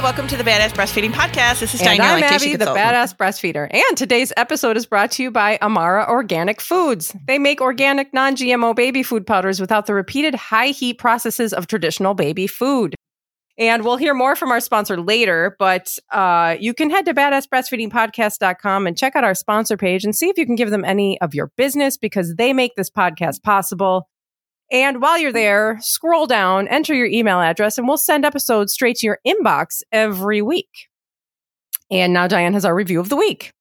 Hi, 0.00 0.04
welcome 0.04 0.28
to 0.28 0.36
the 0.38 0.44
Badass 0.44 0.70
Breastfeeding 0.70 1.10
Podcast. 1.10 1.60
This 1.60 1.74
is 1.74 1.80
Diane, 1.80 2.00
I'm 2.00 2.22
Abby, 2.22 2.56
the 2.56 2.64
badass 2.64 3.14
breastfeeder. 3.14 3.68
And 3.70 3.98
today's 3.98 4.32
episode 4.34 4.78
is 4.78 4.86
brought 4.86 5.10
to 5.10 5.22
you 5.22 5.30
by 5.30 5.58
Amara 5.60 6.06
Organic 6.08 6.62
Foods. 6.62 7.14
They 7.26 7.38
make 7.38 7.60
organic, 7.60 8.14
non 8.14 8.34
GMO 8.34 8.74
baby 8.74 9.02
food 9.02 9.26
powders 9.26 9.60
without 9.60 9.84
the 9.84 9.92
repeated 9.92 10.34
high 10.34 10.68
heat 10.68 10.94
processes 10.94 11.52
of 11.52 11.66
traditional 11.66 12.14
baby 12.14 12.46
food. 12.46 12.94
And 13.58 13.84
we'll 13.84 13.98
hear 13.98 14.14
more 14.14 14.36
from 14.36 14.50
our 14.50 14.60
sponsor 14.60 14.98
later, 14.98 15.54
but 15.58 15.98
uh, 16.10 16.56
you 16.58 16.72
can 16.72 16.88
head 16.88 17.04
to 17.04 17.12
badassbreastfeedingpodcast.com 17.12 18.86
and 18.86 18.96
check 18.96 19.16
out 19.16 19.24
our 19.24 19.34
sponsor 19.34 19.76
page 19.76 20.06
and 20.06 20.16
see 20.16 20.30
if 20.30 20.38
you 20.38 20.46
can 20.46 20.56
give 20.56 20.70
them 20.70 20.82
any 20.82 21.20
of 21.20 21.34
your 21.34 21.48
business 21.58 21.98
because 21.98 22.36
they 22.36 22.54
make 22.54 22.74
this 22.74 22.88
podcast 22.88 23.42
possible. 23.42 24.08
And 24.70 25.02
while 25.02 25.18
you're 25.18 25.32
there, 25.32 25.78
scroll 25.80 26.26
down, 26.26 26.68
enter 26.68 26.94
your 26.94 27.06
email 27.06 27.40
address, 27.40 27.76
and 27.76 27.88
we'll 27.88 27.96
send 27.96 28.24
episodes 28.24 28.72
straight 28.72 28.96
to 28.98 29.06
your 29.06 29.18
inbox 29.26 29.82
every 29.90 30.42
week. 30.42 30.88
And 31.90 32.12
now 32.12 32.28
Diane 32.28 32.54
has 32.54 32.64
our 32.64 32.74
review 32.74 33.00
of 33.00 33.08
the 33.08 33.16
week. 33.16 33.52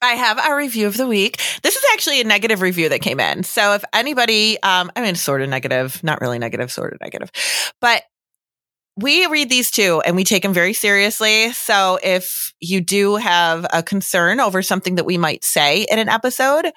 I 0.00 0.14
have 0.14 0.38
our 0.38 0.56
review 0.56 0.88
of 0.88 0.96
the 0.96 1.06
week. 1.06 1.40
This 1.62 1.76
is 1.76 1.84
actually 1.92 2.20
a 2.20 2.24
negative 2.24 2.60
review 2.60 2.88
that 2.88 3.02
came 3.02 3.20
in. 3.20 3.44
So 3.44 3.74
if 3.74 3.84
anybody, 3.92 4.60
um, 4.62 4.90
I 4.96 5.02
mean, 5.02 5.14
sort 5.14 5.42
of 5.42 5.48
negative, 5.48 6.02
not 6.02 6.20
really 6.20 6.40
negative, 6.40 6.72
sort 6.72 6.92
of 6.92 7.00
negative, 7.00 7.30
but 7.80 8.02
we 8.96 9.26
read 9.26 9.48
these 9.48 9.70
too 9.70 10.02
and 10.04 10.16
we 10.16 10.24
take 10.24 10.42
them 10.42 10.52
very 10.52 10.72
seriously. 10.74 11.52
So 11.52 11.98
if 12.02 12.52
you 12.60 12.80
do 12.80 13.16
have 13.16 13.66
a 13.72 13.82
concern 13.82 14.38
over 14.40 14.62
something 14.62 14.96
that 14.96 15.06
we 15.06 15.16
might 15.16 15.44
say 15.44 15.86
in 15.90 15.98
an 15.98 16.08
episode, 16.08 16.70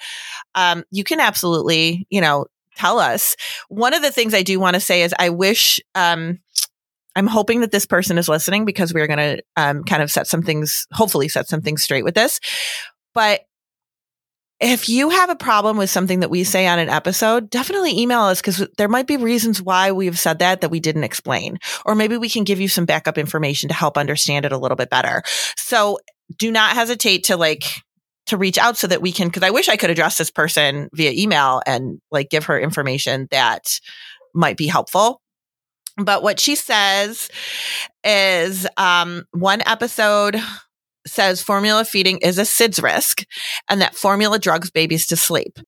um, 0.55 0.83
you 0.91 1.03
can 1.03 1.19
absolutely, 1.19 2.07
you 2.09 2.21
know, 2.21 2.45
tell 2.75 2.99
us. 2.99 3.35
One 3.67 3.93
of 3.93 4.01
the 4.01 4.11
things 4.11 4.33
I 4.33 4.43
do 4.43 4.59
want 4.59 4.75
to 4.75 4.79
say 4.79 5.01
is 5.01 5.13
I 5.17 5.29
wish, 5.29 5.79
um, 5.93 6.39
I'm 7.17 7.27
hoping 7.27 7.61
that 7.61 7.71
this 7.71 7.85
person 7.85 8.17
is 8.17 8.27
listening 8.27 8.65
because 8.65 8.93
we're 8.93 9.07
going 9.07 9.37
to 9.37 9.43
um, 9.55 9.83
kind 9.83 10.03
of 10.03 10.11
set 10.11 10.27
some 10.27 10.41
things, 10.41 10.85
hopefully 10.91 11.29
set 11.29 11.47
some 11.47 11.61
things 11.61 11.81
straight 11.81 12.03
with 12.03 12.15
this. 12.15 12.39
But 13.13 13.41
if 14.59 14.87
you 14.87 15.09
have 15.09 15.29
a 15.29 15.35
problem 15.35 15.77
with 15.77 15.89
something 15.89 16.21
that 16.21 16.29
we 16.29 16.43
say 16.43 16.65
on 16.67 16.79
an 16.79 16.89
episode, 16.89 17.49
definitely 17.49 17.99
email 17.99 18.21
us 18.21 18.39
because 18.39 18.65
there 18.77 18.87
might 18.87 19.07
be 19.07 19.17
reasons 19.17 19.61
why 19.61 19.91
we've 19.91 20.17
said 20.17 20.39
that 20.39 20.61
that 20.61 20.71
we 20.71 20.79
didn't 20.79 21.03
explain. 21.03 21.57
Or 21.85 21.93
maybe 21.93 22.17
we 22.17 22.29
can 22.29 22.45
give 22.45 22.61
you 22.61 22.69
some 22.69 22.85
backup 22.85 23.17
information 23.17 23.67
to 23.69 23.75
help 23.75 23.97
understand 23.97 24.45
it 24.45 24.53
a 24.53 24.57
little 24.57 24.77
bit 24.77 24.89
better. 24.89 25.23
So 25.57 25.99
do 26.37 26.51
not 26.51 26.73
hesitate 26.73 27.25
to 27.25 27.37
like, 27.37 27.65
to 28.27 28.37
reach 28.37 28.57
out 28.57 28.77
so 28.77 28.87
that 28.87 29.01
we 29.01 29.11
can, 29.11 29.29
cause 29.29 29.43
I 29.43 29.51
wish 29.51 29.67
I 29.67 29.75
could 29.75 29.89
address 29.89 30.17
this 30.17 30.31
person 30.31 30.89
via 30.93 31.11
email 31.11 31.61
and 31.67 31.99
like 32.09 32.29
give 32.29 32.45
her 32.45 32.59
information 32.59 33.27
that 33.31 33.79
might 34.33 34.57
be 34.57 34.67
helpful. 34.67 35.21
But 35.97 36.23
what 36.23 36.39
she 36.39 36.55
says 36.55 37.29
is 38.03 38.67
um, 38.77 39.23
one 39.31 39.61
episode 39.65 40.37
says 41.07 41.41
formula 41.41 41.85
feeding 41.85 42.19
is 42.19 42.37
a 42.37 42.43
SIDS 42.43 42.81
risk 42.81 43.23
and 43.69 43.81
that 43.81 43.95
formula 43.95 44.39
drugs 44.39 44.71
babies 44.71 45.07
to 45.07 45.15
sleep. 45.15 45.59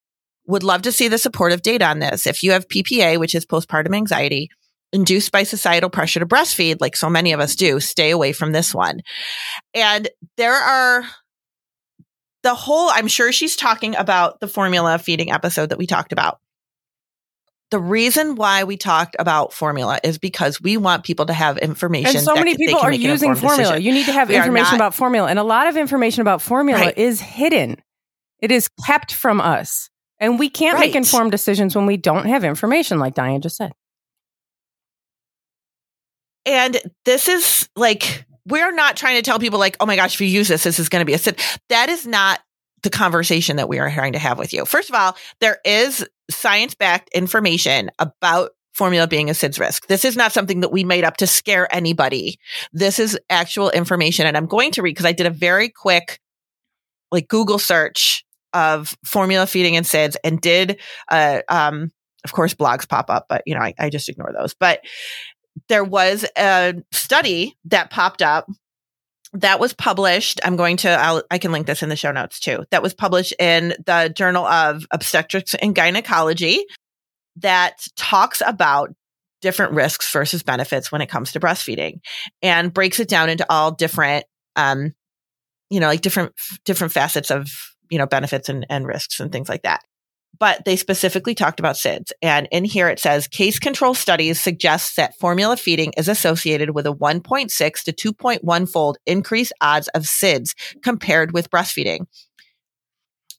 Would 0.48 0.64
love 0.64 0.84
to 0.84 0.92
see 0.92 1.08
the 1.08 1.18
supportive 1.18 1.62
data 1.62 1.86
on 1.86 2.00
this. 2.00 2.26
If 2.26 2.42
you 2.42 2.52
have 2.52 2.68
PPA, 2.68 3.20
which 3.20 3.36
is 3.36 3.46
postpartum 3.46 3.96
anxiety, 3.96 4.50
induced 4.94 5.32
by 5.32 5.44
societal 5.44 5.90
pressure 5.90 6.20
to 6.20 6.26
breastfeed, 6.26 6.78
like 6.80 6.96
so 6.96 7.10
many 7.10 7.34
of 7.34 7.40
us 7.40 7.56
do, 7.56 7.80
stay 7.80 8.12
away 8.12 8.32
from 8.32 8.54
this 8.54 8.74
one. 8.74 9.02
And 9.74 10.08
there 10.38 10.54
are 10.54 11.04
the 12.44 12.56
whole, 12.56 12.90
I'm 12.90 13.08
sure 13.08 13.32
she's 13.32 13.56
talking 13.56 13.96
about 13.96 14.40
the 14.40 14.48
formula 14.48 14.98
feeding 15.00 15.32
episode 15.32 15.70
that 15.70 15.78
we 15.78 15.88
talked 15.88 16.14
about 16.14 16.40
the 17.70 17.80
reason 17.80 18.36
why 18.36 18.64
we 18.64 18.78
talked 18.78 19.16
about 19.20 19.52
formula 19.52 20.00
is 20.04 20.18
because 20.18 20.62
we 20.62 20.78
want 20.78 21.04
people 21.04 21.26
to 21.26 21.34
have 21.34 21.58
information. 21.58 22.16
And 22.16 22.24
so 22.26 22.36
many 22.36 22.56
people 22.56 22.80
are 22.80 22.92
using 22.92 23.36
formula. 23.36 23.58
decision. 23.58 23.82
You 23.84 23.92
need 23.92 24.06
to 24.06 24.14
have 24.14 24.30
We 24.30 24.38
information 24.38 24.76
about 24.76 24.94
formula. 24.94 25.30
And 25.30 25.38
a 25.38 25.44
lot 25.44 25.68
of 25.68 25.76
information 25.76 26.22
about 26.22 26.42
formula 26.42 26.80
Right. 26.80 26.98
is 26.98 27.20
hidden, 27.20 27.82
it 28.40 28.52
is 28.52 28.70
kept 28.86 29.14
from 29.14 29.42
us. 29.42 29.90
And 30.20 30.40
we 30.40 30.50
can't 30.50 30.80
make 30.80 30.96
informed 30.96 31.32
decisions 31.32 31.76
when 31.76 31.86
we 31.86 31.98
don't 31.98 32.26
have 32.26 32.44
information, 32.44 33.00
like 33.00 33.14
Diane 33.14 33.42
just 33.42 33.58
said. 33.58 33.72
And 36.46 36.82
this 37.06 37.28
is 37.28 37.68
like, 37.76 38.26
we're 38.48 38.72
not 38.72 38.96
trying 38.96 39.18
to 39.18 39.22
tell 39.22 39.38
people 39.38 39.60
like, 39.60 39.76
oh 39.80 39.86
my 39.86 39.96
gosh, 39.96 40.16
if 40.16 40.22
you 40.22 40.28
use 40.28 40.48
this, 40.48 40.64
this 40.64 40.80
is 40.80 40.90
going 40.90 41.02
to 41.02 41.06
be 41.06 41.14
a 41.14 41.18
sit. 41.18 41.42
That 41.70 41.90
is 41.90 42.08
not 42.08 42.40
the 42.84 42.90
conversation 42.90 43.58
that 43.58 43.68
we 43.68 43.80
are 43.80 43.92
trying 43.92 44.14
to 44.14 44.20
have 44.20 44.38
with 44.40 44.54
you. 44.54 44.66
First 44.66 44.90
of 44.90 44.96
all, 44.96 45.18
there 45.42 45.60
is 45.66 46.08
science 46.30 46.76
backed 46.76 47.10
information 47.10 47.90
about 48.00 48.52
formula 48.74 49.08
being 49.08 49.30
a 49.30 49.34
SIDS 49.34 49.60
risk. 49.60 49.88
This 49.88 50.06
is 50.06 50.16
not 50.16 50.32
something 50.32 50.60
that 50.60 50.72
we 50.72 50.84
made 50.84 51.04
up 51.04 51.18
to 51.18 51.28
scare 51.28 51.74
anybody. 51.74 52.40
This 52.72 53.00
is 53.00 53.20
actual 53.30 53.72
information. 53.72 54.28
And 54.28 54.38
I'm 54.38 54.46
going 54.46 54.72
to 54.74 54.84
read 54.84 54.92
because 54.92 55.06
I 55.06 55.14
did 55.14 55.26
a 55.26 55.32
very 55.32 55.70
quick 55.70 56.20
like 57.12 57.28
Google 57.28 57.58
search 57.58 58.24
of 58.54 58.96
formula 59.04 59.48
feeding 59.48 59.76
and 59.76 59.86
SIDS 59.86 60.16
and 60.24 60.40
did, 60.40 60.80
uh, 61.10 61.42
um, 61.50 61.92
of 62.24 62.34
course, 62.34 62.54
blogs 62.54 62.88
pop 62.88 63.10
up, 63.10 63.26
but 63.30 63.42
you 63.46 63.56
know, 63.56 63.62
I, 63.62 63.74
I 63.80 63.90
just 63.90 64.10
ignore 64.10 64.34
those. 64.38 64.54
But 64.54 64.82
there 65.70 65.84
was 65.84 66.26
a 66.38 66.76
study 66.92 67.58
that 67.66 67.90
popped 67.90 68.22
up 68.22 68.48
that 69.34 69.60
was 69.60 69.74
published. 69.74 70.40
I'm 70.44 70.56
going 70.56 70.78
to, 70.78 70.90
I'll, 70.90 71.24
I 71.30 71.38
can 71.38 71.52
link 71.52 71.68
this 71.68 71.84
in 71.84 71.90
the 71.90 71.96
show 71.96 72.12
notes 72.12 72.40
too. 72.40 72.66
That 72.72 72.84
was 72.84 72.94
published 72.94 73.34
in 73.40 73.74
the 73.86 74.12
Journal 74.14 74.46
of 74.46 74.86
Obstetrics 74.92 75.54
and 75.56 75.76
Gynecology 75.76 76.66
that 77.38 77.86
talks 77.96 78.42
about 78.46 78.94
different 79.42 79.74
risks 79.74 80.12
versus 80.12 80.44
benefits 80.44 80.92
when 80.92 81.02
it 81.02 81.10
comes 81.10 81.32
to 81.34 81.40
breastfeeding 81.40 82.00
and 82.42 82.74
breaks 82.74 83.00
it 83.00 83.08
down 83.08 83.30
into 83.30 83.46
all 83.50 83.72
different, 83.72 84.26
um, 84.56 84.94
you 85.70 85.80
know, 85.80 85.88
like 85.88 86.02
different, 86.02 86.34
different 86.66 86.94
facets 86.94 87.30
of, 87.30 87.48
you 87.90 87.98
know, 87.98 88.08
benefits 88.08 88.50
and, 88.50 88.66
and 88.70 88.88
risks 88.88 89.20
and 89.20 89.32
things 89.32 89.50
like 89.50 89.64
that 89.64 89.82
but 90.40 90.66
they 90.66 90.76
specifically 90.76 91.36
talked 91.36 91.60
about 91.60 91.76
SIDS. 91.76 92.12
And 92.22 92.48
in 92.52 92.64
here 92.64 92.88
it 92.90 93.00
says 93.00 93.28
case 93.28 93.60
control 93.60 93.94
studies 93.94 94.40
suggest 94.40 94.96
that 94.96 95.18
formula 95.20 95.58
feeding 95.58 95.94
is 95.98 96.08
associated 96.08 96.72
with 96.72 96.86
a 96.86 96.94
1.6 96.94 97.84
to 97.84 98.14
2.1 98.14 98.70
fold 98.70 98.98
increased 99.06 99.54
odds 99.62 99.88
of 99.90 100.04
SIDS 100.04 100.54
compared 100.84 101.32
with 101.34 101.50
breastfeeding. 101.50 102.06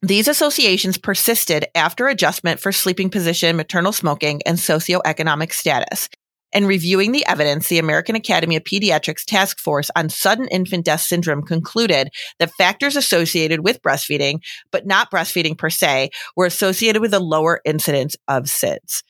These 0.01 0.29
associations 0.29 0.97
persisted 0.97 1.67
after 1.75 2.07
adjustment 2.07 2.61
for 2.61 2.71
sleeping 2.71 3.11
position, 3.11 3.57
maternal 3.57 3.93
smoking, 3.93 4.41
and 4.47 4.57
socioeconomic 4.57 5.53
status. 5.53 6.09
In 6.53 6.67
reviewing 6.67 7.13
the 7.13 7.27
evidence, 7.27 7.69
the 7.69 7.79
American 7.79 8.17
Academy 8.17 8.57
of 8.57 8.65
Pediatrics 8.65 9.25
Task 9.27 9.59
Force 9.59 9.91
on 9.95 10.09
Sudden 10.09 10.49
Infant 10.49 10.85
Death 10.85 11.03
Syndrome 11.03 11.43
concluded 11.43 12.09
that 12.39 12.53
factors 12.53 12.97
associated 12.97 13.61
with 13.61 13.83
breastfeeding, 13.83 14.41
but 14.71 14.87
not 14.87 15.11
breastfeeding 15.11 15.59
per 15.59 15.69
se, 15.69 16.11
were 16.37 16.47
associated 16.47 17.03
with 17.03 17.13
a 17.13 17.21
lower 17.21 17.61
incidence 17.67 18.17
of 18.29 18.45
SIDS. 18.45 19.03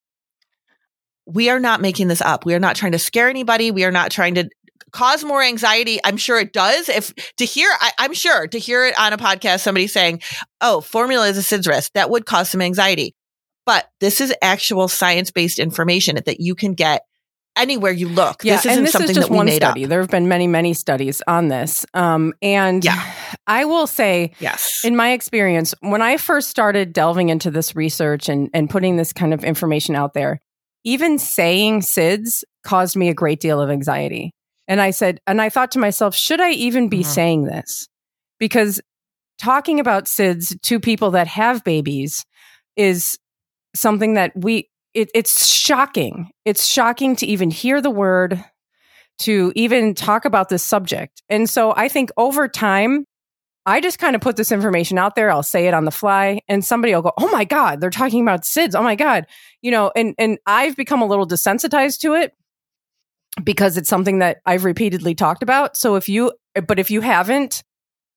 We 1.26 1.48
are 1.48 1.60
not 1.60 1.80
making 1.80 2.08
this 2.08 2.22
up. 2.22 2.44
We 2.44 2.54
are 2.54 2.60
not 2.60 2.74
trying 2.74 2.92
to 2.92 2.98
scare 2.98 3.28
anybody. 3.28 3.70
We 3.70 3.84
are 3.84 3.92
not 3.92 4.10
trying 4.10 4.34
to 4.34 4.48
cause 4.90 5.22
more 5.22 5.42
anxiety. 5.42 6.00
I'm 6.02 6.16
sure 6.16 6.40
it 6.40 6.52
does. 6.52 6.88
If 6.88 7.14
to 7.36 7.44
hear, 7.44 7.70
I, 7.80 7.92
I'm 7.98 8.14
sure 8.14 8.48
to 8.48 8.58
hear 8.58 8.86
it 8.86 8.98
on 8.98 9.12
a 9.12 9.18
podcast, 9.18 9.60
somebody 9.60 9.86
saying, 9.86 10.22
oh, 10.60 10.80
formula 10.80 11.28
is 11.28 11.38
a 11.38 11.42
SIDS 11.42 11.68
risk, 11.68 11.92
that 11.92 12.10
would 12.10 12.26
cause 12.26 12.50
some 12.50 12.62
anxiety. 12.62 13.14
But 13.66 13.90
this 14.00 14.20
is 14.20 14.34
actual 14.40 14.88
science 14.88 15.30
based 15.30 15.58
information 15.58 16.18
that 16.24 16.40
you 16.40 16.54
can 16.54 16.74
get 16.74 17.02
anywhere 17.58 17.92
you 17.92 18.08
look. 18.08 18.44
Yeah, 18.44 18.56
this 18.56 18.66
isn't 18.66 18.84
this 18.84 18.92
something 18.92 19.10
is 19.10 19.16
just 19.16 19.28
that 19.28 19.32
we 19.32 19.36
one 19.36 19.46
made 19.46 19.56
study. 19.56 19.84
up. 19.84 19.88
There 19.90 20.00
have 20.00 20.10
been 20.10 20.28
many, 20.28 20.46
many 20.46 20.74
studies 20.74 21.22
on 21.26 21.48
this. 21.48 21.84
Um, 21.94 22.32
and 22.42 22.84
Yeah. 22.84 23.02
I 23.46 23.64
will 23.64 23.86
say, 23.86 24.32
Yes. 24.40 24.82
in 24.84 24.96
my 24.96 25.12
experience, 25.12 25.74
when 25.80 26.02
I 26.02 26.16
first 26.16 26.48
started 26.50 26.92
delving 26.92 27.28
into 27.28 27.50
this 27.50 27.74
research 27.76 28.28
and, 28.28 28.48
and 28.54 28.70
putting 28.70 28.96
this 28.96 29.12
kind 29.12 29.34
of 29.34 29.44
information 29.44 29.94
out 29.96 30.14
there, 30.14 30.40
even 30.84 31.18
saying 31.18 31.80
SIDS 31.80 32.44
caused 32.64 32.96
me 32.96 33.08
a 33.08 33.14
great 33.14 33.40
deal 33.40 33.60
of 33.60 33.70
anxiety. 33.70 34.32
And 34.66 34.80
I 34.80 34.90
said, 34.90 35.18
and 35.26 35.40
I 35.40 35.48
thought 35.48 35.70
to 35.72 35.78
myself, 35.78 36.14
should 36.14 36.40
I 36.40 36.50
even 36.50 36.88
be 36.88 37.00
Mhm. 37.00 37.06
saying 37.06 37.44
this? 37.44 37.88
Because 38.38 38.80
talking 39.38 39.80
about 39.80 40.04
SIDS 40.06 40.56
to 40.62 40.78
people 40.80 41.10
that 41.12 41.26
have 41.26 41.64
babies 41.64 42.24
is 42.76 43.18
something 43.74 44.14
that 44.14 44.32
we, 44.36 44.68
it, 44.98 45.10
it's 45.14 45.46
shocking. 45.46 46.30
It's 46.44 46.66
shocking 46.66 47.14
to 47.16 47.26
even 47.26 47.50
hear 47.50 47.80
the 47.80 47.90
word, 47.90 48.44
to 49.20 49.52
even 49.54 49.94
talk 49.94 50.24
about 50.24 50.48
this 50.48 50.64
subject. 50.64 51.22
And 51.28 51.48
so 51.48 51.72
I 51.76 51.88
think 51.88 52.10
over 52.16 52.48
time, 52.48 53.04
I 53.64 53.80
just 53.80 54.00
kind 54.00 54.16
of 54.16 54.22
put 54.22 54.36
this 54.36 54.50
information 54.50 54.98
out 54.98 55.14
there. 55.14 55.30
I'll 55.30 55.42
say 55.44 55.68
it 55.68 55.74
on 55.74 55.84
the 55.84 55.90
fly, 55.92 56.40
and 56.48 56.64
somebody 56.64 56.94
will 56.94 57.02
go, 57.02 57.12
"Oh 57.18 57.30
my 57.30 57.44
god, 57.44 57.80
they're 57.80 57.90
talking 57.90 58.22
about 58.22 58.42
SIDS." 58.42 58.74
Oh 58.74 58.82
my 58.82 58.96
god, 58.96 59.26
you 59.62 59.70
know, 59.70 59.92
and 59.94 60.14
and 60.18 60.38
I've 60.46 60.74
become 60.74 61.02
a 61.02 61.06
little 61.06 61.28
desensitized 61.28 62.00
to 62.00 62.14
it 62.14 62.32
because 63.44 63.76
it's 63.76 63.88
something 63.88 64.20
that 64.20 64.38
I've 64.46 64.64
repeatedly 64.64 65.14
talked 65.14 65.42
about. 65.42 65.76
So 65.76 65.96
if 65.96 66.08
you, 66.08 66.32
but 66.66 66.78
if 66.78 66.90
you 66.90 67.02
haven't, 67.02 67.62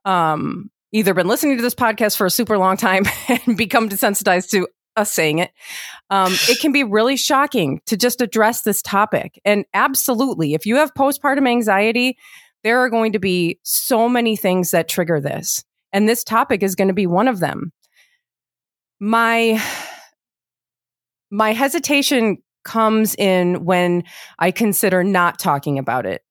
um, 0.06 0.72
either 0.94 1.14
been 1.14 1.28
listening 1.28 1.58
to 1.58 1.64
this 1.64 1.76
podcast 1.76 2.18
for 2.18 2.26
a 2.26 2.32
super 2.32 2.58
long 2.58 2.78
time 2.78 3.04
and 3.28 3.58
become 3.58 3.90
desensitized 3.90 4.50
to 4.52 4.68
us 4.96 5.12
saying 5.12 5.40
it, 5.40 5.52
um, 6.10 6.34
it 6.50 6.60
can 6.60 6.72
be 6.72 6.84
really 6.84 7.16
shocking 7.16 7.82
to 7.86 7.98
just 7.98 8.22
address 8.22 8.62
this 8.62 8.82
topic. 8.82 9.40
And 9.46 9.66
absolutely, 9.74 10.54
if 10.54 10.66
you 10.66 10.76
have 10.78 10.94
postpartum 10.94 11.48
anxiety, 11.48 12.18
there 12.64 12.80
are 12.80 12.90
going 12.90 13.14
to 13.14 13.20
be 13.20 13.60
so 13.64 14.08
many 14.08 14.36
things 14.36 14.72
that 14.72 14.88
trigger 14.88 15.20
this. 15.20 15.64
And 15.94 16.08
this 16.08 16.24
topic 16.24 16.64
is 16.64 16.76
going 16.76 16.88
to 16.88 16.94
be 16.94 17.08
one 17.08 17.28
of 17.28 17.40
them. 17.40 17.72
My 19.00 19.62
my 21.32 21.54
hesitation 21.54 22.38
comes 22.64 23.16
in 23.16 23.66
when 23.66 24.04
I 24.38 24.52
consider 24.52 25.04
not 25.04 25.40
talking 25.40 25.80
about 25.80 26.06
it. 26.06 26.22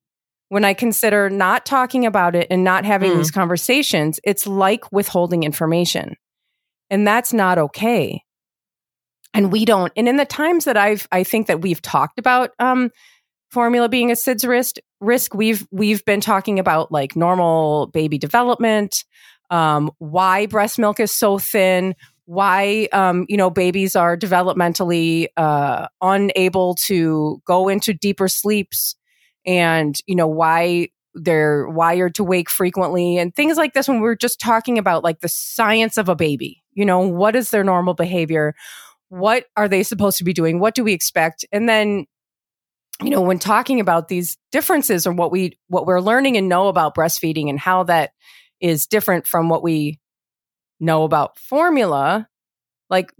When 0.49 0.63
I 0.63 0.73
consider 0.73 1.29
not 1.29 1.65
talking 1.65 2.05
about 2.05 2.35
it 2.35 2.47
and 2.49 2.63
not 2.63 2.85
having 2.85 3.11
mm. 3.11 3.17
these 3.17 3.31
conversations, 3.31 4.19
it's 4.23 4.45
like 4.45 4.91
withholding 4.91 5.43
information. 5.43 6.15
And 6.89 7.07
that's 7.07 7.33
not 7.33 7.57
okay. 7.57 8.23
And 9.33 9.51
we 9.51 9.65
don't. 9.65 9.93
And 9.95 10.09
in 10.09 10.17
the 10.17 10.25
times 10.25 10.65
that 10.65 10.77
I've, 10.77 11.07
I 11.11 11.23
think 11.23 11.47
that 11.47 11.61
we've 11.61 11.81
talked 11.81 12.19
about 12.19 12.51
um, 12.59 12.91
formula 13.49 13.87
being 13.87 14.11
a 14.11 14.15
SIDS 14.15 14.47
risk, 14.47 14.75
risk, 14.99 15.33
we've 15.33 15.65
we've 15.71 16.03
been 16.05 16.21
talking 16.21 16.59
about 16.59 16.91
like 16.91 17.15
normal 17.15 17.87
baby 17.87 18.17
development, 18.17 19.05
um, 19.49 19.91
why 19.99 20.47
breast 20.47 20.79
milk 20.79 20.99
is 20.99 21.11
so 21.11 21.37
thin, 21.37 21.95
why 22.25 22.87
um, 22.93 23.25
you 23.27 23.37
know 23.37 23.49
babies 23.49 23.95
are 23.95 24.17
developmentally 24.17 25.27
uh, 25.37 25.87
unable 26.01 26.75
to 26.75 27.41
go 27.45 27.67
into 27.67 27.93
deeper 27.93 28.27
sleeps 28.27 28.95
and 29.45 29.99
you 30.07 30.15
know 30.15 30.27
why 30.27 30.87
they're 31.13 31.67
wired 31.67 32.15
to 32.15 32.23
wake 32.23 32.49
frequently 32.49 33.17
and 33.17 33.35
things 33.35 33.57
like 33.57 33.73
this 33.73 33.89
when 33.89 33.99
we're 33.99 34.15
just 34.15 34.39
talking 34.39 34.77
about 34.77 35.03
like 35.03 35.19
the 35.19 35.27
science 35.27 35.97
of 35.97 36.07
a 36.07 36.15
baby 36.15 36.63
you 36.73 36.85
know 36.85 36.99
what 36.99 37.35
is 37.35 37.49
their 37.49 37.65
normal 37.65 37.93
behavior 37.93 38.55
what 39.11 39.45
are 39.57 39.67
they 39.67 39.83
supposed 39.83 40.17
to 40.17 40.23
be 40.23 40.33
doing 40.33 40.59
what 40.59 40.73
do 40.73 40.83
we 40.83 40.93
expect 40.93 41.43
and 41.51 41.67
then 41.67 42.05
you 43.03 43.09
know 43.09 43.21
when 43.21 43.39
talking 43.39 43.79
about 43.79 44.07
these 44.07 44.37
differences 44.51 45.05
or 45.05 45.11
what 45.11 45.31
we 45.31 45.57
what 45.67 45.85
we're 45.85 46.01
learning 46.01 46.37
and 46.37 46.47
know 46.47 46.67
about 46.67 46.95
breastfeeding 46.95 47.49
and 47.49 47.59
how 47.59 47.83
that 47.83 48.11
is 48.61 48.85
different 48.85 49.27
from 49.27 49.49
what 49.49 49.63
we 49.63 49.99
know 50.79 51.03
about 51.03 51.37
formula, 51.37 52.27
like 52.89 53.11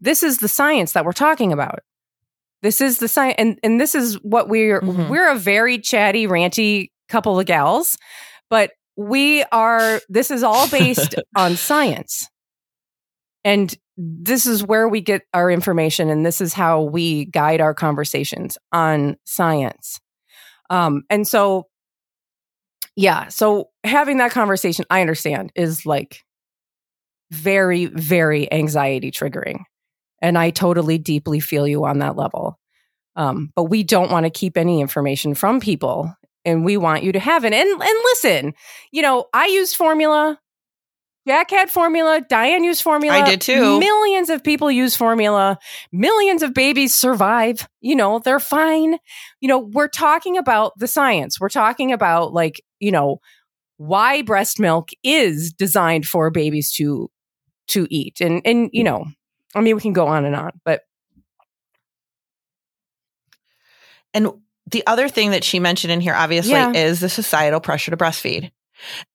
this 0.00 0.22
is 0.22 0.38
the 0.38 0.48
science 0.48 0.92
that 0.92 1.04
we're 1.04 1.12
talking 1.12 1.52
about. 1.52 1.80
This 2.62 2.80
is 2.80 2.98
the 2.98 3.08
science, 3.08 3.36
and 3.38 3.58
and 3.62 3.80
this 3.80 3.94
is 3.94 4.16
what 4.22 4.48
we're 4.48 4.80
mm-hmm. 4.80 5.08
we're 5.08 5.30
a 5.30 5.36
very 5.36 5.78
chatty, 5.78 6.26
ranty 6.26 6.90
couple 7.08 7.38
of 7.38 7.46
gals, 7.46 7.96
but 8.50 8.72
we 8.96 9.44
are. 9.44 10.00
This 10.08 10.30
is 10.30 10.42
all 10.42 10.68
based 10.68 11.14
on 11.36 11.56
science, 11.56 12.28
and 13.44 13.74
this 14.02 14.46
is 14.46 14.64
where 14.64 14.88
we 14.88 15.02
get 15.02 15.22
our 15.34 15.50
information, 15.50 16.08
and 16.08 16.24
this 16.24 16.40
is 16.40 16.54
how 16.54 16.82
we 16.82 17.26
guide 17.26 17.60
our 17.60 17.74
conversations 17.74 18.56
on 18.72 19.16
science. 19.24 20.00
Um, 20.70 21.02
and 21.10 21.28
so, 21.28 21.66
yeah, 22.96 23.28
so 23.28 23.68
having 23.84 24.18
that 24.18 24.30
conversation, 24.30 24.86
I 24.88 25.02
understand, 25.02 25.52
is 25.54 25.84
like 25.84 26.22
very, 27.30 27.86
very 27.86 28.50
anxiety 28.52 29.10
triggering. 29.10 29.64
And 30.22 30.38
I 30.38 30.50
totally 30.50 30.98
deeply 30.98 31.40
feel 31.40 31.66
you 31.66 31.84
on 31.84 31.98
that 31.98 32.16
level. 32.16 32.58
Um, 33.16 33.52
but 33.54 33.64
we 33.64 33.82
don't 33.82 34.10
want 34.10 34.24
to 34.24 34.30
keep 34.30 34.56
any 34.56 34.80
information 34.80 35.34
from 35.34 35.60
people 35.60 36.14
and 36.44 36.64
we 36.64 36.76
want 36.76 37.02
you 37.02 37.12
to 37.12 37.20
have 37.20 37.44
it. 37.44 37.52
And, 37.52 37.68
and 37.68 37.98
listen, 38.04 38.54
you 38.92 39.02
know, 39.02 39.26
I 39.34 39.46
use 39.46 39.74
formula. 39.74 40.39
Jack 41.30 41.52
had 41.52 41.70
formula. 41.70 42.20
Diane 42.28 42.64
used 42.64 42.82
formula. 42.82 43.16
I 43.16 43.24
did 43.24 43.40
too. 43.40 43.78
Millions 43.78 44.30
of 44.30 44.42
people 44.42 44.68
use 44.68 44.96
formula. 44.96 45.60
Millions 45.92 46.42
of 46.42 46.52
babies 46.52 46.92
survive. 46.92 47.68
You 47.80 47.94
know, 47.94 48.18
they're 48.18 48.40
fine. 48.40 48.98
You 49.40 49.48
know, 49.48 49.60
we're 49.60 49.86
talking 49.86 50.36
about 50.36 50.76
the 50.76 50.88
science. 50.88 51.38
We're 51.38 51.48
talking 51.48 51.92
about 51.92 52.32
like, 52.32 52.60
you 52.80 52.90
know, 52.90 53.20
why 53.76 54.22
breast 54.22 54.58
milk 54.58 54.88
is 55.04 55.52
designed 55.52 56.04
for 56.04 56.32
babies 56.32 56.72
to 56.72 57.08
to 57.68 57.86
eat. 57.90 58.20
And 58.20 58.42
and 58.44 58.68
you 58.72 58.82
know, 58.82 59.06
I 59.54 59.60
mean 59.60 59.76
we 59.76 59.82
can 59.82 59.92
go 59.92 60.08
on 60.08 60.24
and 60.24 60.34
on, 60.34 60.50
but 60.64 60.80
and 64.12 64.32
the 64.66 64.84
other 64.84 65.08
thing 65.08 65.30
that 65.30 65.44
she 65.44 65.60
mentioned 65.60 65.92
in 65.92 66.00
here 66.00 66.14
obviously 66.14 66.54
yeah. 66.54 66.72
is 66.72 66.98
the 66.98 67.08
societal 67.08 67.60
pressure 67.60 67.92
to 67.92 67.96
breastfeed. 67.96 68.50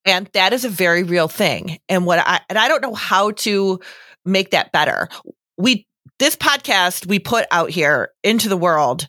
And 0.05 0.29
that 0.33 0.53
is 0.53 0.65
a 0.65 0.69
very 0.69 1.03
real 1.03 1.27
thing. 1.27 1.79
And 1.89 2.05
what 2.05 2.19
I 2.19 2.41
and 2.49 2.57
I 2.57 2.67
don't 2.67 2.81
know 2.81 2.93
how 2.93 3.31
to 3.31 3.79
make 4.25 4.51
that 4.51 4.71
better. 4.71 5.09
We 5.57 5.87
this 6.19 6.35
podcast 6.35 7.05
we 7.05 7.19
put 7.19 7.45
out 7.51 7.69
here 7.69 8.11
into 8.23 8.49
the 8.49 8.57
world 8.57 9.07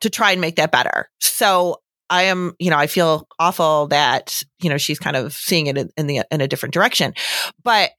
to 0.00 0.10
try 0.10 0.32
and 0.32 0.40
make 0.40 0.56
that 0.56 0.72
better. 0.72 1.08
So 1.20 1.80
I 2.10 2.24
am, 2.24 2.54
you 2.58 2.70
know, 2.70 2.78
I 2.78 2.86
feel 2.86 3.26
awful 3.38 3.88
that, 3.88 4.42
you 4.62 4.70
know, 4.70 4.78
she's 4.78 4.98
kind 4.98 5.16
of 5.16 5.32
seeing 5.32 5.66
it 5.66 5.76
in, 5.76 5.90
in 5.96 6.06
the 6.06 6.22
in 6.30 6.40
a 6.40 6.48
different 6.48 6.72
direction. 6.72 7.14
But 7.62 7.90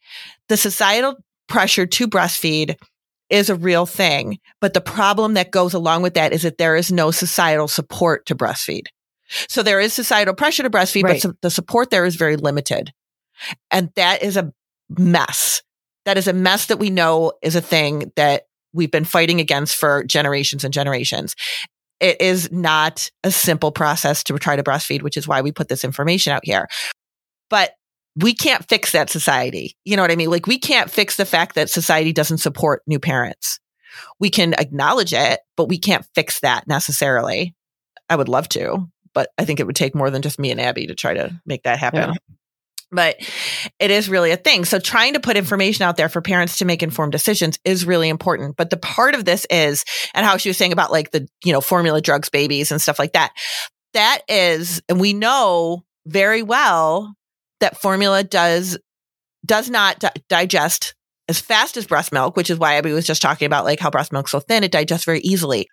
the 0.47 0.57
societal 0.57 1.15
pressure 1.47 1.85
to 1.85 2.07
breastfeed 2.07 2.75
is 3.29 3.49
a 3.49 3.55
real 3.55 3.85
thing. 3.85 4.39
But 4.59 4.73
the 4.73 4.81
problem 4.81 5.35
that 5.35 5.51
goes 5.51 5.73
along 5.73 6.01
with 6.01 6.15
that 6.15 6.33
is 6.33 6.41
that 6.41 6.57
there 6.57 6.75
is 6.75 6.91
no 6.91 7.11
societal 7.11 7.67
support 7.67 8.25
to 8.27 8.35
breastfeed. 8.35 8.87
So 9.47 9.63
there 9.63 9.79
is 9.79 9.93
societal 9.93 10.33
pressure 10.33 10.63
to 10.63 10.69
breastfeed, 10.69 11.03
right. 11.03 11.21
but 11.21 11.41
the 11.41 11.51
support 11.51 11.89
there 11.89 12.05
is 12.05 12.15
very 12.15 12.35
limited. 12.35 12.91
And 13.71 13.89
that 13.95 14.23
is 14.23 14.37
a 14.37 14.51
mess. 14.97 15.61
That 16.05 16.17
is 16.17 16.27
a 16.27 16.33
mess 16.33 16.67
that 16.67 16.79
we 16.79 16.89
know 16.89 17.33
is 17.41 17.55
a 17.55 17.61
thing 17.61 18.11
that 18.15 18.43
we've 18.73 18.91
been 18.91 19.05
fighting 19.05 19.39
against 19.39 19.75
for 19.75 20.03
generations 20.03 20.63
and 20.63 20.73
generations. 20.73 21.35
It 21.99 22.21
is 22.21 22.51
not 22.51 23.09
a 23.23 23.31
simple 23.31 23.71
process 23.71 24.23
to 24.23 24.37
try 24.37 24.55
to 24.55 24.63
breastfeed, 24.63 25.01
which 25.01 25.17
is 25.17 25.27
why 25.27 25.41
we 25.41 25.51
put 25.51 25.67
this 25.67 25.83
information 25.83 26.33
out 26.33 26.45
here. 26.45 26.67
But 27.49 27.73
we 28.15 28.33
can't 28.33 28.67
fix 28.67 28.91
that 28.93 29.09
society. 29.09 29.77
You 29.85 29.95
know 29.95 30.03
what 30.03 30.11
I 30.11 30.15
mean? 30.15 30.29
Like 30.29 30.47
we 30.47 30.59
can't 30.59 30.89
fix 30.89 31.17
the 31.17 31.25
fact 31.25 31.55
that 31.55 31.69
society 31.69 32.13
doesn't 32.13 32.39
support 32.39 32.81
new 32.87 32.99
parents. 32.99 33.59
We 34.19 34.29
can 34.29 34.53
acknowledge 34.53 35.13
it, 35.13 35.39
but 35.57 35.67
we 35.67 35.77
can't 35.77 36.05
fix 36.15 36.39
that 36.41 36.67
necessarily. 36.67 37.55
I 38.09 38.15
would 38.15 38.29
love 38.29 38.49
to, 38.49 38.89
but 39.19 39.31
I 39.37 39.43
think 39.43 39.59
it 39.59 39.67
would 39.67 39.75
take 39.75 39.95
more 39.95 40.09
than 40.09 40.21
just 40.21 40.39
me 40.39 40.49
and 40.49 40.61
Abby 40.61 40.87
to 40.87 40.95
try 40.95 41.13
to 41.13 41.41
make 41.45 41.63
that 41.63 41.77
happen. 41.77 41.99
Yeah. 41.99 42.35
But 42.89 43.17
it 43.77 43.91
is 43.91 44.07
really 44.07 44.31
a 44.31 44.37
thing. 44.37 44.63
So 44.63 44.79
trying 44.79 45.15
to 45.15 45.19
put 45.19 45.35
information 45.35 45.83
out 45.83 45.97
there 45.97 46.07
for 46.07 46.21
parents 46.21 46.59
to 46.59 46.65
make 46.65 46.81
informed 46.81 47.11
decisions 47.11 47.59
is 47.65 47.85
really 47.85 48.07
important. 48.07 48.55
But 48.55 48.69
the 48.69 48.77
part 48.77 49.15
of 49.15 49.25
this 49.25 49.45
is, 49.49 49.83
and 50.13 50.25
how 50.25 50.37
she 50.37 50.47
was 50.47 50.55
saying 50.55 50.71
about 50.71 50.89
like 50.89 51.11
the, 51.11 51.27
you 51.43 51.51
know, 51.51 51.59
formula 51.59 51.99
drugs 51.99 52.29
babies 52.29 52.71
and 52.71 52.81
stuff 52.81 52.97
like 52.97 53.11
that. 53.11 53.33
That 53.93 54.21
is, 54.29 54.81
and 54.87 55.01
we 55.01 55.11
know 55.11 55.83
very 56.07 56.41
well 56.41 57.13
that 57.59 57.75
formula 57.75 58.23
does 58.23 58.77
does 59.45 59.69
not 59.69 59.99
di- 59.99 60.13
digest 60.29 60.95
as 61.27 61.41
fast 61.41 61.75
as 61.75 61.87
breast 61.87 62.13
milk, 62.13 62.37
which 62.37 62.49
is 62.49 62.57
why 62.57 62.75
Abby 62.75 62.93
was 62.93 63.05
just 63.05 63.21
talking 63.21 63.47
about 63.47 63.65
like 63.65 63.81
how 63.81 63.89
breast 63.89 64.13
milk's 64.13 64.31
so 64.31 64.39
thin, 64.39 64.63
it 64.63 64.71
digests 64.71 65.03
very 65.03 65.19
easily. 65.19 65.67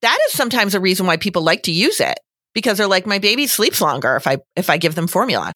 That 0.00 0.18
is 0.28 0.32
sometimes 0.34 0.76
a 0.76 0.80
reason 0.80 1.06
why 1.06 1.16
people 1.16 1.42
like 1.42 1.64
to 1.64 1.72
use 1.72 1.98
it 1.98 2.20
because 2.58 2.78
they're 2.78 2.88
like, 2.88 3.06
my 3.06 3.18
baby 3.18 3.46
sleeps 3.46 3.80
longer 3.80 4.16
if 4.16 4.26
I 4.26 4.38
if 4.56 4.70
I 4.70 4.76
give 4.76 4.94
them 4.94 5.06
formula. 5.06 5.52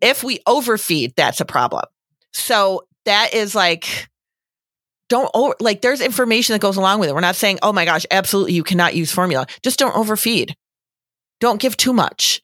If 0.00 0.22
we 0.22 0.40
overfeed, 0.46 1.14
that's 1.16 1.40
a 1.40 1.44
problem. 1.44 1.84
So 2.32 2.86
that 3.04 3.32
is 3.34 3.54
like 3.54 4.08
don't 5.08 5.30
over, 5.34 5.54
like 5.60 5.80
there's 5.82 6.00
information 6.00 6.54
that 6.54 6.60
goes 6.60 6.76
along 6.76 7.00
with 7.00 7.08
it. 7.08 7.14
We're 7.14 7.20
not 7.20 7.36
saying, 7.36 7.60
oh 7.62 7.72
my 7.72 7.84
gosh, 7.84 8.04
absolutely 8.10 8.54
you 8.54 8.64
cannot 8.64 8.94
use 8.94 9.12
formula. 9.12 9.46
Just 9.62 9.78
don't 9.78 9.96
overfeed. 9.96 10.54
Don't 11.40 11.60
give 11.60 11.76
too 11.76 11.92
much 11.92 12.42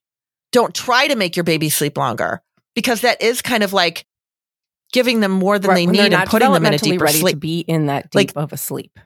don't 0.53 0.75
try 0.75 1.09
to 1.09 1.17
make 1.17 1.35
your 1.35 1.45
baby 1.45 1.69
sleep 1.69 1.97
longer 1.97 2.41
because 2.75 3.01
that 3.01 3.21
is 3.23 3.43
kind 3.43 3.63
of 3.63 3.73
like 3.73 4.07
giving 4.93 5.21
them 5.21 5.33
more 5.33 5.59
than 5.59 5.71
right, 5.71 5.77
they 5.77 5.87
need 5.87 6.13
and 6.13 6.29
putting 6.29 6.53
them 6.53 6.65
in 6.67 6.75
a 6.75 6.79
deeper 6.79 7.05
ready 7.05 7.19
sleep. 7.19 7.35
To 7.35 7.41
be 7.41 7.61
in 7.61 7.87
that 7.87 8.11
deep 8.11 8.37
like, 8.37 8.45
of 8.45 8.53
a 8.53 8.57
sleep. 8.57 8.99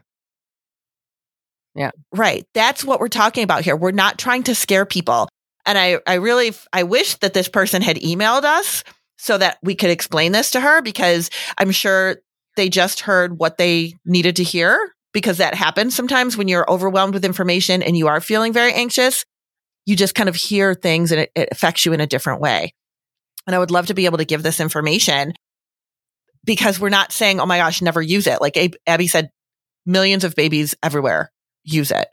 Yeah. 1.77 1.91
Right. 2.13 2.45
That's 2.55 2.85
what 2.85 3.01
we're 3.01 3.09
talking 3.09 3.45
about 3.45 3.63
here. 3.63 3.77
We're 3.77 3.93
not 3.93 4.19
trying 4.19 4.45
to 4.45 4.55
scare 4.55 4.87
people. 4.87 5.29
And 5.65 5.77
I, 5.77 5.99
I 6.07 6.15
really, 6.15 6.53
I 6.73 6.85
wish 6.85 7.17
that 7.17 7.35
this 7.35 7.49
person 7.49 7.83
had 7.83 7.97
emailed 7.97 8.45
us 8.45 8.83
so 9.19 9.37
that 9.37 9.59
we 9.63 9.75
could 9.75 9.91
explain 9.91 10.33
this 10.33 10.53
to 10.53 10.61
her 10.61 10.81
because 10.81 11.31
I'm 11.59 11.71
sure 11.71 12.17
they 12.57 12.69
just 12.69 13.01
heard 13.01 13.39
what 13.39 13.59
they 13.59 13.95
needed 14.05 14.37
to 14.37 14.43
hear 14.43 14.79
because 15.13 15.39
that 15.39 15.55
happens 15.55 15.95
sometimes 15.95 16.37
when 16.37 16.49
you're 16.49 16.71
overwhelmed 16.71 17.15
with 17.15 17.25
information 17.25 17.83
and 17.83 17.97
you 17.97 18.07
are 18.07 18.21
feeling 18.21 18.53
very 18.53 18.73
anxious 18.73 19.25
you 19.87 19.95
just 19.95 20.15
kind 20.15 20.29
of 20.29 20.35
hear 20.35 20.75
things 20.75 21.13
and 21.13 21.23
it, 21.23 21.31
it 21.35 21.49
affects 21.53 21.87
you 21.87 21.93
in 21.93 22.01
a 22.01 22.07
different 22.07 22.41
way. 22.41 22.75
And 23.47 23.55
I 23.55 23.59
would 23.59 23.71
love 23.71 23.87
to 23.87 23.95
be 23.95 24.07
able 24.07 24.19
to 24.19 24.25
give 24.25 24.43
this 24.43 24.61
information 24.61 25.33
because 26.45 26.79
we're 26.79 26.89
not 26.89 27.13
saying, 27.13 27.41
oh 27.41 27.47
my 27.47 27.59
gosh, 27.59 27.81
never 27.81 28.03
use 28.03 28.27
it. 28.27 28.41
Like 28.41 28.59
Abby 28.87 29.07
said, 29.07 29.31
millions 29.87 30.25
of 30.25 30.35
babies 30.35 30.75
everywhere 30.83 31.31
use 31.67 31.91
it 31.91 32.09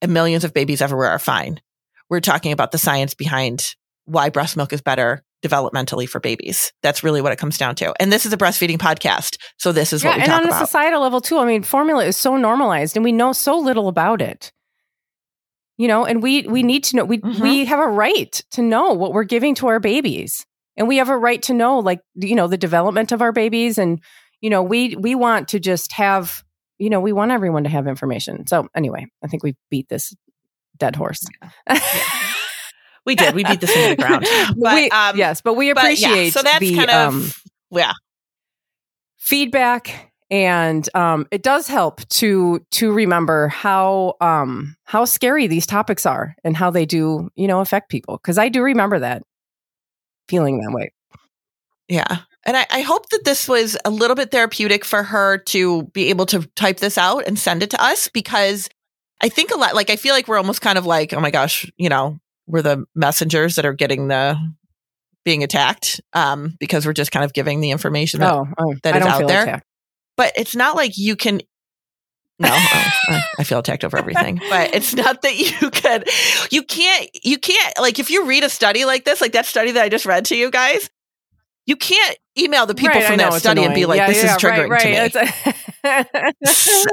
and 0.00 0.14
millions 0.14 0.44
of 0.44 0.54
babies 0.54 0.80
everywhere 0.80 1.10
are 1.10 1.18
fine. 1.18 1.60
We're 2.08 2.20
talking 2.20 2.52
about 2.52 2.72
the 2.72 2.78
science 2.78 3.12
behind 3.14 3.74
why 4.06 4.30
breast 4.30 4.56
milk 4.56 4.72
is 4.72 4.80
better 4.80 5.22
developmentally 5.44 6.08
for 6.08 6.20
babies. 6.20 6.72
That's 6.82 7.02
really 7.04 7.20
what 7.20 7.32
it 7.32 7.38
comes 7.38 7.58
down 7.58 7.74
to. 7.76 7.92
And 8.00 8.12
this 8.12 8.24
is 8.26 8.32
a 8.32 8.36
breastfeeding 8.36 8.78
podcast. 8.78 9.38
So 9.58 9.72
this 9.72 9.92
is 9.92 10.04
what 10.04 10.14
we 10.14 10.20
talk 10.20 10.28
about. 10.28 10.42
and 10.44 10.52
on 10.52 10.56
a 10.62 10.66
societal 10.66 11.02
level 11.02 11.20
too. 11.20 11.38
I 11.38 11.44
mean, 11.44 11.62
formula 11.62 12.04
is 12.04 12.16
so 12.16 12.36
normalized, 12.36 12.96
and 12.96 13.04
we 13.04 13.12
know 13.12 13.32
so 13.32 13.58
little 13.58 13.88
about 13.88 14.22
it. 14.22 14.52
You 15.78 15.88
know, 15.88 16.04
and 16.04 16.22
we 16.22 16.42
we 16.46 16.62
need 16.62 16.84
to 16.84 16.96
know. 16.96 17.04
We 17.04 17.18
Mhm. 17.18 17.40
we 17.40 17.64
have 17.64 17.80
a 17.80 17.86
right 17.88 18.30
to 18.52 18.62
know 18.62 18.92
what 18.92 19.12
we're 19.12 19.24
giving 19.24 19.54
to 19.56 19.66
our 19.68 19.80
babies, 19.80 20.46
and 20.76 20.86
we 20.86 20.98
have 20.98 21.08
a 21.08 21.16
right 21.16 21.42
to 21.44 21.54
know, 21.54 21.78
like 21.78 22.00
you 22.14 22.34
know, 22.36 22.46
the 22.46 22.58
development 22.58 23.10
of 23.10 23.22
our 23.22 23.32
babies, 23.32 23.78
and 23.78 24.00
you 24.40 24.50
know, 24.50 24.62
we 24.62 24.94
we 24.96 25.14
want 25.14 25.48
to 25.48 25.58
just 25.60 25.92
have. 25.92 26.44
You 26.82 26.90
know, 26.90 26.98
we 26.98 27.12
want 27.12 27.30
everyone 27.30 27.62
to 27.62 27.70
have 27.70 27.86
information. 27.86 28.44
So 28.48 28.66
anyway, 28.74 29.06
I 29.22 29.28
think 29.28 29.44
we 29.44 29.54
beat 29.70 29.88
this 29.88 30.12
dead 30.76 30.96
horse. 30.96 31.24
we 33.06 33.14
did. 33.14 33.36
We 33.36 33.44
beat 33.44 33.60
this 33.60 33.70
into 33.76 33.90
the 33.90 33.96
ground. 33.96 34.26
But, 34.60 34.74
We- 34.74 34.90
um, 34.90 35.16
yes, 35.16 35.40
but 35.42 35.54
we 35.54 35.72
but 35.72 35.84
yeah, 35.84 36.08
appreciate 36.08 36.32
so 36.32 36.42
that's 36.42 36.58
the 36.58 36.74
kind 36.74 36.90
of 36.90 37.14
um, 37.14 37.30
yeah. 37.70 37.92
feedback 39.16 40.12
and 40.28 40.88
um, 40.96 41.26
it 41.30 41.42
does 41.42 41.68
help 41.68 42.00
to 42.08 42.64
to 42.72 42.90
remember 42.90 43.46
how 43.48 44.14
um, 44.20 44.74
how 44.84 45.04
scary 45.04 45.46
these 45.46 45.66
topics 45.66 46.04
are 46.04 46.34
and 46.42 46.56
how 46.56 46.70
they 46.70 46.84
do 46.86 47.30
you 47.36 47.46
know 47.46 47.60
affect 47.60 47.90
people 47.90 48.16
because 48.16 48.38
I 48.38 48.48
do 48.48 48.62
remember 48.62 48.98
that 48.98 49.22
feeling 50.28 50.58
that 50.60 50.72
way. 50.72 50.90
Yeah. 51.86 52.18
And 52.44 52.56
I, 52.56 52.66
I 52.70 52.80
hope 52.80 53.08
that 53.10 53.24
this 53.24 53.46
was 53.48 53.76
a 53.84 53.90
little 53.90 54.16
bit 54.16 54.30
therapeutic 54.30 54.84
for 54.84 55.02
her 55.02 55.38
to 55.38 55.84
be 55.92 56.08
able 56.10 56.26
to 56.26 56.44
type 56.56 56.78
this 56.78 56.98
out 56.98 57.24
and 57.26 57.38
send 57.38 57.62
it 57.62 57.70
to 57.70 57.82
us 57.82 58.08
because 58.08 58.68
I 59.20 59.28
think 59.28 59.52
a 59.52 59.56
lot, 59.56 59.74
like, 59.76 59.90
I 59.90 59.96
feel 59.96 60.12
like 60.14 60.26
we're 60.26 60.38
almost 60.38 60.60
kind 60.60 60.76
of 60.76 60.84
like, 60.84 61.12
oh 61.12 61.20
my 61.20 61.30
gosh, 61.30 61.70
you 61.76 61.88
know, 61.88 62.18
we're 62.48 62.62
the 62.62 62.84
messengers 62.96 63.54
that 63.54 63.64
are 63.64 63.72
getting 63.72 64.08
the 64.08 64.36
being 65.24 65.44
attacked 65.44 66.00
um, 66.14 66.56
because 66.58 66.84
we're 66.84 66.92
just 66.92 67.12
kind 67.12 67.24
of 67.24 67.32
giving 67.32 67.60
the 67.60 67.70
information 67.70 68.18
that, 68.20 68.32
oh, 68.34 68.48
oh, 68.58 68.74
that 68.82 68.96
is 68.96 69.06
out 69.06 69.28
there. 69.28 69.42
attacked. 69.44 69.66
but 70.16 70.32
it's 70.34 70.56
not 70.56 70.74
like 70.74 70.98
you 70.98 71.14
can. 71.14 71.40
No, 72.40 72.48
oh, 72.50 72.90
I- 73.08 73.22
I 73.38 73.44
feel 73.44 73.60
attacked 73.60 73.84
over 73.84 73.96
everything, 73.96 74.40
but 74.50 74.74
it's 74.74 74.94
not 74.96 75.22
that 75.22 75.36
you 75.38 75.70
can, 75.70 76.02
you 76.50 76.64
can't, 76.64 77.08
you 77.22 77.38
can't, 77.38 77.78
like, 77.78 78.00
if 78.00 78.10
you 78.10 78.26
read 78.26 78.42
a 78.42 78.48
study 78.48 78.84
like 78.84 79.04
this, 79.04 79.20
like 79.20 79.32
that 79.32 79.46
study 79.46 79.70
that 79.70 79.82
I 79.84 79.88
just 79.88 80.06
read 80.06 80.24
to 80.26 80.36
you 80.36 80.50
guys, 80.50 80.90
you 81.66 81.76
can't 81.76 82.16
email 82.38 82.66
the 82.66 82.74
people 82.74 82.96
Right, 82.96 83.06
from 83.06 83.18
that 83.18 83.32
study 83.34 83.62
and 83.64 83.74
be 83.74 83.86
like, 83.86 83.98
Yeah, 83.98 84.08
this 84.08 84.22
yeah, 84.24 84.34
is 84.36 84.42
triggering 84.42 84.68
right, 84.68 85.12
to 85.12 85.18
me. 85.24 85.30
right. 85.84 86.34
It's- 86.40 86.86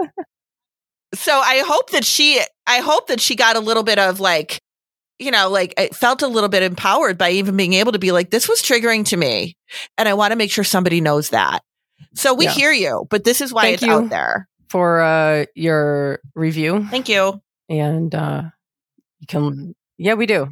so 1.15 1.31
I 1.39 1.63
hope 1.65 1.89
that 1.91 2.05
she 2.05 2.39
I 2.67 2.79
hope 2.79 3.07
that 3.07 3.19
she 3.19 3.35
got 3.35 3.55
a 3.55 3.59
little 3.59 3.83
bit 3.83 3.97
of 3.97 4.19
like 4.19 4.61
you 5.17 5.31
know 5.31 5.49
like 5.49 5.73
I 5.77 5.87
felt 5.87 6.21
a 6.21 6.27
little 6.27 6.49
bit 6.49 6.61
empowered 6.63 7.17
by 7.17 7.31
even 7.31 7.57
being 7.57 7.73
able 7.73 7.93
to 7.93 7.99
be 7.99 8.11
like 8.11 8.29
this 8.29 8.47
was 8.47 8.61
triggering 8.61 9.05
to 9.05 9.17
me 9.17 9.55
and 9.97 10.07
I 10.07 10.13
want 10.13 10.31
to 10.31 10.35
make 10.37 10.51
sure 10.51 10.63
somebody 10.63 11.01
knows 11.01 11.29
that. 11.29 11.61
So 12.15 12.33
we 12.33 12.45
Yeah. 12.45 12.51
hear 12.51 12.71
you, 12.71 13.07
but 13.09 13.23
this 13.23 13.41
is 13.41 13.51
why 13.51 13.63
Thank 13.63 13.73
it's 13.75 13.83
you. 13.83 13.91
out 13.93 14.09
there. 14.09 14.47
for 14.69 15.01
uh, 15.01 15.45
your 15.55 16.19
review 16.35 16.85
Thank 16.91 17.09
you. 17.09 17.41
and 17.69 18.13
uh, 18.13 18.43
you 19.19 19.25
can 19.27 19.75
yeah 19.97 20.13
we 20.13 20.27
do 20.27 20.47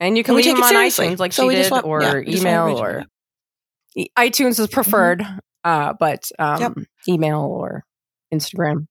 and 0.00 0.18
you 0.18 0.22
can 0.22 0.34
we 0.34 0.42
leave 0.42 0.54
take 0.54 0.54
them 0.56 0.62
it 0.64 0.66
on 0.66 0.70
seriously. 0.90 1.08
iTunes 1.08 1.18
like 1.18 1.32
So 1.32 1.48
she 1.48 1.56
did 1.56 1.70
want- 1.70 1.86
or 1.86 2.02
yeah, 2.02 2.14
we 2.16 2.24
just 2.26 2.44
wanna 2.44 2.66
email 2.72 2.78
or 2.78 3.04
iTunes 4.18 4.58
is 4.60 4.66
preferred, 4.68 5.24
uh, 5.64 5.92
but 5.98 6.30
um, 6.38 6.60
Yep. 6.60 6.72
email 7.08 7.40
or 7.40 7.84
Instagram. 8.32 8.86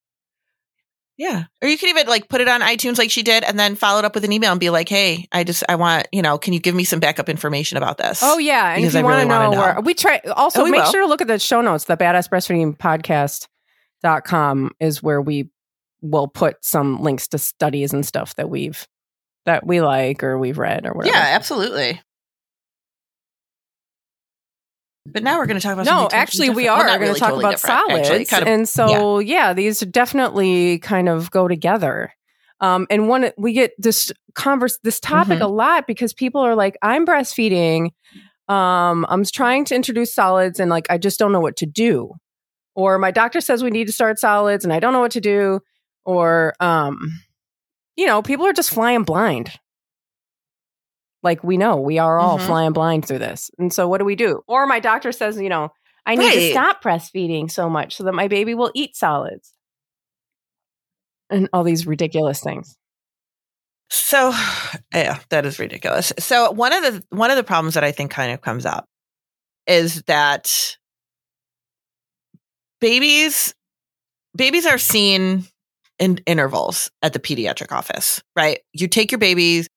Yeah. 1.15 1.43
Or 1.61 1.67
you 1.67 1.77
could 1.77 1.89
even 1.89 2.07
like 2.07 2.27
put 2.27 2.41
it 2.41 2.47
on 2.47 2.61
iTunes 2.61 2.97
like 2.97 3.11
she 3.11 3.21
did 3.21 3.43
and 3.43 3.57
then 3.59 3.75
follow 3.75 3.99
it 3.99 4.05
up 4.05 4.15
with 4.15 4.23
an 4.23 4.31
email 4.31 4.49
and 4.51 4.59
be 4.59 4.71
like, 4.71 4.89
"Hey, 4.89 5.27
I 5.31 5.43
just 5.43 5.63
I 5.69 5.75
want, 5.75 6.07
you 6.11 6.23
know, 6.23 6.39
can 6.39 6.53
you 6.53 6.59
give 6.59 6.73
me 6.73 6.85
some 6.85 6.99
backup 6.99 7.29
information 7.29 7.77
about 7.77 7.99
this?" 7.99 8.21
Oh 8.23 8.39
yeah, 8.39 8.69
and 8.73 8.81
Because 8.81 8.95
if 8.95 8.99
you 8.99 8.99
I 9.01 9.03
want 9.03 9.15
really 9.29 9.29
to 9.29 9.55
know, 9.55 9.61
where 9.61 9.81
we 9.81 9.93
try, 9.93 10.19
also 10.35 10.61
Oh, 10.61 10.63
we 10.63 10.71
make 10.71 10.83
will. 10.83 10.91
sure 10.91 11.01
to 11.01 11.07
look 11.07 11.21
at 11.21 11.27
the 11.27 11.37
show 11.37 11.61
notes. 11.61 11.83
The 11.85 11.97
badass 11.97 12.29
breastfeeding 12.29 12.75
podcast.com 12.79 14.71
is 14.79 15.03
where 15.03 15.21
we 15.21 15.49
will 16.01 16.27
put 16.27 16.57
some 16.65 17.01
links 17.01 17.27
to 17.29 17.37
studies 17.37 17.93
and 17.93 18.03
stuff 18.05 18.35
that 18.35 18.49
we've 18.49 18.87
that 19.45 19.65
we 19.67 19.81
like 19.81 20.23
or 20.23 20.39
we've 20.39 20.57
read 20.57 20.85
or 20.87 20.93
whatever. 20.93 21.15
Yeah, 21.15 21.23
absolutely. 21.35 22.01
But 25.05 25.23
now 25.23 25.37
we're 25.37 25.45
going 25.47 25.59
to 25.59 25.63
talk 25.63 25.73
about 25.73 25.85
No, 25.85 26.03
totally 26.03 26.19
actually, 26.21 26.49
we 26.51 26.67
are 26.67 26.85
Well, 26.85 26.99
going 26.99 27.13
to 27.13 27.19
talk 27.19 27.29
totally 27.29 27.45
about 27.45 27.59
solids, 27.59 28.09
actually. 28.09 28.25
Kind 28.25 28.43
of 28.43 28.47
and 28.47 28.69
so 28.69 29.19
yeah. 29.19 29.53
these 29.53 29.81
definitely 29.81 30.79
kind 30.79 31.09
of 31.09 31.29
go 31.29 31.47
together. 31.47 32.13
Um, 32.61 32.87
and 32.89 33.09
one 33.09 33.31
we 33.37 33.51
get 33.51 33.71
this 33.77 34.11
converse 34.35 34.79
this 34.83 35.01
topic 35.01 35.33
Mm-hmm. 35.39 35.41
a 35.43 35.47
lot 35.47 35.87
because 35.87 36.13
people 36.13 36.39
are 36.41 36.55
like, 36.55 36.77
"I'm 36.81 37.05
breastfeeding, 37.05 37.89
um, 38.47 39.05
I'm 39.09 39.25
trying 39.25 39.65
to 39.65 39.75
introduce 39.75 40.15
solids, 40.15 40.61
and 40.61 40.69
like 40.69 40.87
I 40.89 40.97
just 40.97 41.19
don't 41.19 41.33
know 41.33 41.41
what 41.41 41.57
to 41.57 41.65
do," 41.65 42.13
or 42.73 42.97
my 42.97 43.11
doctor 43.11 43.41
says 43.41 43.61
we 43.63 43.71
need 43.71 43.87
to 43.87 43.93
start 43.93 44.17
solids, 44.19 44.63
and 44.63 44.71
I 44.71 44.79
don't 44.79 44.93
know 44.93 45.01
what 45.01 45.11
to 45.11 45.21
do, 45.21 45.59
or 46.05 46.53
um, 46.61 47.19
you 47.97 48.05
know, 48.05 48.21
people 48.21 48.45
are 48.45 48.53
just 48.53 48.69
flying 48.69 49.03
blind. 49.03 49.51
Like 51.23 51.43
we 51.43 51.57
know 51.57 51.77
we 51.77 51.97
are 51.99 52.19
all 52.19 52.37
Mhm. 52.37 52.45
flying 52.45 52.73
blind 52.73 53.07
through 53.07 53.19
this. 53.19 53.49
And 53.57 53.73
so 53.73 53.87
what 53.87 53.99
do 53.99 54.05
we 54.05 54.15
do? 54.15 54.41
Or 54.47 54.67
my 54.67 54.79
doctor 54.79 55.11
says, 55.11 55.39
you 55.39 55.49
know, 55.49 55.69
I 56.05 56.15
need 56.15 56.31
to 56.33 56.51
stop 56.51 56.83
breastfeeding 56.83 57.49
so 57.49 57.69
much 57.69 57.95
so 57.95 58.03
that 58.03 58.13
my 58.13 58.27
baby 58.27 58.53
will 58.53 58.71
eat 58.75 58.95
solids. 58.95 59.53
And 61.29 61.49
all 61.53 61.63
these 61.63 61.87
ridiculous 61.87 62.41
things. 62.41 62.75
So, 63.89 64.31
yeah, 64.93 65.19
that 65.29 65.45
is 65.45 65.59
ridiculous. 65.59 66.11
So 66.19 66.51
one 66.51 66.73
of 66.73 66.81
the 66.83 67.03
one 67.15 67.31
of 67.31 67.37
the 67.37 67.43
problems 67.43 67.75
that 67.75 67.83
I 67.83 67.91
think 67.91 68.11
kind 68.11 68.33
of 68.33 68.41
comes 68.41 68.65
up 68.65 68.85
is 69.65 70.01
that 70.03 70.77
babies 72.81 73.53
babies 74.35 74.65
are 74.65 74.77
seen 74.77 75.45
in 75.99 76.19
intervals 76.25 76.89
at 77.01 77.13
the 77.13 77.19
pediatric 77.19 77.71
office, 77.71 78.21
right? 78.35 78.59
You 78.73 78.87
take 78.87 79.11
your 79.11 79.19
babies 79.19 79.69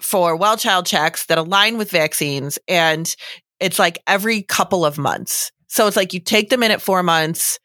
for 0.00 0.36
well 0.36 0.56
child 0.56 0.86
checks 0.86 1.26
that 1.26 1.38
align 1.38 1.78
with 1.78 1.90
vaccines 1.90 2.58
and 2.68 3.14
it's 3.60 3.78
like 3.78 3.98
every 4.06 4.42
couple 4.42 4.84
of 4.84 4.98
months. 4.98 5.50
So 5.66 5.86
it's 5.86 5.96
like 5.96 6.14
you 6.14 6.20
take 6.20 6.50
them 6.50 6.62
in 6.62 6.70
at 6.70 6.80
4 6.80 7.02
months 7.02 7.58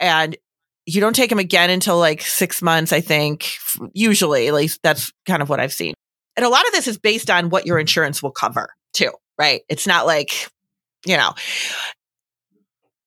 and 0.00 0.36
you 0.86 1.00
don't 1.00 1.14
take 1.14 1.30
them 1.30 1.38
again 1.38 1.70
until 1.70 1.98
like 1.98 2.22
6 2.22 2.62
months, 2.62 2.92
I 2.92 3.00
think. 3.00 3.52
Usually, 3.92 4.48
at 4.48 4.54
least 4.54 4.80
that's 4.82 5.12
kind 5.26 5.42
of 5.42 5.48
what 5.48 5.60
I've 5.60 5.72
seen. 5.72 5.94
And 6.36 6.44
a 6.44 6.48
lot 6.48 6.66
of 6.66 6.72
this 6.72 6.88
is 6.88 6.98
based 6.98 7.30
on 7.30 7.50
what 7.50 7.66
your 7.66 7.78
insurance 7.78 8.22
will 8.22 8.32
cover, 8.32 8.70
too, 8.92 9.12
right? 9.38 9.62
It's 9.68 9.86
not 9.86 10.06
like, 10.06 10.48
you 11.06 11.16
know. 11.16 11.34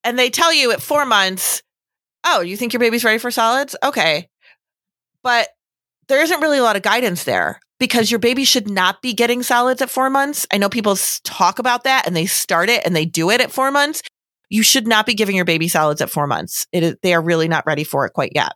And 0.03 0.17
they 0.17 0.29
tell 0.29 0.53
you 0.53 0.71
at 0.71 0.81
4 0.81 1.05
months, 1.05 1.61
"Oh, 2.23 2.41
you 2.41 2.55
think 2.55 2.73
your 2.73 2.79
baby's 2.79 3.03
ready 3.03 3.17
for 3.17 3.31
solids?" 3.31 3.75
Okay. 3.83 4.29
But 5.23 5.49
there 6.07 6.21
isn't 6.21 6.41
really 6.41 6.57
a 6.57 6.63
lot 6.63 6.75
of 6.75 6.81
guidance 6.81 7.23
there 7.23 7.59
because 7.81 8.11
your 8.11 8.19
baby 8.19 8.45
should 8.45 8.69
not 8.69 9.01
be 9.01 9.11
getting 9.11 9.41
solids 9.41 9.81
at 9.81 9.89
four 9.89 10.07
months. 10.07 10.45
I 10.53 10.59
know 10.59 10.69
people 10.69 10.95
talk 11.23 11.57
about 11.57 11.85
that 11.85 12.05
and 12.05 12.15
they 12.15 12.27
start 12.27 12.69
it 12.69 12.85
and 12.85 12.95
they 12.95 13.05
do 13.05 13.31
it 13.31 13.41
at 13.41 13.51
four 13.51 13.71
months. 13.71 14.03
You 14.49 14.61
should 14.61 14.85
not 14.85 15.07
be 15.07 15.15
giving 15.15 15.35
your 15.35 15.45
baby 15.45 15.67
solids 15.67 15.99
at 15.99 16.11
four 16.11 16.27
months. 16.27 16.67
It 16.71 16.83
is, 16.83 16.95
they 17.01 17.15
are 17.15 17.21
really 17.23 17.47
not 17.47 17.65
ready 17.65 17.83
for 17.83 18.05
it 18.05 18.13
quite 18.13 18.33
yet. 18.35 18.53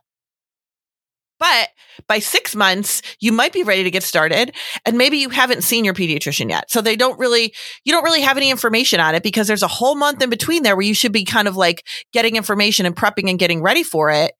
But 1.40 1.70
by 2.06 2.20
six 2.20 2.54
months, 2.54 3.02
you 3.18 3.32
might 3.32 3.52
be 3.52 3.64
ready 3.64 3.82
to 3.82 3.90
get 3.90 4.04
started 4.04 4.54
and 4.84 4.96
maybe 4.96 5.16
you 5.16 5.30
haven't 5.30 5.64
seen 5.64 5.84
your 5.84 5.92
pediatrician 5.92 6.48
yet. 6.48 6.70
So 6.70 6.80
they 6.80 6.94
don't 6.94 7.18
really, 7.18 7.52
you 7.84 7.92
don't 7.92 8.04
really 8.04 8.20
have 8.20 8.36
any 8.36 8.52
information 8.52 9.00
on 9.00 9.16
it 9.16 9.24
because 9.24 9.48
there's 9.48 9.64
a 9.64 9.68
whole 9.68 9.96
month 9.96 10.22
in 10.22 10.30
between 10.30 10.62
there 10.62 10.76
where 10.76 10.86
you 10.86 10.94
should 10.94 11.12
be 11.12 11.24
kind 11.24 11.48
of 11.48 11.56
like 11.56 11.84
getting 12.12 12.36
information 12.36 12.86
and 12.86 12.94
prepping 12.94 13.28
and 13.28 13.40
getting 13.40 13.60
ready 13.60 13.82
for 13.82 14.08
it 14.08 14.34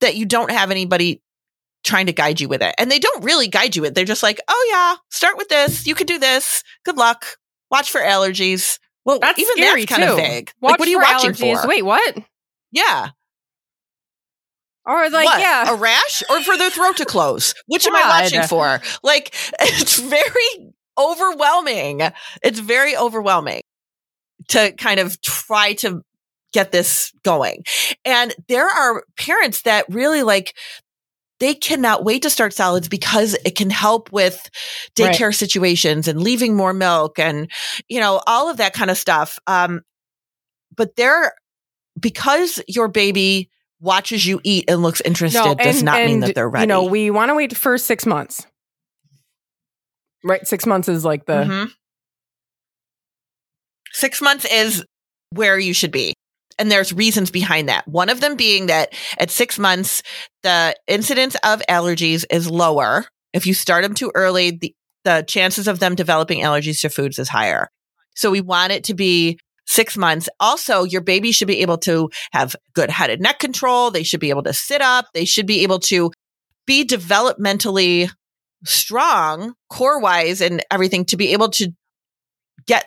that 0.00 0.14
you 0.14 0.26
don't 0.26 0.52
have 0.52 0.70
anybody 0.70 1.20
trying 1.84 2.06
to 2.06 2.12
guide 2.12 2.40
you 2.40 2.48
with 2.48 2.62
it. 2.62 2.74
And 2.78 2.90
they 2.90 2.98
don't 2.98 3.24
really 3.24 3.48
guide 3.48 3.76
you 3.76 3.82
with 3.82 3.92
it. 3.92 3.94
They're 3.94 4.04
just 4.04 4.22
like, 4.22 4.40
oh 4.48 4.68
yeah, 4.70 4.96
start 5.10 5.36
with 5.36 5.48
this. 5.48 5.86
You 5.86 5.94
can 5.94 6.06
do 6.06 6.18
this. 6.18 6.62
Good 6.84 6.96
luck. 6.96 7.24
Watch 7.70 7.90
for 7.90 8.00
allergies. 8.00 8.78
Well, 9.04 9.18
That's 9.18 9.38
even 9.38 9.56
scary, 9.56 9.84
that's 9.84 9.96
kind 9.96 10.08
too. 10.08 10.12
of 10.12 10.18
vague. 10.18 10.52
Watch 10.60 10.72
like, 10.72 10.78
what 10.80 10.88
are 10.88 10.90
you 10.90 10.98
watching 10.98 11.30
allergies. 11.32 11.62
for? 11.62 11.68
Wait, 11.68 11.84
what? 11.84 12.18
Yeah. 12.70 13.10
Or 14.84 15.08
like, 15.10 15.26
what? 15.26 15.40
yeah. 15.40 15.72
A 15.72 15.76
rash 15.76 16.22
or 16.28 16.42
for 16.42 16.56
their 16.56 16.70
throat 16.70 16.96
to 16.98 17.04
close? 17.04 17.54
Which 17.66 17.86
am 17.86 17.94
I 17.96 18.20
watching 18.20 18.42
for? 18.42 18.80
Like, 19.02 19.34
it's 19.60 19.98
very 19.98 20.72
overwhelming. 20.98 22.02
It's 22.42 22.58
very 22.58 22.96
overwhelming 22.96 23.62
to 24.48 24.72
kind 24.72 25.00
of 25.00 25.20
try 25.20 25.74
to 25.74 26.02
get 26.52 26.72
this 26.72 27.12
going. 27.22 27.64
And 28.04 28.34
there 28.48 28.66
are 28.68 29.04
parents 29.16 29.62
that 29.62 29.84
really 29.88 30.22
like, 30.22 30.54
they 31.40 31.54
cannot 31.54 32.04
wait 32.04 32.22
to 32.22 32.30
start 32.30 32.52
solids 32.52 32.88
because 32.88 33.34
it 33.44 33.56
can 33.56 33.70
help 33.70 34.12
with 34.12 34.48
Right. 34.98 35.14
daycare 35.14 35.34
situations 35.34 36.06
and 36.06 36.22
leaving 36.22 36.54
more 36.54 36.72
milk 36.72 37.18
and, 37.18 37.50
you 37.88 37.98
know, 37.98 38.20
all 38.26 38.48
of 38.48 38.58
that 38.58 38.74
kind 38.74 38.90
of 38.90 38.98
stuff. 38.98 39.38
Um, 39.46 39.80
but 40.76 40.94
they're, 40.96 41.32
because 41.98 42.62
your 42.68 42.88
baby 42.88 43.50
watches 43.80 44.24
you 44.26 44.40
eat 44.44 44.66
and 44.68 44.82
looks 44.82 45.00
interested 45.00 45.56
does 45.58 45.82
not 45.82 46.04
mean 46.04 46.20
that 46.20 46.34
they're 46.34 46.48
ready. 46.48 46.64
You 46.64 46.68
know, 46.68 46.84
we 46.84 47.10
want 47.10 47.30
to 47.30 47.34
wait 47.34 47.56
for 47.56 47.76
six 47.78 48.06
months. 48.06 48.46
Right? 50.22 50.46
Six 50.46 50.66
months 50.66 50.88
is 50.88 51.04
like 51.04 51.24
the 51.24 51.32
Mhm. 51.32 51.72
Six 53.92 54.20
months 54.22 54.44
is 54.44 54.84
where 55.30 55.58
you 55.58 55.72
should 55.74 55.90
be. 55.90 56.14
And 56.60 56.70
there's 56.70 56.92
reasons 56.92 57.30
behind 57.30 57.70
that. 57.70 57.88
One 57.88 58.10
of 58.10 58.20
them 58.20 58.36
being 58.36 58.66
that 58.66 58.92
at 59.18 59.30
six 59.30 59.58
months, 59.58 60.02
the 60.42 60.76
incidence 60.86 61.34
of 61.42 61.62
allergies 61.70 62.26
is 62.30 62.50
lower. 62.50 63.06
If 63.32 63.46
you 63.46 63.54
start 63.54 63.82
them 63.82 63.94
too 63.94 64.12
early, 64.14 64.50
the, 64.50 64.74
the 65.04 65.24
chances 65.26 65.66
of 65.66 65.78
them 65.78 65.94
developing 65.94 66.40
allergies 66.40 66.82
to 66.82 66.90
foods 66.90 67.18
is 67.18 67.30
higher. 67.30 67.70
So 68.14 68.30
we 68.30 68.42
want 68.42 68.72
it 68.72 68.84
to 68.84 68.94
be 68.94 69.38
six 69.66 69.96
months. 69.96 70.28
Also, 70.38 70.84
your 70.84 71.00
baby 71.00 71.32
should 71.32 71.48
be 71.48 71.62
able 71.62 71.78
to 71.78 72.10
have 72.32 72.54
good 72.74 72.90
head 72.90 73.08
and 73.08 73.22
neck 73.22 73.38
control. 73.38 73.90
They 73.90 74.02
should 74.02 74.20
be 74.20 74.28
able 74.28 74.42
to 74.42 74.52
sit 74.52 74.82
up. 74.82 75.06
They 75.14 75.24
should 75.24 75.46
be 75.46 75.62
able 75.62 75.78
to 75.80 76.12
be 76.66 76.84
developmentally 76.84 78.10
strong, 78.66 79.54
core 79.70 79.98
wise, 79.98 80.42
and 80.42 80.62
everything 80.70 81.06
to 81.06 81.16
be 81.16 81.32
able 81.32 81.48
to 81.52 81.72
get 82.66 82.84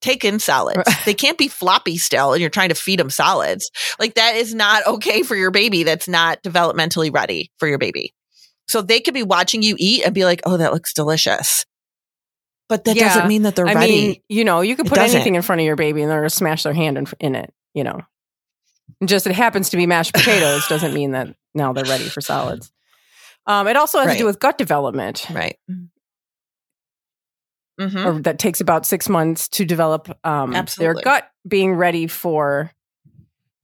take 0.00 0.24
in 0.24 0.38
solids. 0.38 0.82
they 1.04 1.14
can't 1.14 1.38
be 1.38 1.48
floppy 1.48 1.96
still 1.98 2.32
and 2.32 2.40
you're 2.40 2.50
trying 2.50 2.68
to 2.68 2.74
feed 2.74 2.98
them 3.00 3.10
solids. 3.10 3.70
Like 3.98 4.14
that 4.14 4.36
is 4.36 4.54
not 4.54 4.86
okay 4.86 5.22
for 5.22 5.34
your 5.36 5.50
baby. 5.50 5.82
That's 5.82 6.08
not 6.08 6.42
developmentally 6.42 7.12
ready 7.12 7.50
for 7.58 7.66
your 7.68 7.78
baby. 7.78 8.14
So 8.68 8.82
they 8.82 9.00
could 9.00 9.14
be 9.14 9.22
watching 9.22 9.62
you 9.62 9.76
eat 9.78 10.04
and 10.04 10.14
be 10.14 10.24
like, 10.26 10.42
"Oh, 10.44 10.58
that 10.58 10.72
looks 10.74 10.92
delicious." 10.92 11.64
But 12.68 12.84
that 12.84 12.96
Yeah. 12.96 13.08
doesn't 13.08 13.28
mean 13.28 13.42
that 13.42 13.56
they're 13.56 13.66
I 13.66 13.72
ready. 13.72 13.92
mean, 13.92 14.16
you 14.28 14.44
know, 14.44 14.60
you 14.60 14.76
could 14.76 14.86
put 14.86 14.98
anything 14.98 15.36
in 15.36 15.42
front 15.42 15.60
of 15.62 15.64
your 15.66 15.76
baby 15.76 16.02
and 16.02 16.10
they're 16.10 16.18
going 16.18 16.28
to 16.28 16.34
smash 16.34 16.64
their 16.64 16.74
hand 16.74 16.98
in, 16.98 17.06
in 17.18 17.34
it, 17.34 17.52
you 17.72 17.82
know. 17.82 17.98
And 19.00 19.08
Just 19.08 19.26
it 19.26 19.32
happens 19.32 19.70
to 19.70 19.78
be 19.78 19.86
mashed 19.86 20.12
potatoes 20.12 20.66
doesn't 20.68 20.92
mean 20.92 21.12
that 21.12 21.34
now 21.54 21.72
they're 21.72 21.84
ready 21.86 22.04
for 22.10 22.20
solids. 22.20 22.70
Um, 23.46 23.66
it 23.68 23.76
also 23.76 24.00
has 24.00 24.12
to 24.12 24.18
do 24.18 24.26
with 24.26 24.38
gut 24.38 24.58
development, 24.58 25.24
right. 25.30 25.56
Hmm 27.78 27.96
or 28.06 28.20
that 28.22 28.38
takes 28.38 28.60
about 28.60 28.84
six 28.86 29.08
months 29.08 29.48
to 29.48 29.64
develop 29.64 30.08
um, 30.24 30.54
their 30.78 30.94
gut 30.94 31.28
being 31.46 31.74
ready 31.74 32.06
for 32.06 32.70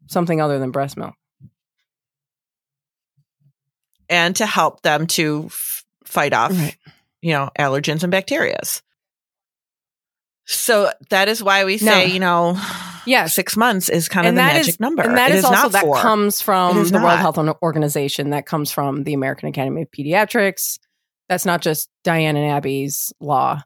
something 0.06 0.40
other 0.40 0.58
than 0.58 0.70
breast 0.70 0.96
milk. 0.96 1.14
And 4.08 4.36
to 4.36 4.46
help 4.46 4.82
them 4.82 5.06
to 5.08 5.44
f- 5.46 5.84
fight 6.04 6.32
off, 6.32 6.52
Right. 6.52 6.76
you 7.22 7.32
know, 7.32 7.50
allergens 7.58 8.02
and 8.04 8.12
bacterias. 8.12 8.82
So 10.46 10.92
that 11.08 11.28
is 11.28 11.42
why 11.42 11.64
we 11.64 11.78
say, 11.78 12.06
Now- 12.06 12.12
you 12.12 12.20
know, 12.20 12.60
Yes. 13.06 13.34
six 13.34 13.56
months 13.56 13.88
is 13.88 14.08
kind 14.08 14.26
of 14.26 14.30
And 14.30 14.38
the 14.38 14.42
magic 14.42 14.68
is- 14.68 14.80
number. 14.80 15.02
And 15.02 15.16
that 15.16 15.30
It 15.30 15.36
is, 15.38 15.44
also 15.44 15.62
not 15.62 15.72
that 15.72 15.82
four. 15.84 15.96
comes 15.96 16.40
from 16.42 16.78
is 16.78 16.90
the 16.90 16.98
World. 16.98 17.18
Health 17.18 17.38
Organization. 17.62 18.30
That 18.30 18.44
comes 18.46 18.70
from 18.70 19.04
the 19.04 19.14
American 19.14 19.48
Academy 19.48 19.82
of 19.82 19.88
Pediatrics. 19.90 20.78
That's 21.28 21.46
not 21.46 21.62
just 21.62 21.88
Diane 22.04 22.36
and 22.36 22.50
Abby's 22.50 23.12
law. 23.20 23.62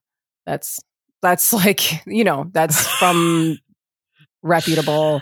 That's 0.48 0.80
that's 1.20 1.52
like 1.64 2.06
you 2.06 2.24
know 2.24 2.50
that's 2.52 2.86
from 2.86 3.58
reputable. 4.42 5.20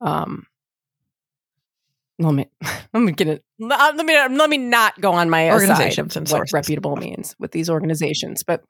Um, 0.00 0.46
let 2.18 2.34
me 2.34 2.46
let 2.92 3.00
me 3.00 3.12
get 3.12 3.28
it. 3.28 3.44
Let 3.58 3.96
me 3.96 4.14
let 4.14 4.50
me 4.50 4.58
not 4.58 5.00
go 5.00 5.12
on 5.12 5.30
my 5.30 5.42
aside 5.42 5.98
of 5.98 6.06
what 6.14 6.28
sources. 6.28 6.52
reputable 6.52 6.96
means 6.96 7.34
with 7.38 7.50
these 7.50 7.70
organizations, 7.70 8.42
but. 8.42 8.62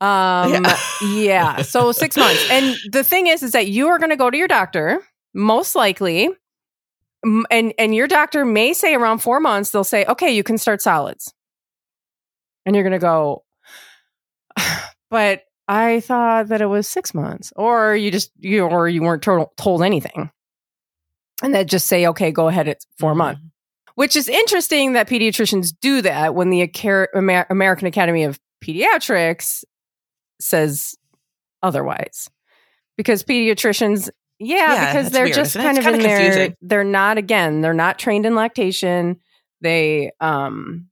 Um, 0.00 0.66
yeah. 1.12 1.62
So 1.62 1.92
six 1.92 2.16
months. 2.16 2.44
And 2.50 2.74
the 2.90 3.04
thing 3.04 3.28
is, 3.28 3.44
is 3.44 3.52
that 3.52 3.68
you 3.68 3.86
are 3.86 4.00
going 4.00 4.10
to 4.10 4.16
go 4.16 4.30
to 4.30 4.36
your 4.36 4.48
doctor, 4.48 5.00
most 5.32 5.76
likely. 5.76 6.28
And, 7.22 7.72
and 7.78 7.94
your 7.94 8.08
doctor 8.08 8.44
may 8.44 8.72
say 8.72 8.96
around 8.96 9.18
four 9.18 9.38
months, 9.38 9.70
they'll 9.70 9.84
say, 9.84 10.04
okay, 10.06 10.34
you 10.34 10.42
can 10.42 10.58
start 10.58 10.82
solids. 10.82 11.32
And 12.66 12.74
you're 12.74 12.82
going 12.82 12.94
to 12.94 12.98
go, 12.98 13.44
but 15.12 15.42
I 15.68 16.00
thought 16.00 16.48
that 16.48 16.60
it 16.60 16.66
was 16.66 16.88
six 16.88 17.14
months 17.14 17.52
or 17.54 17.94
you 17.94 18.10
just, 18.10 18.32
you, 18.40 18.64
or 18.64 18.88
you 18.88 19.02
weren't 19.02 19.22
told, 19.22 19.56
told 19.56 19.82
anything. 19.84 20.30
And 21.42 21.54
then 21.54 21.66
just 21.68 21.86
say, 21.86 22.06
okay, 22.08 22.32
go 22.32 22.48
ahead. 22.48 22.66
It's 22.66 22.86
4 22.98 23.12
Mhm. 23.12 23.16
months 23.16 23.40
which 23.94 24.16
is 24.16 24.26
interesting 24.26 24.94
that 24.94 25.06
pediatricians 25.06 25.74
do 25.78 26.00
that 26.00 26.34
when 26.34 26.48
the 26.48 26.62
Amer- 26.62 27.46
American 27.50 27.86
Academy 27.86 28.24
of 28.24 28.40
Pediatrics 28.64 29.64
says 30.40 30.94
otherwise. 31.62 32.30
Because 32.96 33.22
pediatricians, 33.22 34.08
yeah, 34.38 34.56
Yeah, 34.74 34.86
because 34.92 35.12
they're 35.12 35.24
weird, 35.24 35.34
just 35.34 35.50
isn't 35.56 35.62
kind 35.62 35.76
of 35.78 35.86
in 35.86 36.00
there. 36.00 36.16
confusing. 36.16 36.56
They're 36.62 36.84
not 36.84 37.18
again. 37.18 37.60
They're 37.60 37.74
not 37.74 37.98
trained 37.98 38.24
in 38.24 38.34
lactation. 38.34 39.18
They 39.60 40.10
um 40.20 40.88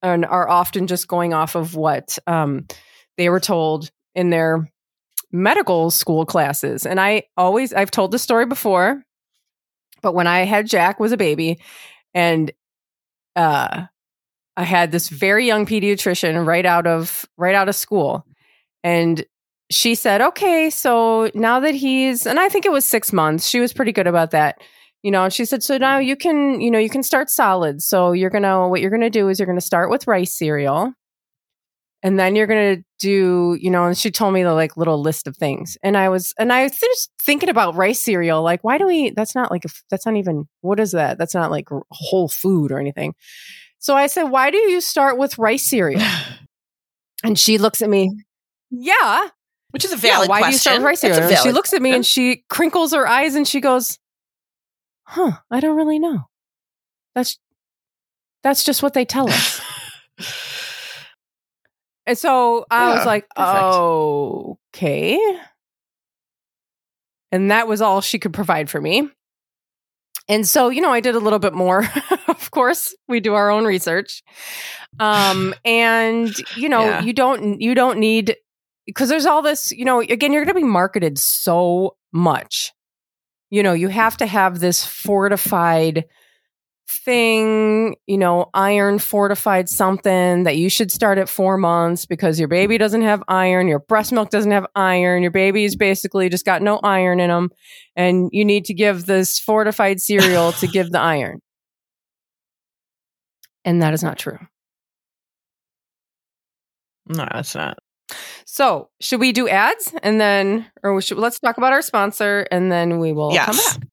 and 0.00 0.24
are 0.24 0.48
often 0.48 0.86
just 0.86 1.08
going 1.08 1.34
off 1.34 1.56
of 1.56 1.74
what 1.74 2.16
um 2.28 2.68
they 3.20 3.28
were 3.28 3.38
told 3.38 3.90
in 4.14 4.30
their 4.30 4.66
medical 5.30 5.90
school 5.90 6.24
classes. 6.24 6.86
And 6.86 6.98
I 6.98 7.24
always 7.36 7.74
I've 7.74 7.90
told 7.90 8.12
this 8.12 8.22
story 8.22 8.46
before, 8.46 9.02
but 10.00 10.14
when 10.14 10.26
I 10.26 10.40
had 10.40 10.66
Jack 10.66 10.98
was 10.98 11.12
a 11.12 11.18
baby 11.18 11.60
and 12.14 12.50
uh 13.36 13.84
I 14.56 14.64
had 14.64 14.90
this 14.90 15.10
very 15.10 15.46
young 15.46 15.66
pediatrician 15.66 16.46
right 16.46 16.64
out 16.64 16.86
of 16.86 17.26
right 17.36 17.54
out 17.54 17.68
of 17.68 17.74
school 17.74 18.24
and 18.82 19.22
she 19.70 19.94
said, 19.94 20.22
"Okay, 20.22 20.70
so 20.70 21.30
now 21.34 21.60
that 21.60 21.74
he's 21.74 22.26
and 22.26 22.40
I 22.40 22.48
think 22.48 22.64
it 22.64 22.72
was 22.72 22.86
6 22.86 23.12
months. 23.12 23.46
She 23.46 23.60
was 23.60 23.74
pretty 23.74 23.92
good 23.92 24.06
about 24.06 24.30
that. 24.30 24.62
You 25.02 25.10
know, 25.10 25.28
she 25.28 25.44
said, 25.44 25.62
"So 25.62 25.76
now 25.76 25.98
you 25.98 26.16
can, 26.16 26.62
you 26.62 26.70
know, 26.70 26.78
you 26.78 26.88
can 26.90 27.02
start 27.02 27.28
solids. 27.28 27.84
So 27.86 28.12
you're 28.12 28.30
going 28.30 28.44
to 28.44 28.66
what 28.66 28.80
you're 28.80 28.90
going 28.90 29.02
to 29.02 29.10
do 29.10 29.28
is 29.28 29.38
you're 29.38 29.46
going 29.46 29.58
to 29.58 29.64
start 29.64 29.90
with 29.90 30.06
rice 30.06 30.32
cereal 30.36 30.94
and 32.02 32.18
then 32.18 32.34
you're 32.34 32.46
going 32.46 32.76
to 32.76 32.84
do, 32.98 33.56
you 33.60 33.70
know, 33.70 33.86
and 33.86 33.96
she 33.96 34.10
told 34.10 34.32
me 34.32 34.42
the 34.42 34.54
like 34.54 34.76
little 34.76 35.00
list 35.00 35.26
of 35.26 35.36
things. 35.36 35.76
And 35.82 35.96
I 35.96 36.08
was 36.08 36.32
and 36.38 36.52
I 36.52 36.64
was 36.64 36.78
just 36.78 37.10
thinking 37.22 37.48
about 37.48 37.74
rice 37.74 38.02
cereal 38.02 38.42
like 38.42 38.62
why 38.64 38.78
do 38.78 38.86
we 38.86 39.10
that's 39.10 39.34
not 39.34 39.50
like 39.50 39.64
a, 39.64 39.68
that's 39.90 40.06
not 40.06 40.16
even 40.16 40.48
what 40.60 40.80
is 40.80 40.92
that? 40.92 41.18
That's 41.18 41.34
not 41.34 41.50
like 41.50 41.68
whole 41.90 42.28
food 42.28 42.72
or 42.72 42.78
anything. 42.78 43.14
So 43.78 43.96
I 43.96 44.08
said, 44.08 44.24
"Why 44.24 44.50
do 44.50 44.58
you 44.58 44.80
start 44.80 45.18
with 45.18 45.38
rice 45.38 45.68
cereal?" 45.68 46.02
And 47.22 47.38
she 47.38 47.58
looks 47.58 47.82
at 47.82 47.90
me, 47.90 48.10
"Yeah, 48.70 49.28
Which 49.72 49.84
is 49.84 49.92
a 49.92 49.96
yeah, 49.96 50.14
valid 50.14 50.30
why 50.30 50.38
question. 50.38 50.50
do 50.50 50.54
you 50.54 50.58
start 50.58 50.76
with 50.78 50.84
rice 50.86 51.00
cereal?" 51.00 51.22
And 51.28 51.38
she 51.38 51.52
looks 51.52 51.72
at 51.74 51.82
me 51.82 51.92
and 51.92 52.06
she 52.06 52.44
crinkles 52.48 52.94
her 52.94 53.06
eyes 53.06 53.34
and 53.34 53.46
she 53.46 53.60
goes, 53.60 53.98
"Huh, 55.04 55.32
I 55.50 55.60
don't 55.60 55.76
really 55.76 55.98
know. 55.98 56.28
That's 57.14 57.38
that's 58.42 58.64
just 58.64 58.82
what 58.82 58.94
they 58.94 59.04
tell 59.04 59.28
us." 59.28 59.60
and 62.10 62.18
so 62.18 62.66
I 62.70 62.94
was 62.94 63.06
like, 63.06 63.28
perfect. 63.34 63.64
"Okay." 64.74 65.18
And 67.32 67.50
that 67.50 67.68
was 67.68 67.80
all 67.80 68.00
she 68.00 68.18
could 68.18 68.32
provide 68.32 68.68
for 68.68 68.80
me. 68.80 69.08
And 70.28 70.46
so, 70.46 70.68
you 70.68 70.80
know, 70.80 70.90
I 70.92 71.00
did 71.00 71.14
a 71.14 71.18
little 71.20 71.38
bit 71.38 71.54
more. 71.54 71.84
of 72.28 72.50
course, 72.50 72.94
we 73.08 73.20
do 73.20 73.34
our 73.34 73.50
own 73.50 73.64
research. 73.64 74.22
Um 74.98 75.54
and 75.64 76.32
you 76.56 76.68
know, 76.68 76.82
Yeah. 76.84 77.02
you 77.02 77.12
don't 77.12 77.60
you 77.60 77.74
don't 77.74 77.98
need 77.98 78.36
because 78.86 79.08
there's 79.08 79.26
all 79.26 79.42
this, 79.42 79.70
you 79.70 79.84
know, 79.84 80.00
again, 80.00 80.32
you're 80.32 80.44
going 80.44 80.54
to 80.56 80.60
be 80.60 80.66
marketed 80.66 81.16
so 81.18 81.96
much. 82.12 82.72
You 83.50 83.62
know, 83.62 83.72
you 83.72 83.88
have 83.88 84.16
to 84.16 84.26
have 84.26 84.58
this 84.58 84.84
fortified 84.84 86.06
thing, 86.90 87.96
you 88.06 88.18
know, 88.18 88.50
iron 88.52 88.98
fortified 88.98 89.68
something 89.68 90.44
that 90.44 90.56
you 90.56 90.68
should 90.68 90.90
start 90.90 91.18
at 91.18 91.28
four 91.28 91.56
months 91.56 92.06
because 92.06 92.38
your 92.38 92.48
baby 92.48 92.78
doesn't 92.78 93.02
have 93.02 93.22
iron, 93.28 93.68
your 93.68 93.78
breast 93.78 94.12
milk 94.12 94.30
doesn't 94.30 94.50
have 94.50 94.66
iron, 94.74 95.22
your 95.22 95.30
baby's 95.30 95.76
basically 95.76 96.28
just 96.28 96.44
got 96.44 96.62
no 96.62 96.78
iron 96.82 97.20
in 97.20 97.28
them, 97.28 97.50
and 97.96 98.28
you 98.32 98.44
need 98.44 98.64
to 98.66 98.74
give 98.74 99.06
this 99.06 99.38
fortified 99.38 100.00
cereal 100.00 100.52
to 100.52 100.66
give 100.66 100.90
the 100.90 101.00
iron. 101.00 101.40
And 103.62 103.82
that 103.82 103.92
is 103.92 104.02
not 104.02 104.16
true. 104.16 104.38
No, 107.06 107.28
that's 107.30 107.54
not. 107.54 107.78
So, 108.46 108.88
should 109.00 109.20
we 109.20 109.32
do 109.32 109.48
ads 109.48 109.92
and 110.02 110.18
then, 110.18 110.66
or 110.82 110.94
we 110.94 111.02
should, 111.02 111.18
let's 111.18 111.38
talk 111.38 111.58
about 111.58 111.72
our 111.72 111.82
sponsor 111.82 112.46
and 112.50 112.72
then 112.72 113.00
we 113.00 113.12
will 113.12 113.32
come 113.36 113.56
back. 113.56 113.88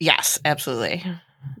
Yes, 0.00 0.38
absolutely. 0.46 1.04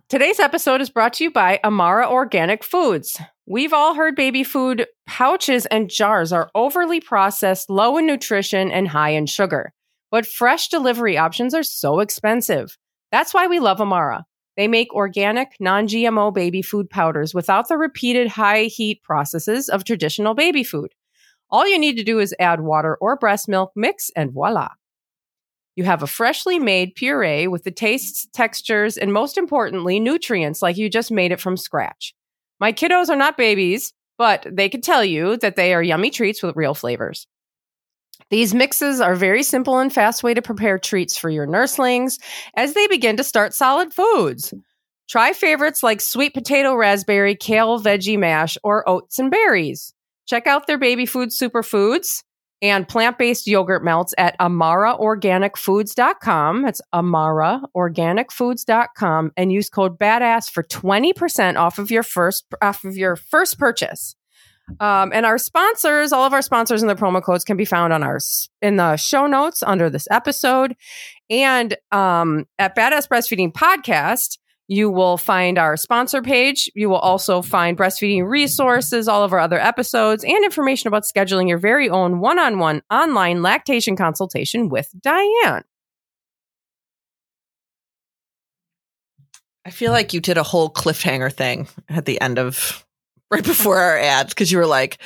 Today's 0.08 0.40
episode 0.40 0.80
is 0.80 0.88
brought 0.88 1.12
to 1.14 1.24
you 1.24 1.30
by 1.30 1.60
Amara 1.62 2.08
Organic 2.08 2.64
Foods. 2.64 3.20
We've 3.46 3.74
all 3.74 3.94
heard 3.94 4.16
baby 4.16 4.44
food 4.44 4.86
pouches 5.06 5.66
and 5.66 5.90
jars 5.90 6.32
are 6.32 6.50
overly 6.54 7.00
processed, 7.00 7.68
low 7.68 7.98
in 7.98 8.06
nutrition, 8.06 8.70
and 8.70 8.88
high 8.88 9.10
in 9.10 9.26
sugar. 9.26 9.74
But 10.10 10.26
fresh 10.26 10.68
delivery 10.68 11.18
options 11.18 11.54
are 11.54 11.62
so 11.62 12.00
expensive. 12.00 12.78
That's 13.12 13.34
why 13.34 13.46
we 13.46 13.60
love 13.60 13.80
Amara. 13.80 14.24
They 14.56 14.68
make 14.68 14.94
organic, 14.94 15.52
non 15.60 15.86
GMO 15.86 16.32
baby 16.32 16.62
food 16.62 16.88
powders 16.88 17.34
without 17.34 17.68
the 17.68 17.76
repeated 17.76 18.28
high 18.28 18.64
heat 18.64 19.02
processes 19.02 19.68
of 19.68 19.84
traditional 19.84 20.34
baby 20.34 20.64
food. 20.64 20.94
All 21.50 21.68
you 21.68 21.78
need 21.78 21.96
to 21.98 22.04
do 22.04 22.18
is 22.18 22.34
add 22.40 22.60
water 22.60 22.96
or 23.00 23.16
breast 23.16 23.48
milk, 23.48 23.72
mix, 23.76 24.10
and 24.16 24.32
voila. 24.32 24.68
You 25.80 25.86
have 25.86 26.02
a 26.02 26.06
freshly 26.06 26.58
made 26.58 26.94
puree 26.94 27.46
with 27.46 27.64
the 27.64 27.70
tastes, 27.70 28.26
textures, 28.34 28.98
and 28.98 29.14
most 29.14 29.38
importantly, 29.38 29.98
nutrients 29.98 30.60
like 30.60 30.76
you 30.76 30.90
just 30.90 31.10
made 31.10 31.32
it 31.32 31.40
from 31.40 31.56
scratch. 31.56 32.14
My 32.60 32.70
kiddos 32.70 33.08
are 33.08 33.16
not 33.16 33.38
babies, 33.38 33.94
but 34.18 34.46
they 34.46 34.68
can 34.68 34.82
tell 34.82 35.02
you 35.02 35.38
that 35.38 35.56
they 35.56 35.72
are 35.72 35.82
yummy 35.82 36.10
treats 36.10 36.42
with 36.42 36.54
real 36.54 36.74
flavors. 36.74 37.26
These 38.28 38.52
mixes 38.52 39.00
are 39.00 39.12
a 39.12 39.16
very 39.16 39.42
simple 39.42 39.78
and 39.78 39.90
fast 39.90 40.22
way 40.22 40.34
to 40.34 40.42
prepare 40.42 40.78
treats 40.78 41.16
for 41.16 41.30
your 41.30 41.46
nurslings 41.46 42.18
as 42.56 42.74
they 42.74 42.86
begin 42.86 43.16
to 43.16 43.24
start 43.24 43.54
solid 43.54 43.94
foods. 43.94 44.52
Try 45.08 45.32
favorites 45.32 45.82
like 45.82 46.02
sweet 46.02 46.34
potato 46.34 46.74
raspberry, 46.74 47.34
kale 47.34 47.80
veggie 47.80 48.18
mash, 48.18 48.58
or 48.62 48.86
oats 48.86 49.18
and 49.18 49.30
berries. 49.30 49.94
Check 50.26 50.46
out 50.46 50.66
their 50.66 50.76
baby 50.76 51.06
food 51.06 51.30
superfoods 51.30 52.22
and 52.62 52.88
plant-based 52.88 53.46
yogurt 53.46 53.82
melts 53.82 54.12
at 54.18 54.38
amaraorganicfoods.com. 54.38 56.62
That's 56.62 56.82
amaraorganicfoods.com 56.94 59.32
and 59.36 59.52
use 59.52 59.68
code 59.68 59.98
badass 59.98 60.50
for 60.50 60.62
20% 60.62 61.56
off 61.56 61.78
of 61.78 61.90
your 61.90 62.02
first 62.02 62.46
off 62.62 62.84
of 62.84 62.96
your 62.96 63.16
first 63.16 63.58
purchase. 63.58 64.16
Um, 64.78 65.10
and 65.12 65.26
our 65.26 65.38
sponsors, 65.38 66.12
all 66.12 66.24
of 66.24 66.32
our 66.32 66.42
sponsors 66.42 66.82
and 66.82 66.88
their 66.88 66.96
promo 66.96 67.20
codes 67.22 67.44
can 67.44 67.56
be 67.56 67.64
found 67.64 67.92
on 67.92 68.04
our 68.04 68.20
in 68.62 68.76
the 68.76 68.96
show 68.96 69.26
notes 69.26 69.64
under 69.64 69.90
this 69.90 70.06
episode. 70.10 70.76
And 71.28 71.76
um, 71.90 72.46
at 72.58 72.76
Badass 72.76 73.08
Breastfeeding 73.08 73.52
Podcast, 73.52 74.38
you 74.70 74.88
will 74.88 75.16
find 75.16 75.58
our 75.58 75.76
sponsor 75.76 76.22
page. 76.22 76.70
You 76.76 76.88
will 76.88 76.98
also 76.98 77.42
find 77.42 77.76
breastfeeding 77.76 78.24
resources, 78.24 79.08
all 79.08 79.24
of 79.24 79.32
our 79.32 79.40
other 79.40 79.58
episodes, 79.58 80.22
and 80.22 80.44
information 80.44 80.86
about 80.86 81.02
scheduling 81.02 81.48
your 81.48 81.58
very 81.58 81.90
own 81.90 82.20
one 82.20 82.38
on 82.38 82.60
one 82.60 82.80
online 82.88 83.42
lactation 83.42 83.96
consultation 83.96 84.68
with 84.68 84.88
Diane. 85.02 85.64
I 89.64 89.70
feel 89.70 89.90
like 89.90 90.14
you 90.14 90.20
did 90.20 90.38
a 90.38 90.44
whole 90.44 90.70
cliffhanger 90.70 91.32
thing 91.32 91.66
at 91.88 92.04
the 92.04 92.20
end 92.20 92.38
of 92.38 92.86
right 93.28 93.44
before 93.44 93.78
our 93.78 93.98
ads 93.98 94.32
because 94.32 94.52
you 94.52 94.58
were 94.58 94.66
like 94.66 94.98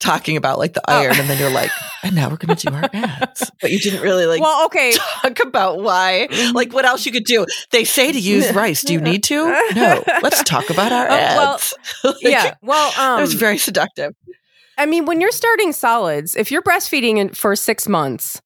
talking 0.00 0.36
about 0.36 0.58
like 0.58 0.74
the 0.74 0.82
Oh. 0.88 1.00
iron, 1.00 1.16
and 1.18 1.28
then 1.28 1.38
you're 1.38 1.50
like, 1.50 1.70
and 2.02 2.14
now 2.14 2.28
we're 2.30 2.36
going 2.36 2.56
to 2.56 2.66
do 2.70 2.74
our 2.74 2.88
ads, 2.92 3.50
but 3.60 3.70
you 3.70 3.78
didn't 3.78 4.02
really 4.02 4.26
like 4.26 4.40
well, 4.40 4.66
okay. 4.66 4.92
talk 5.22 5.40
about 5.40 5.80
why. 5.80 6.28
Like, 6.54 6.72
what 6.72 6.84
else 6.84 7.04
you 7.06 7.12
could 7.12 7.24
do? 7.24 7.44
They 7.70 7.84
say 7.84 8.12
to 8.12 8.18
use 8.18 8.52
rice. 8.54 8.82
Do 8.82 8.92
you 8.92 9.00
need 9.00 9.24
to? 9.24 9.46
No. 9.74 10.04
Let's 10.22 10.42
talk 10.44 10.70
about 10.70 10.92
our 10.92 11.06
Oh, 11.06 11.10
well, 11.10 11.54
ads. 11.54 11.74
Like, 12.04 12.16
yeah. 12.22 12.54
Well, 12.62 12.92
um, 13.00 13.18
it 13.18 13.22
was 13.22 13.34
very 13.34 13.58
seductive. 13.58 14.14
I 14.76 14.86
mean, 14.86 15.06
when 15.06 15.20
you're 15.20 15.32
starting 15.32 15.72
solids, 15.72 16.36
if 16.36 16.52
you're 16.52 16.62
breastfeeding 16.62 17.16
in, 17.18 17.30
for 17.30 17.56
six 17.56 17.88
months, 17.88 18.40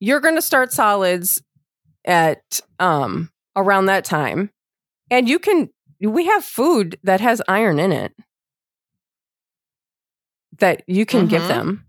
you're 0.00 0.20
going 0.20 0.34
to 0.36 0.42
start 0.42 0.72
solids 0.72 1.42
at 2.04 2.60
um 2.78 3.30
around 3.54 3.86
that 3.86 4.04
time, 4.04 4.50
and 5.10 5.28
you 5.28 5.38
can. 5.38 5.68
We 6.00 6.26
have 6.26 6.42
food 6.44 6.98
that 7.04 7.20
has 7.20 7.40
iron 7.46 7.78
in 7.78 7.92
it 7.92 8.12
that 10.62 10.82
you 10.86 11.04
can 11.04 11.26
give 11.26 11.42
Mhm. 11.42 11.48
them. 11.48 11.86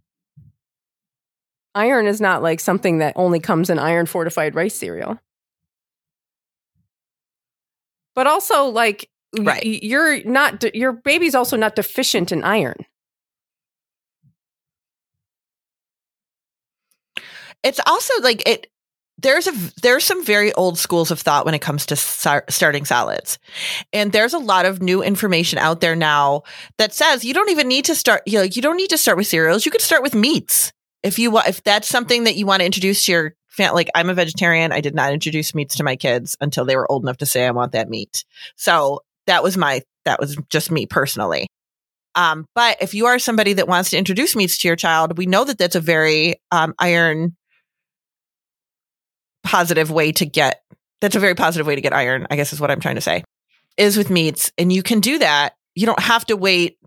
Iron 1.75 2.05
is 2.07 2.19
not 2.19 2.43
like 2.43 2.59
something 2.59 2.97
that 2.99 3.13
only 3.15 3.39
comes 3.39 3.69
in 3.69 3.79
iron 3.79 4.05
fortified 4.05 4.55
rice 4.55 4.75
cereal. 4.75 5.19
But 8.15 8.27
also, 8.27 8.65
like, 8.65 9.09
Right. 9.39 9.63
y- 9.65 9.79
you're 9.81 10.23
not, 10.25 10.59
de- 10.59 10.77
your 10.77 10.91
baby's 10.91 11.33
also 11.35 11.55
not 11.57 11.75
deficient 11.75 12.31
in 12.31 12.43
iron. 12.43 12.85
It's 17.63 17.79
also 17.85 18.13
like 18.21 18.47
it. 18.47 18.67
There's 19.23 19.47
a 19.47 19.53
there's 19.81 20.03
some 20.03 20.23
very 20.23 20.53
old 20.53 20.77
schools 20.77 21.09
of 21.09 21.19
thought 21.19 21.45
when 21.45 21.55
it 21.55 21.61
comes 21.61 21.85
to 21.87 21.95
star, 21.95 22.45
starting 22.49 22.85
solids, 22.85 23.39
and 23.91 24.11
there's 24.11 24.33
a 24.33 24.39
lot 24.39 24.65
of 24.65 24.81
new 24.81 25.01
information 25.01 25.57
out 25.57 25.81
there 25.81 25.95
now 25.95 26.43
that 26.77 26.93
says 26.93 27.25
you 27.25 27.33
don't 27.33 27.49
even 27.49 27.67
need 27.67 27.85
to 27.85 27.95
start. 27.95 28.21
You 28.27 28.39
know, 28.39 28.43
you 28.43 28.61
don't 28.61 28.77
need 28.77 28.91
to 28.91 28.97
start 28.97 29.17
with 29.17 29.27
cereals. 29.27 29.65
You 29.65 29.71
could 29.71 29.81
start 29.81 30.03
with 30.03 30.13
meats 30.13 30.71
if 31.01 31.17
you 31.17 31.31
want. 31.31 31.47
If 31.47 31.63
that's 31.63 31.87
something 31.87 32.25
that 32.25 32.35
you 32.35 32.45
want 32.45 32.59
to 32.59 32.65
introduce 32.65 33.05
to 33.05 33.11
your 33.11 33.35
family. 33.53 33.75
Like 33.75 33.89
I'm 33.95 34.09
a 34.09 34.13
vegetarian. 34.13 34.71
I 34.71 34.81
did 34.81 34.95
not 34.95 35.13
introduce 35.13 35.55
meats 35.55 35.75
to 35.75 35.83
my 35.83 35.95
kids 35.95 36.35
until 36.41 36.65
they 36.65 36.75
were 36.75 36.91
old 36.91 37.03
enough 37.03 37.17
to 37.17 37.25
say 37.25 37.45
I 37.45 37.51
want 37.51 37.71
that 37.71 37.89
meat. 37.89 38.25
So 38.55 39.01
that 39.27 39.43
was 39.43 39.57
my 39.57 39.81
that 40.05 40.19
was 40.19 40.37
just 40.49 40.71
me 40.71 40.85
personally. 40.85 41.47
Um, 42.15 42.45
but 42.53 42.77
if 42.81 42.93
you 42.93 43.07
are 43.07 43.17
somebody 43.17 43.53
that 43.53 43.67
wants 43.67 43.91
to 43.91 43.97
introduce 43.97 44.35
meats 44.35 44.57
to 44.59 44.67
your 44.67 44.75
child, 44.75 45.17
we 45.17 45.25
know 45.25 45.45
that 45.45 45.57
that's 45.57 45.75
a 45.75 45.79
very 45.79 46.35
um, 46.51 46.75
iron 46.77 47.35
positive 49.43 49.91
way 49.91 50.11
to 50.11 50.25
get 50.25 50.61
that's 51.01 51.15
a 51.15 51.19
very 51.19 51.35
positive 51.35 51.67
way 51.67 51.75
to 51.75 51.81
get 51.81 51.93
iron 51.93 52.25
i 52.29 52.35
guess 52.35 52.53
is 52.53 52.61
what 52.61 52.71
i'm 52.71 52.79
trying 52.79 52.95
to 52.95 53.01
say 53.01 53.23
is 53.77 53.97
with 53.97 54.09
meats. 54.09 54.51
And 54.57 54.71
you 54.71 54.83
can 54.83 54.99
do 54.99 55.19
that. 55.19 55.55
You 55.75 55.85
don't 55.85 55.99
have 55.99 56.25
to 56.25 56.37
wait 56.37 56.77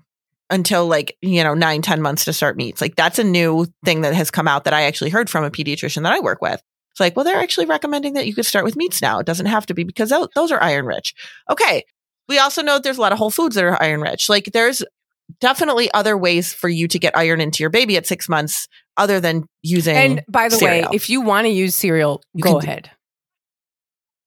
until 0.48 0.86
like 0.86 1.16
you 1.22 1.42
know 1.42 1.54
nine 1.54 1.82
ten 1.82 2.00
months 2.00 2.24
to 2.26 2.32
start 2.32 2.56
meats. 2.56 2.80
Like 2.80 2.94
that's 2.94 3.18
a 3.18 3.24
new 3.24 3.66
thing 3.84 4.02
that 4.02 4.14
has 4.14 4.30
come 4.30 4.46
out 4.46 4.64
that 4.64 4.72
i 4.72 4.82
actually 4.82 5.10
heard 5.10 5.28
from 5.28 5.42
a 5.42 5.50
pediatrician 5.50 6.04
that 6.04 6.12
i 6.12 6.20
work 6.20 6.40
with. 6.40 6.62
It's 6.92 7.00
like 7.00 7.16
well 7.16 7.24
they're 7.24 7.40
actually 7.40 7.66
recommending 7.66 8.14
that 8.14 8.26
you 8.26 8.34
could 8.34 8.46
start 8.46 8.64
with 8.64 8.76
meats 8.76 9.02
now. 9.02 9.18
It 9.18 9.26
doesn't 9.26 9.46
have 9.46 9.66
to 9.66 9.74
be 9.74 9.82
because 9.82 10.12
those 10.34 10.52
are 10.52 10.62
iron 10.62 10.86
rich. 10.86 11.14
Okay. 11.50 11.84
We 12.28 12.38
also 12.38 12.62
know 12.62 12.74
that 12.74 12.82
there's 12.82 12.98
a 12.98 13.00
lot 13.00 13.12
of 13.12 13.18
whole 13.18 13.30
foods 13.30 13.54
that 13.54 13.64
are 13.64 13.80
iron 13.80 14.00
rich. 14.00 14.28
Like 14.28 14.46
there's 14.52 14.84
definitely 15.40 15.90
other 15.92 16.16
ways 16.16 16.52
for 16.52 16.68
you 16.68 16.88
to 16.88 16.98
get 16.98 17.16
iron 17.16 17.40
into 17.40 17.62
your 17.62 17.70
baby 17.70 17.96
at 17.96 18.06
six 18.06 18.28
months 18.28 18.68
other 18.96 19.20
than 19.20 19.44
using 19.62 19.96
And 19.96 20.24
by 20.28 20.48
the 20.48 20.56
cereal. 20.56 20.90
way, 20.90 20.96
if 20.96 21.10
you 21.10 21.20
want 21.20 21.46
to 21.46 21.50
use 21.50 21.74
cereal, 21.74 22.22
You 22.34 22.42
go 22.42 22.52
can 22.54 22.60
do- 22.60 22.66
ahead. 22.66 22.90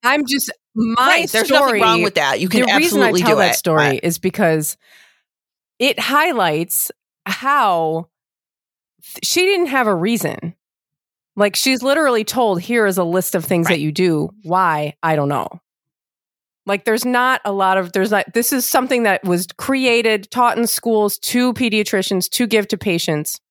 I'm 0.04 0.26
just 0.26 0.52
my 0.76 0.94
right, 0.98 1.30
there's 1.30 1.48
story. 1.48 1.80
nothing 1.80 1.82
wrong 1.82 2.02
with 2.04 2.16
that. 2.16 2.40
You 2.40 2.48
can 2.48 2.62
the 2.62 2.66
reason 2.78 3.02
I 3.02 3.08
absolutely 3.10 3.22
tell 3.22 3.32
do 3.32 3.36
that 3.38 3.52
it. 3.56 3.58
story 3.58 3.94
but- 3.96 4.04
is 4.04 4.18
because 4.18 4.78
it 5.80 6.00
highlights 6.00 6.92
how 7.26 8.08
th- 9.04 9.26
she 9.26 9.42
didn't 9.46 9.68
have 9.68 9.88
a 9.88 9.96
reason. 9.96 10.56
Like 11.36 11.56
she's 11.56 11.82
literally 11.84 12.24
told, 12.24 12.62
"Here 12.62 12.86
is 12.86 12.98
a 12.98 13.04
list 13.04 13.34
of 13.36 13.44
things 13.46 13.68
that 13.68 13.80
you 13.80 13.92
do." 13.92 14.30
Why 14.44 14.96
I 15.04 15.16
don't 15.16 15.30
know. 15.30 15.48
Like 16.70 16.86
there's 16.86 17.04
not 17.04 17.42
a 17.46 17.52
lot 17.52 17.80
of 17.80 17.94
there's 17.94 18.12
not. 18.12 18.32
This 18.36 18.54
is 18.54 18.64
something 18.64 19.02
that 19.02 19.24
was 19.24 19.48
created, 19.58 20.30
taught 20.30 20.56
in 20.56 20.68
schools 20.68 21.18
to 21.20 21.52
pediatricians 21.56 22.30
to 22.30 22.46
give 22.46 22.68
to 22.68 22.78
patients. 22.78 23.42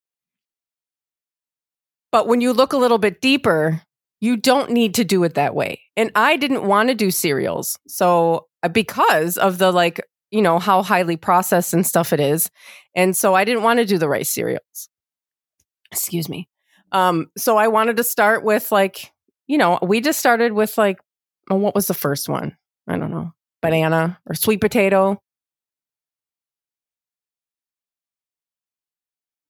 But 2.12 2.28
when 2.28 2.40
you 2.40 2.52
look 2.52 2.72
a 2.72 2.76
little 2.76 2.96
bit 2.96 3.20
deeper, 3.20 3.82
you 4.20 4.36
don't 4.36 4.70
need 4.70 4.94
to 4.94 5.04
do 5.04 5.24
it 5.24 5.34
that 5.34 5.56
way. 5.56 5.80
And 5.96 6.12
I 6.14 6.36
didn't 6.36 6.62
want 6.62 6.90
to 6.90 6.94
do 6.94 7.10
cereals. 7.10 7.76
So, 7.88 8.46
uh, 8.62 8.68
because 8.68 9.36
of 9.36 9.58
the 9.58 9.72
like, 9.72 10.00
you 10.30 10.40
know, 10.40 10.60
how 10.60 10.84
highly 10.84 11.16
processed 11.16 11.74
and 11.74 11.84
stuff 11.84 12.12
it 12.12 12.20
is. 12.20 12.48
And 12.94 13.16
so 13.16 13.34
I 13.34 13.44
didn't 13.44 13.64
want 13.64 13.80
to 13.80 13.84
do 13.84 13.98
the 13.98 14.08
rice 14.08 14.30
cereals. 14.30 14.88
Excuse 15.90 16.28
me. 16.28 16.48
Um, 16.92 17.32
so 17.36 17.56
I 17.56 17.66
wanted 17.66 17.96
to 17.96 18.04
start 18.04 18.44
with 18.44 18.70
like, 18.70 19.12
you 19.48 19.58
know, 19.58 19.80
we 19.82 20.00
just 20.00 20.20
started 20.20 20.52
with 20.52 20.78
like, 20.78 20.98
what 21.48 21.74
was 21.74 21.88
the 21.88 21.94
first 21.94 22.28
one? 22.28 22.56
I 22.88 22.96
don't 22.98 23.10
know, 23.10 23.32
banana 23.62 24.18
or 24.26 24.34
sweet 24.34 24.60
potato. 24.60 25.20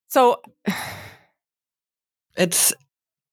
So 0.09 0.41
it's 2.37 2.73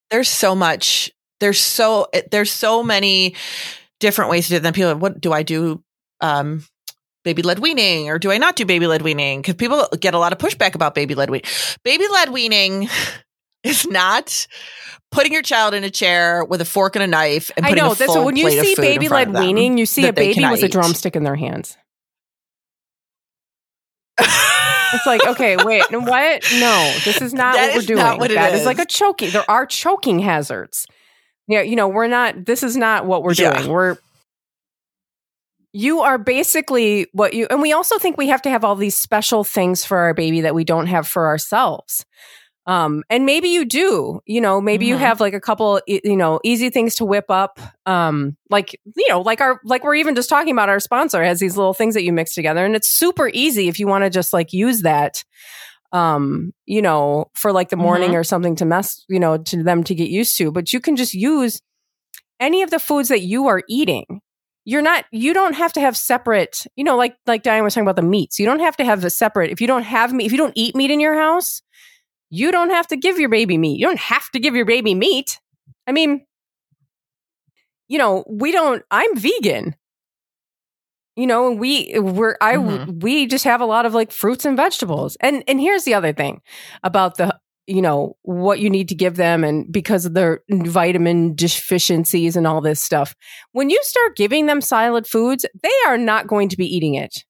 there's 0.09 0.29
so 0.29 0.55
much 0.55 1.11
there's 1.39 1.59
so 1.59 2.07
there's 2.31 2.51
so 2.51 2.83
many 2.83 3.35
different 3.99 4.31
ways 4.31 4.47
to 4.47 4.51
do 4.51 4.55
it. 4.57 4.63
Then 4.63 4.73
people, 4.73 4.95
what 4.95 5.19
do 5.19 5.33
I 5.33 5.43
do? 5.43 5.83
Um, 6.21 6.65
baby 7.23 7.41
led 7.41 7.59
weaning, 7.59 8.09
or 8.09 8.17
do 8.19 8.31
I 8.31 8.37
not 8.37 8.55
do 8.55 8.65
baby 8.65 8.87
led 8.87 9.01
weaning? 9.01 9.41
Because 9.41 9.55
people 9.55 9.87
get 9.99 10.13
a 10.13 10.19
lot 10.19 10.33
of 10.33 10.39
pushback 10.39 10.75
about 10.75 10.95
baby 10.95 11.15
led 11.15 11.29
weaning. 11.29 11.49
Baby 11.83 12.05
led 12.11 12.29
weaning 12.31 12.89
is 13.63 13.85
not 13.85 14.47
putting 15.11 15.31
your 15.33 15.41
child 15.41 15.73
in 15.73 15.83
a 15.83 15.89
chair 15.89 16.43
with 16.43 16.61
a 16.61 16.65
fork 16.65 16.95
and 16.95 17.03
a 17.03 17.07
knife 17.07 17.49
and 17.57 17.65
I 17.65 17.69
putting 17.69 17.83
know 17.83 17.91
a 17.91 17.95
that's 17.95 18.13
full 18.13 18.25
when 18.25 18.35
you 18.35 18.43
plate 18.43 18.59
of 18.59 18.65
see 18.65 18.75
food 18.75 18.85
in 18.85 18.91
baby 18.91 19.07
front 19.07 19.21
led 19.21 19.27
of 19.29 19.33
them 19.33 19.43
weaning, 19.45 19.77
you 19.77 19.85
see 19.85 20.01
that 20.03 20.09
a 20.09 20.11
they 20.13 20.21
baby 20.27 20.33
cannot 20.35 20.51
with 20.53 20.63
a 20.63 20.65
eat. 20.67 20.71
drumstick 20.71 21.15
in 21.15 21.23
their 21.23 21.35
hands. 21.35 21.77
It's 24.19 25.05
like, 25.05 25.21
okay, 25.27 25.57
wait, 25.63 25.83
no, 25.91 25.99
what? 26.01 26.43
No, 26.59 26.93
this 27.05 27.21
is 27.21 27.33
not 27.33 27.55
That 27.55 27.67
what 27.67 27.73
we're 27.75 27.79
is 27.81 27.85
doing. 27.87 27.97
not 27.97 28.19
what 28.19 28.31
it 28.31 28.35
That 28.35 28.53
is 28.53 28.65
like 28.65 28.79
a 28.79 28.85
choking. 28.85 29.31
There 29.31 29.49
are 29.49 29.65
choking 29.65 30.19
hazards. 30.19 30.87
Yeah, 31.47 31.61
you 31.61 31.75
know, 31.75 31.87
we're 31.87 32.07
not. 32.07 32.45
This 32.45 32.63
is 32.63 32.75
not 32.75 33.05
what 33.05 33.23
we're 33.23 33.33
Yeah. 33.33 33.55
doing. 33.57 33.71
We're 33.71 33.97
you 35.73 35.99
are 36.01 36.17
basically 36.17 37.07
what 37.11 37.33
you, 37.33 37.45
and 37.49 37.61
we 37.61 37.71
also 37.71 37.99
think 37.99 38.17
we 38.17 38.29
have 38.29 38.41
to 38.43 38.49
have 38.49 38.63
all 38.63 38.75
these 38.75 38.97
special 38.97 39.43
things 39.43 39.85
for 39.85 39.97
our 39.97 40.13
baby 40.13 40.41
that 40.41 40.55
we 40.55 40.63
don't 40.63 40.87
have 40.87 41.07
for 41.07 41.27
ourselves. 41.27 42.03
Um, 42.67 43.03
and 43.09 43.25
maybe 43.25 43.47
you 43.47 43.63
do, 43.63 44.19
you 44.25 44.41
know, 44.41 44.59
maybe 44.59 44.85
you 44.85 44.95
Mhm. 44.97 44.99
have 44.99 45.21
like 45.21 45.33
a 45.33 45.39
couple, 45.39 45.79
you 45.87 46.17
know, 46.17 46.41
easy 46.43 46.69
things 46.69 46.95
to 46.95 47.05
whip 47.05 47.25
up. 47.29 47.59
Um, 47.85 48.35
like, 48.49 48.77
you 48.97 49.07
know, 49.09 49.21
like 49.21 49.39
our, 49.39 49.61
like 49.63 49.85
we're 49.85 49.95
even 49.95 50.15
just 50.15 50.29
talking 50.29 50.51
about 50.51 50.67
our 50.67 50.81
sponsor 50.81 51.23
has 51.23 51.39
these 51.39 51.55
little 51.55 51.73
things 51.73 51.93
that 51.93 52.03
you 52.03 52.11
mix 52.11 52.33
together 52.33 52.65
and 52.65 52.75
it's 52.75 52.89
super 52.89 53.29
easy 53.33 53.69
if 53.69 53.79
you 53.79 53.87
want 53.87 54.03
to 54.03 54.09
just 54.09 54.33
like 54.33 54.51
use 54.51 54.81
that, 54.81 55.23
um, 55.93 56.53
you 56.65 56.81
know, 56.81 57.31
for 57.35 57.53
like 57.53 57.69
the 57.69 57.77
morning 57.77 58.15
or 58.15 58.23
something 58.25 58.55
to 58.57 58.65
mess, 58.65 59.05
you 59.07 59.19
know, 59.19 59.37
to 59.37 59.63
them 59.63 59.83
to 59.85 59.95
get 59.95 60.09
used 60.09 60.37
to, 60.37 60.51
but 60.51 60.73
you 60.73 60.81
can 60.81 60.97
just 60.97 61.13
use 61.13 61.61
any 62.41 62.61
of 62.63 62.69
the 62.69 62.79
foods 62.79 63.07
that 63.07 63.21
you 63.21 63.47
are 63.47 63.63
eating. 63.69 64.19
You're 64.65 64.81
not, 64.81 65.05
you 65.13 65.33
don't 65.33 65.53
have 65.53 65.71
to 65.73 65.79
have 65.79 65.95
separate, 65.95 66.67
you 66.75 66.83
know, 66.83 66.97
like, 66.97 67.15
like 67.25 67.43
Diane 67.43 67.63
was 67.63 67.73
talking 67.73 67.85
about 67.87 67.95
the 67.95 68.01
meats. 68.01 68.37
You 68.37 68.45
don't 68.45 68.59
have 68.59 68.75
to 68.75 68.83
have 68.83 69.05
a 69.05 69.09
separate, 69.09 69.51
if 69.51 69.61
you 69.61 69.67
don't 69.67 69.83
have 69.83 70.11
meat, 70.11 70.25
if 70.25 70.33
you 70.33 70.37
don't 70.37 70.51
eat 70.57 70.75
meat 70.75 70.91
in 70.91 70.99
your 70.99 71.15
house, 71.15 71.61
You 72.29 72.51
don't 72.51 72.69
have 72.71 72.87
to 72.87 72.97
give 72.97 73.19
your 73.19 73.29
baby 73.29 73.57
meat. 73.57 73.79
You 73.79 73.85
don't 73.87 73.99
have 73.99 74.29
to 74.31 74.39
give 74.39 74.55
your 74.55 74.65
baby 74.65 74.93
meat. 74.95 75.39
I 75.87 75.91
mean, 75.91 76.25
you 77.87 77.97
know, 77.97 78.23
we 78.29 78.51
don't, 78.51 78.83
I'm 78.91 79.15
vegan. 79.17 79.75
You 81.15 81.25
know, 81.25 81.51
we 81.51 81.93
we're 81.97 82.35
I 82.41 82.55
Mhm. 82.57 83.01
we 83.01 83.25
just 83.25 83.43
have 83.45 83.59
a 83.59 83.65
lot 83.65 83.87
of 83.87 83.95
like 83.95 84.11
fruits 84.11 84.45
and 84.45 84.55
vegetables. 84.55 85.17
And 85.19 85.43
and 85.47 85.59
here's 85.59 85.83
the 85.83 85.95
other 85.95 86.13
thing 86.13 86.41
about 86.83 87.17
the 87.17 87.35
you 87.65 87.81
know 87.81 88.15
what 88.21 88.59
you 88.59 88.69
need 88.69 88.87
to 88.89 88.95
give 88.95 89.15
them 89.15 89.43
and 89.43 89.69
because 89.71 90.05
of 90.05 90.13
their 90.13 90.41
vitamin 90.49 91.33
deficiencies 91.33 92.35
and 92.35 92.45
all 92.45 92.61
this 92.61 92.79
stuff. 92.81 93.15
When 93.51 93.71
you 93.71 93.79
start 93.81 94.15
giving 94.15 94.45
them 94.45 94.61
solid 94.61 95.07
foods, 95.07 95.43
they 95.63 95.73
are 95.87 95.97
not 95.97 96.27
going 96.27 96.49
to 96.49 96.57
be 96.57 96.67
eating 96.67 96.93
it. 96.93 97.25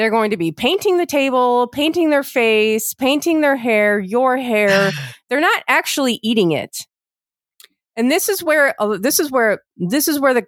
They're 0.00 0.08
going 0.08 0.30
to 0.30 0.38
be 0.38 0.50
painting 0.50 0.96
the 0.96 1.04
table, 1.04 1.66
painting 1.66 2.08
their 2.08 2.22
face, 2.22 2.94
painting 2.94 3.42
their 3.42 3.54
hair, 3.54 3.98
your 4.00 4.38
hair. 4.38 4.92
They're 5.28 5.42
not 5.42 5.62
actually 5.68 6.18
eating 6.22 6.52
it. 6.52 6.74
And 7.96 8.10
this 8.10 8.30
is 8.30 8.42
where 8.42 8.74
uh, 8.80 8.96
this 8.96 9.20
is 9.20 9.30
where 9.30 9.60
this 9.76 10.08
is 10.08 10.18
where 10.18 10.32
the 10.32 10.46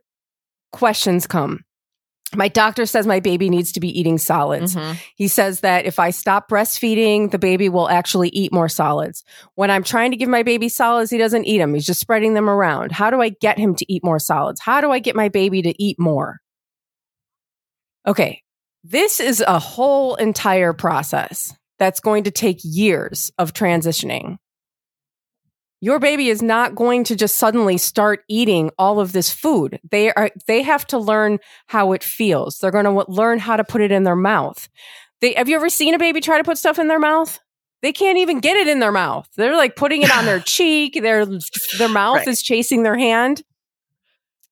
questions 0.73 1.27
come. 1.27 1.61
My 2.35 2.49
doctor 2.49 2.87
says 2.87 3.07
my 3.07 3.21
baby 3.21 3.51
needs 3.51 3.73
to 3.73 3.81
be 3.81 3.91
eating 3.91 4.17
solids. 4.17 4.75
Mhm. 4.75 4.97
He 5.17 5.29
says 5.29 5.61
that 5.61 5.85
if 5.85 5.99
I 5.99 6.09
stop 6.09 6.49
breastfeeding, 6.49 7.31
the 7.31 7.39
baby 7.39 7.69
will 7.69 7.91
actually 7.91 8.31
eat 8.31 8.55
more 8.55 8.71
solids. 8.71 9.23
When 9.57 9.71
I'm 9.71 9.83
trying 9.85 10.13
to 10.13 10.17
give 10.17 10.31
my 10.31 10.43
baby 10.43 10.71
solids, 10.71 11.11
he 11.11 11.19
doesn't 11.19 11.45
eat 11.45 11.59
them. 11.59 11.75
He's 11.75 11.85
just 11.85 12.01
spreading 12.01 12.33
them 12.33 12.49
around. 12.49 12.91
How 12.93 13.11
do 13.11 13.21
I 13.21 13.29
get 13.29 13.59
him 13.59 13.75
to 13.75 13.93
eat 13.93 14.03
more 14.03 14.19
solids? 14.19 14.63
How 14.63 14.81
do 14.81 14.91
I 14.91 14.99
get 14.99 15.15
my 15.15 15.29
baby 15.29 15.61
to 15.61 15.75
eat 15.83 15.99
more? 15.99 16.39
Okay, 18.07 18.42
this 18.85 19.21
is 19.21 19.41
a 19.47 19.59
whole 19.59 20.15
entire 20.17 20.73
process 20.73 21.55
that's 21.79 22.01
going 22.01 22.25
to 22.25 22.31
take 22.31 22.59
years 22.63 23.31
of 23.39 23.53
transitioning. 23.53 24.39
Your 25.81 25.99
baby 25.99 26.29
is 26.29 26.43
not 26.43 26.77
going 26.77 27.03
to 27.05 27.17
just 27.17 27.37
suddenly 27.37 27.77
start 27.77 28.21
eating 28.29 28.71
all 28.79 29.01
of 29.01 29.11
this 29.13 29.31
food. 29.33 29.81
They 29.91 30.13
are 30.13 30.31
they 30.47 30.63
have 30.63 30.87
to 30.89 30.99
learn 30.99 31.39
how 31.67 31.93
it 31.93 32.05
feels. 32.05 32.59
They're 32.59 32.71
going 32.71 32.85
to 32.85 33.05
learn 33.11 33.41
how 33.41 33.57
to 33.57 33.65
put 33.65 33.81
it 33.81 33.91
in 33.91 34.05
their 34.05 34.15
mouth. 34.17 34.69
They 35.21 35.33
have 35.35 35.49
you 35.49 35.57
ever 35.57 35.69
seen 35.69 35.95
a 35.95 35.99
baby 35.99 36.21
try 36.21 36.39
to 36.39 36.45
put 36.45 36.59
stuff 36.59 36.79
in 36.79 36.87
their 36.87 37.01
mouth? 37.01 37.39
They 37.83 37.93
can't 37.93 38.19
even 38.19 38.39
get 38.39 38.57
it 38.57 38.69
in 38.69 38.79
their 38.79 38.93
mouth. 38.93 39.29
They're 39.37 39.57
like 39.57 39.75
putting 39.75 40.03
it 40.03 40.17
on 40.17 40.25
their 40.25 40.39
cheek. 40.47 41.01
Their 41.03 41.27
their 41.79 41.89
mouth 41.89 42.19
Right. 42.19 42.29
is 42.29 42.43
chasing 42.43 42.85
their 42.85 42.97
hand. 42.97 43.43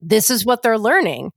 This 0.00 0.30
is 0.30 0.44
what 0.44 0.62
they're 0.62 0.78
learning. 0.78 1.30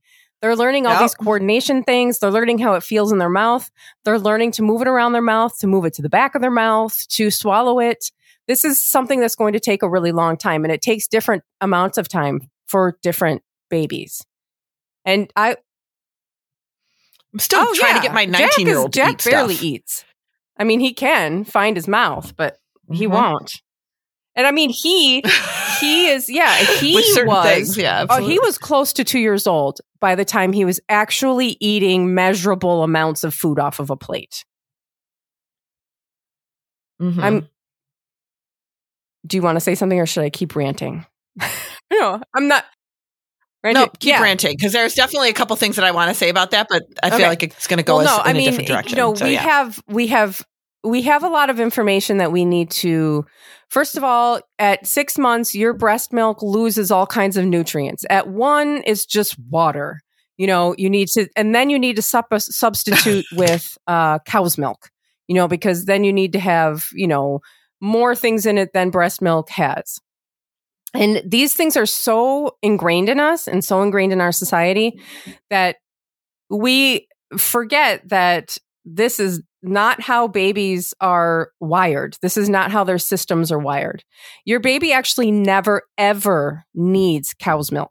They're 0.44 0.56
learning 0.56 0.84
all 0.86 0.92
Yep. 0.92 1.00
these 1.00 1.14
coordination 1.14 1.82
things. 1.84 2.18
They're 2.18 2.30
learning 2.30 2.58
how 2.58 2.74
it 2.74 2.82
feels 2.82 3.10
in 3.10 3.16
their 3.16 3.30
mouth. 3.30 3.70
They're 4.04 4.18
learning 4.18 4.50
to 4.52 4.62
move 4.62 4.82
it 4.82 4.88
around 4.88 5.14
their 5.14 5.22
mouth, 5.22 5.58
to 5.60 5.66
move 5.66 5.86
it 5.86 5.94
to 5.94 6.02
the 6.02 6.10
back 6.10 6.34
of 6.34 6.42
their 6.42 6.50
mouth, 6.50 6.94
to 7.12 7.30
swallow 7.30 7.78
it. 7.78 8.10
This 8.46 8.62
is 8.62 8.84
something 8.84 9.20
that's 9.20 9.36
going 9.36 9.54
to 9.54 9.58
take 9.60 9.82
a 9.82 9.88
really 9.88 10.12
long 10.12 10.36
time 10.36 10.62
and 10.62 10.70
it 10.70 10.82
takes 10.82 11.08
different 11.08 11.44
amounts 11.62 11.96
of 11.96 12.08
time 12.08 12.42
for 12.66 12.98
different 13.02 13.40
babies. 13.70 14.22
And 15.06 15.32
I 15.34 15.56
I'm 17.32 17.38
still 17.38 17.60
oh, 17.62 17.74
trying 17.74 17.92
yeah. 17.94 18.00
to 18.02 18.06
get 18.08 18.14
my 18.14 18.26
19 18.26 18.66
year 18.66 18.74
is- 18.76 18.80
old 18.82 18.92
to 18.92 18.98
Jack 18.98 19.12
eat 19.14 19.30
barely 19.30 19.54
stuff. 19.54 19.64
eats. 19.64 20.04
I 20.58 20.64
mean, 20.64 20.80
he 20.80 20.92
can 20.92 21.44
find 21.44 21.74
his 21.74 21.88
mouth, 21.88 22.36
but 22.36 22.58
he 22.92 23.06
Mhm. 23.06 23.12
won't. 23.12 23.62
And 24.36 24.46
I 24.46 24.50
mean, 24.50 24.70
he 24.70 25.22
he 25.80 26.08
is 26.10 26.28
yeah, 26.28 26.54
he 26.56 26.94
was 26.94 27.44
things, 27.46 27.76
yeah. 27.76 28.06
Oh, 28.08 28.26
he 28.26 28.38
was 28.40 28.58
close 28.58 28.92
to 28.94 29.04
two 29.04 29.20
years 29.20 29.46
old 29.46 29.80
by 30.00 30.14
the 30.14 30.24
time 30.24 30.52
he 30.52 30.64
was 30.64 30.80
actually 30.88 31.56
eating 31.60 32.14
measurable 32.14 32.82
amounts 32.82 33.22
of 33.24 33.32
food 33.34 33.58
off 33.58 33.78
of 33.78 33.90
a 33.90 33.96
plate. 33.96 34.44
Mhm. 37.00 37.22
I'm. 37.22 37.48
Do 39.26 39.36
you 39.36 39.42
want 39.42 39.56
to 39.56 39.60
say 39.60 39.74
something, 39.74 39.98
or 39.98 40.06
should 40.06 40.24
I 40.24 40.30
keep 40.30 40.54
ranting? 40.54 41.06
no, 41.92 42.20
I'm 42.34 42.48
not. 42.48 42.64
Ranting. 43.62 43.82
no, 43.82 43.86
keep 43.98 44.10
yeah. 44.10 44.22
ranting 44.22 44.54
because 44.58 44.72
there's 44.72 44.92
definitely 44.94 45.30
a 45.30 45.32
couple 45.32 45.56
things 45.56 45.76
that 45.76 45.84
I 45.86 45.92
want 45.92 46.10
to 46.10 46.14
say 46.14 46.28
about 46.28 46.50
that, 46.50 46.66
but 46.68 46.82
I 47.02 47.08
feel 47.08 47.20
Okay. 47.20 47.28
like 47.28 47.42
it's 47.42 47.66
going 47.66 47.78
to 47.78 47.82
go 47.82 47.96
well, 47.96 48.18
no, 48.18 48.22
in 48.24 48.28
I 48.28 48.30
a 48.30 48.34
mean, 48.34 48.44
different 48.44 48.68
direction. 48.68 48.90
you 48.90 48.96
know, 49.02 49.14
So, 49.14 49.24
we 49.24 49.32
yeah. 49.32 49.40
have 49.42 49.82
we 49.88 50.06
have 50.08 50.42
we 50.84 51.02
have 51.02 51.24
a 51.24 51.28
lot 51.28 51.50
of 51.50 51.58
information 51.58 52.18
that 52.18 52.30
we 52.30 52.44
need 52.44 52.70
to. 52.70 53.24
First 53.70 53.96
of 53.96 54.04
all, 54.04 54.40
at 54.58 54.86
six 54.86 55.18
months, 55.18 55.54
your 55.54 55.72
breast 55.72 56.12
milk 56.12 56.42
loses 56.42 56.90
all 56.90 57.06
kinds 57.06 57.36
of 57.36 57.46
nutrients. 57.46 58.04
At 58.10 58.28
one, 58.28 58.82
it's 58.86 59.06
just 59.06 59.36
water. 59.50 60.00
You 60.36 60.46
know, 60.46 60.74
you 60.76 60.90
need 60.90 61.08
to, 61.08 61.28
and 61.36 61.54
then 61.54 61.70
you 61.70 61.78
need 61.78 61.96
to 61.96 62.02
sup- 62.02 62.32
substitute 62.38 63.24
with 63.32 63.76
uh, 63.86 64.18
cow's 64.20 64.58
milk. 64.58 64.90
You 65.26 65.34
know, 65.34 65.48
because 65.48 65.86
then 65.86 66.04
you 66.04 66.12
need 66.12 66.34
to 66.34 66.38
have 66.38 66.88
you 66.92 67.06
know 67.06 67.40
more 67.80 68.14
things 68.14 68.46
in 68.46 68.58
it 68.58 68.72
than 68.74 68.90
breast 68.90 69.22
milk 69.22 69.48
has. 69.50 69.98
And 70.92 71.22
these 71.26 71.54
things 71.54 71.76
are 71.76 71.86
so 71.86 72.56
ingrained 72.62 73.08
in 73.08 73.18
us 73.18 73.48
and 73.48 73.64
so 73.64 73.82
ingrained 73.82 74.12
in 74.12 74.20
our 74.20 74.32
society 74.32 75.00
that 75.50 75.76
we 76.48 77.08
forget 77.36 78.08
that 78.10 78.58
this 78.84 79.18
is 79.18 79.42
not 79.62 80.00
how 80.00 80.28
babies 80.28 80.92
are 81.00 81.50
wired. 81.58 82.16
This 82.20 82.36
is 82.36 82.48
not 82.48 82.70
how 82.70 82.84
their 82.84 82.98
systems 82.98 83.50
are 83.50 83.58
wired. 83.58 84.04
Your 84.44 84.60
baby 84.60 84.92
actually 84.92 85.30
never, 85.30 85.82
ever 85.96 86.64
needs 86.74 87.34
cow's 87.34 87.72
milk. 87.72 87.90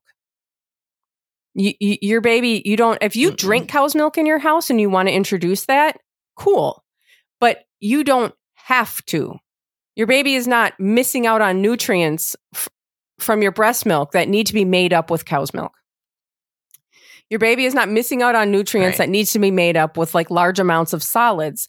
You, 1.55 1.73
you, 1.79 1.97
your 2.01 2.21
baby, 2.21 2.61
you 2.65 2.77
don't, 2.77 2.97
if 3.01 3.15
you 3.15 3.31
drink 3.31 3.69
cow's 3.69 3.95
milk 3.95 4.17
in 4.17 4.25
your 4.25 4.39
house 4.39 4.69
and 4.69 4.79
you 4.79 4.89
want 4.89 5.07
to 5.07 5.13
introduce 5.13 5.65
that, 5.65 5.97
cool. 6.35 6.83
But 7.39 7.63
you 7.79 8.03
don't 8.03 8.33
have 8.53 9.03
to. 9.05 9.35
Your 9.95 10.07
baby 10.07 10.35
is 10.35 10.47
not 10.47 10.73
missing 10.79 11.27
out 11.27 11.41
on 11.41 11.61
nutrients 11.61 12.35
f- 12.55 12.69
from 13.19 13.41
your 13.41 13.51
breast 13.51 13.85
milk 13.85 14.11
that 14.13 14.29
need 14.29 14.47
to 14.47 14.53
be 14.53 14.65
made 14.65 14.93
up 14.93 15.11
with 15.11 15.25
cow's 15.25 15.53
milk. 15.53 15.73
Your 17.33 17.39
baby 17.39 17.65
is 17.65 17.73
not 17.73 17.89
missing 17.89 18.21
out 18.21 18.35
on 18.35 18.51
nutrients 18.51 18.99
Right. 18.99 19.07
that 19.07 19.11
needs 19.11 19.31
to 19.33 19.39
be 19.39 19.49
made 19.49 19.75
up 19.75 19.97
with 19.97 20.13
like 20.13 20.29
large 20.29 20.59
amounts 20.59 20.93
of 20.93 21.01
solids. 21.01 21.67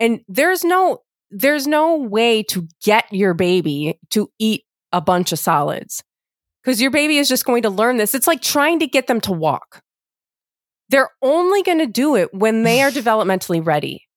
And 0.00 0.20
there's 0.26 0.64
no 0.64 1.02
there's 1.30 1.66
no 1.66 1.96
way 1.96 2.42
to 2.44 2.66
get 2.82 3.12
your 3.12 3.34
baby 3.34 3.98
to 4.08 4.30
eat 4.38 4.64
a 4.90 5.02
bunch 5.02 5.30
of 5.30 5.38
solids. 5.38 6.02
Cuz 6.64 6.80
your 6.80 6.90
baby 6.90 7.18
is 7.18 7.28
just 7.28 7.44
going 7.44 7.60
to 7.64 7.68
learn 7.68 7.98
this. 7.98 8.14
It's 8.14 8.26
like 8.26 8.40
trying 8.40 8.78
to 8.78 8.86
get 8.86 9.06
them 9.06 9.20
to 9.20 9.32
walk. 9.32 9.82
They're 10.88 11.10
only 11.20 11.62
going 11.62 11.80
to 11.80 11.86
do 11.86 12.16
it 12.16 12.32
when 12.32 12.62
they 12.62 12.80
are 12.80 12.90
developmentally 13.02 13.62
ready. 13.62 14.08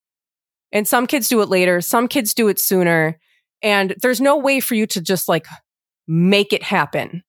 And 0.71 0.87
some 0.87 1.07
kids 1.07 1.27
do 1.27 1.41
it 1.41 1.49
later, 1.49 1.81
some 1.81 2.07
kids 2.07 2.33
do 2.33 2.47
it 2.47 2.57
sooner, 2.57 3.19
and 3.61 3.95
there's 4.01 4.21
no 4.21 4.37
way 4.37 4.61
for 4.61 4.75
you 4.75 4.87
to 4.87 5.01
just 5.01 5.27
like 5.27 5.45
make 6.07 6.53
it 6.53 6.63
happen. 6.63 7.21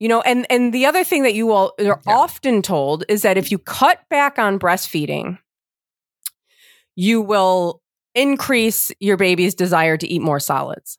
You 0.00 0.08
know, 0.08 0.22
and 0.22 0.46
and 0.50 0.72
the 0.72 0.86
other 0.86 1.04
thing 1.04 1.22
that 1.22 1.34
you 1.34 1.52
all 1.52 1.74
are 1.78 1.84
Yeah. 1.84 1.94
often 2.06 2.62
told 2.62 3.04
is 3.08 3.22
that 3.22 3.36
if 3.36 3.52
you 3.52 3.58
cut 3.58 4.00
back 4.08 4.38
on 4.38 4.58
breastfeeding, 4.58 5.38
you 6.96 7.20
will 7.20 7.82
increase 8.14 8.90
your 8.98 9.16
baby's 9.16 9.54
desire 9.54 9.96
to 9.96 10.08
eat 10.08 10.22
more 10.22 10.40
solids. 10.40 10.98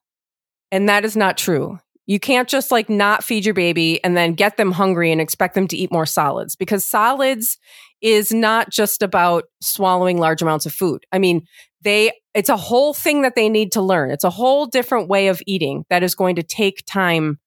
And 0.71 0.87
that 0.87 1.03
is 1.03 1.17
not 1.17 1.37
true. 1.37 1.79
You 2.05 2.19
can't 2.19 2.47
just 2.47 2.71
like 2.71 2.89
not 2.89 3.23
feed 3.23 3.45
your 3.45 3.53
baby 3.53 4.03
and 4.03 4.15
then 4.15 4.33
get 4.33 4.57
them 4.57 4.71
hungry 4.71 5.11
and 5.11 5.19
expect 5.19 5.55
them 5.55 5.67
to 5.67 5.77
eat 5.77 5.91
more 5.91 6.05
solids 6.05 6.55
because 6.55 6.85
solids 6.85 7.57
is 8.01 8.31
not 8.31 8.69
just 8.69 9.01
about 9.01 9.45
swallowing 9.61 10.17
large 10.17 10.41
amounts 10.41 10.65
of 10.65 10.73
food. 10.73 11.05
I 11.11 11.19
mean, 11.19 11.45
they 11.81 12.11
it's 12.33 12.49
a 12.49 12.57
whole 12.57 12.93
thing 12.93 13.23
that 13.23 13.35
they 13.35 13.49
need 13.49 13.71
to 13.73 13.81
learn. 13.81 14.11
It's 14.11 14.23
a 14.23 14.29
whole 14.29 14.65
different 14.65 15.09
way 15.09 15.27
of 15.27 15.41
eating 15.45 15.85
that 15.89 16.03
is 16.03 16.15
going 16.15 16.35
to 16.35 16.43
take 16.43 16.83
time 16.85 17.39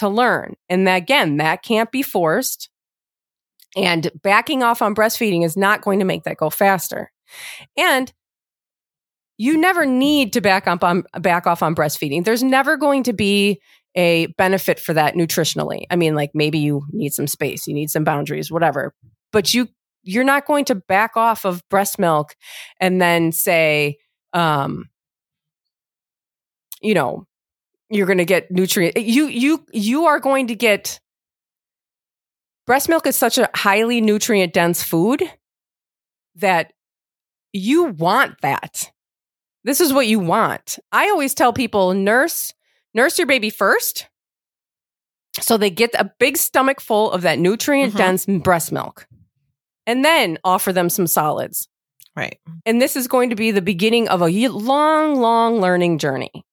to 0.00 0.08
learn. 0.08 0.56
And 0.68 0.88
again, 0.88 1.38
that 1.38 1.62
can't 1.62 1.90
be 1.90 2.02
forced. 2.02 2.68
And 3.76 4.10
backing 4.22 4.62
off 4.62 4.82
on 4.82 4.94
breastfeeding 4.94 5.44
is 5.44 5.56
not 5.56 5.82
going 5.82 6.00
to 6.00 6.04
make 6.04 6.24
that 6.24 6.36
go 6.36 6.50
faster. 6.50 7.12
And 7.76 8.12
you 9.38 9.56
never 9.56 9.86
need 9.86 10.32
to 10.34 10.40
back 10.40 10.66
up 10.66 10.84
on 10.84 11.04
back 11.20 11.46
off 11.46 11.62
on 11.62 11.74
breastfeeding. 11.74 12.24
There's 12.24 12.42
never 12.42 12.76
going 12.76 13.04
to 13.04 13.12
be 13.12 13.60
a 13.94 14.26
benefit 14.38 14.78
for 14.78 14.92
that 14.92 15.14
nutritionally. 15.14 15.84
I 15.90 15.96
mean, 15.96 16.14
like 16.14 16.30
maybe 16.34 16.58
you 16.58 16.82
need 16.90 17.14
some 17.14 17.26
space, 17.26 17.66
you 17.66 17.74
need 17.74 17.90
some 17.90 18.04
boundaries, 18.04 18.50
whatever. 18.50 18.94
But 19.32 19.54
you 19.54 19.68
you're 20.02 20.24
not 20.24 20.46
going 20.46 20.64
to 20.66 20.74
back 20.74 21.16
off 21.16 21.44
of 21.44 21.66
breast 21.68 21.98
milk 21.98 22.34
and 22.80 23.00
then 23.00 23.32
say, 23.32 23.98
um, 24.32 24.88
you 26.82 26.94
know, 26.94 27.26
you're 27.90 28.06
going 28.06 28.18
to 28.18 28.24
get 28.24 28.50
nutrient. 28.50 28.96
Eh, 28.96 29.00
you 29.00 29.26
you 29.26 29.64
you 29.72 30.06
are 30.06 30.20
going 30.20 30.46
to 30.46 30.54
get 30.54 31.00
breast 32.66 32.88
milk 32.88 33.06
is 33.06 33.16
such 33.16 33.36
a 33.36 33.50
highly 33.54 34.00
nutrient 34.00 34.52
dense 34.52 34.82
food 34.82 35.22
that 36.36 36.72
you 37.52 37.84
want 37.84 38.40
that. 38.42 38.90
This 39.64 39.80
is 39.80 39.92
what 39.92 40.06
you 40.06 40.18
want. 40.18 40.78
I 40.92 41.10
always 41.10 41.34
tell 41.34 41.52
people 41.52 41.92
nurse 41.92 42.54
nurse 42.94 43.18
your 43.18 43.26
baby 43.26 43.50
first 43.50 44.08
so 45.38 45.56
they 45.56 45.70
get 45.70 45.90
a 45.94 46.10
big 46.18 46.36
stomach 46.36 46.80
full 46.80 47.10
of 47.12 47.22
that 47.22 47.38
nutrient 47.38 47.90
mm-hmm. 47.90 47.98
dense 47.98 48.26
breast 48.26 48.72
milk. 48.72 49.06
And 49.86 50.04
then 50.04 50.38
offer 50.44 50.72
them 50.72 50.88
some 50.88 51.06
solids. 51.06 51.68
Right. 52.16 52.38
And 52.66 52.82
this 52.82 52.96
is 52.96 53.08
going 53.08 53.30
to 53.30 53.36
be 53.36 53.50
the 53.50 53.62
beginning 53.62 54.08
of 54.08 54.20
a 54.20 54.48
long, 54.48 55.16
long 55.16 55.60
learning 55.60 55.98
journey. 55.98 56.44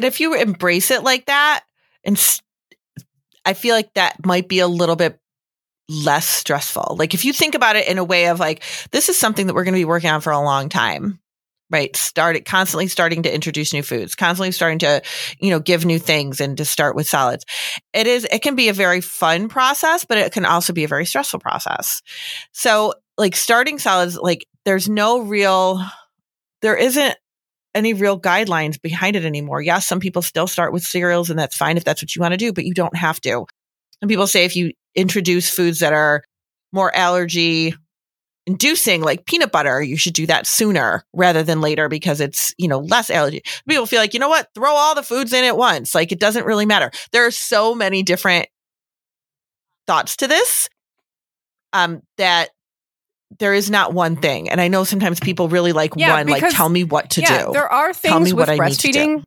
And 0.00 0.06
if 0.06 0.18
you 0.18 0.32
embrace 0.32 0.90
it 0.90 1.02
like 1.02 1.26
that, 1.26 1.62
and 2.04 2.18
I 3.44 3.52
feel 3.52 3.74
like 3.74 3.92
that 3.92 4.24
might 4.24 4.48
be 4.48 4.60
a 4.60 4.66
little 4.66 4.96
bit 4.96 5.20
less 5.90 6.26
stressful. 6.26 6.96
Like 6.98 7.12
if 7.12 7.26
you 7.26 7.34
think 7.34 7.54
about 7.54 7.76
it 7.76 7.86
in 7.86 7.98
a 7.98 8.04
way 8.04 8.28
of 8.28 8.40
like, 8.40 8.62
this 8.92 9.10
is 9.10 9.18
something 9.18 9.46
that 9.46 9.52
we're 9.52 9.64
going 9.64 9.74
to 9.74 9.78
be 9.78 9.84
working 9.84 10.08
on 10.08 10.22
for 10.22 10.32
a 10.32 10.40
long 10.40 10.70
time, 10.70 11.20
right? 11.68 11.94
Start 11.94 12.42
constantly 12.46 12.88
starting 12.88 13.24
to 13.24 13.34
introduce 13.34 13.74
new 13.74 13.82
foods, 13.82 14.14
constantly 14.14 14.52
starting 14.52 14.78
to, 14.78 15.02
you 15.38 15.50
know, 15.50 15.60
give 15.60 15.84
new 15.84 15.98
things 15.98 16.40
and 16.40 16.56
to 16.56 16.64
start 16.64 16.96
with 16.96 17.06
solids. 17.06 17.44
It 17.92 18.06
is, 18.06 18.26
it 18.32 18.40
can 18.40 18.54
be 18.54 18.70
a 18.70 18.72
very 18.72 19.02
fun 19.02 19.50
process, 19.50 20.06
but 20.06 20.16
it 20.16 20.32
can 20.32 20.46
also 20.46 20.72
be 20.72 20.84
a 20.84 20.88
very 20.88 21.04
stressful 21.04 21.40
process. 21.40 22.00
So 22.52 22.94
like 23.18 23.36
starting 23.36 23.78
solids, 23.78 24.16
like 24.16 24.46
there's 24.64 24.88
no 24.88 25.20
real, 25.20 25.84
there 26.62 26.76
isn't 26.76 27.16
any 27.74 27.94
real 27.94 28.20
guidelines 28.20 28.80
behind 28.80 29.16
it 29.16 29.24
anymore. 29.24 29.60
Yes, 29.60 29.86
some 29.86 30.00
people 30.00 30.22
still 30.22 30.46
start 30.46 30.72
with 30.72 30.82
cereals 30.82 31.30
and 31.30 31.38
that's 31.38 31.56
fine 31.56 31.76
if 31.76 31.84
that's 31.84 32.02
what 32.02 32.14
you 32.14 32.20
want 32.20 32.32
to 32.32 32.38
do, 32.38 32.52
but 32.52 32.64
you 32.64 32.74
don't 32.74 32.96
have 32.96 33.20
to. 33.22 33.46
And 34.00 34.08
people 34.08 34.26
say 34.26 34.44
if 34.44 34.56
you 34.56 34.72
introduce 34.94 35.50
foods 35.50 35.80
that 35.80 35.92
are 35.92 36.22
more 36.72 36.94
allergy 36.94 37.74
inducing 38.46 39.02
like 39.02 39.26
peanut 39.26 39.52
butter, 39.52 39.82
you 39.82 39.96
should 39.96 40.14
do 40.14 40.26
that 40.26 40.46
sooner 40.46 41.04
rather 41.12 41.42
than 41.42 41.60
later 41.60 41.88
because 41.88 42.20
it's, 42.20 42.54
you 42.58 42.66
know, 42.66 42.80
less 42.80 43.10
allergy. 43.10 43.42
People 43.68 43.86
feel 43.86 44.00
like, 44.00 44.14
you 44.14 44.20
know 44.20 44.28
what? 44.28 44.48
Throw 44.54 44.70
all 44.70 44.94
the 44.94 45.02
foods 45.02 45.32
in 45.32 45.44
at 45.44 45.56
once. 45.56 45.94
Like 45.94 46.10
it 46.10 46.18
doesn't 46.18 46.46
really 46.46 46.66
matter. 46.66 46.90
There 47.12 47.26
are 47.26 47.30
so 47.30 47.74
many 47.74 48.02
different 48.02 48.48
thoughts 49.86 50.16
to 50.16 50.28
this 50.28 50.68
um 51.72 52.02
that 52.16 52.50
there 53.38 53.54
is 53.54 53.70
not 53.70 53.92
one 53.94 54.16
thing. 54.16 54.48
And 54.50 54.60
I 54.60 54.68
know 54.68 54.84
sometimes 54.84 55.20
people 55.20 55.48
really 55.48 55.72
like 55.72 55.92
Yeah, 55.96 56.14
one, 56.14 56.26
like 56.26 56.44
tell 56.50 56.68
me 56.68 56.84
what 56.84 57.10
to 57.10 57.20
yeah, 57.20 57.46
do. 57.46 57.52
there 57.52 57.68
are 57.68 57.92
things 57.94 58.34
with 58.34 58.48
what 58.48 58.50
I 58.50 58.66
need 58.66 58.74
to 58.78 58.92
do. 58.92 58.98
breastfeeding 58.98 59.24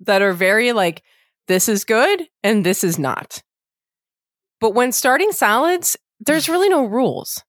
that 0.00 0.22
are 0.22 0.32
very 0.32 0.72
like 0.72 1.02
this 1.48 1.68
is 1.68 1.84
good 1.84 2.28
and 2.42 2.64
this 2.64 2.84
is 2.84 2.98
not. 2.98 3.42
But 4.60 4.74
when 4.74 4.92
starting 4.92 5.32
solids, 5.32 5.96
there's 6.20 6.48
really 6.48 6.68
no 6.68 6.84
rules. 6.84 7.42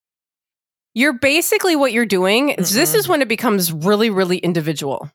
You're 0.96 1.14
basically 1.14 1.76
what 1.76 1.92
you're 1.92 2.06
doing. 2.06 2.50
is 2.50 2.74
This 2.74 2.94
is 2.94 3.08
when 3.08 3.22
it 3.22 3.28
becomes 3.28 3.72
really, 3.72 4.10
really 4.10 4.38
individual. 4.38 5.12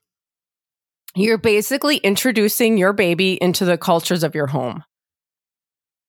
You're 1.15 1.37
basically 1.37 1.97
introducing 1.97 2.77
your 2.77 2.93
baby 2.93 3.33
into 3.33 3.65
the 3.65 3.77
cultures 3.77 4.23
of 4.23 4.35
your 4.35 4.47
home. 4.47 4.83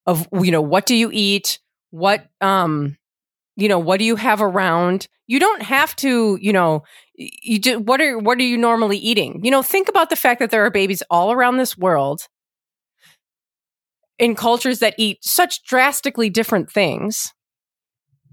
Of 0.06 0.28
you 0.32 0.50
know, 0.50 0.62
what 0.62 0.86
do 0.86 0.94
you 0.94 1.10
eat? 1.12 1.58
What 1.90 2.28
um 2.40 2.96
you 3.60 3.68
know, 3.68 3.78
what 3.78 3.98
do 3.98 4.04
you 4.04 4.16
have 4.16 4.40
around? 4.42 5.06
You 5.26 5.38
don't 5.40 5.62
have 5.62 5.94
to, 5.96 6.38
you 6.40 6.52
know, 6.52 6.82
you 7.14 7.58
do, 7.58 7.78
what 7.78 8.00
are 8.00 8.18
what 8.18 8.38
are 8.38 8.42
you 8.42 8.58
normally 8.58 8.98
eating? 8.98 9.40
You 9.44 9.50
know, 9.50 9.62
think 9.62 9.88
about 9.88 10.10
the 10.10 10.16
fact 10.16 10.40
that 10.40 10.50
there 10.50 10.64
are 10.64 10.70
babies 10.70 11.02
all 11.10 11.32
around 11.32 11.56
this 11.58 11.76
world 11.78 12.22
in 14.18 14.34
cultures 14.34 14.80
that 14.80 14.94
eat 14.98 15.18
such 15.22 15.62
drastically 15.64 16.28
different 16.30 16.70
things. 16.70 17.32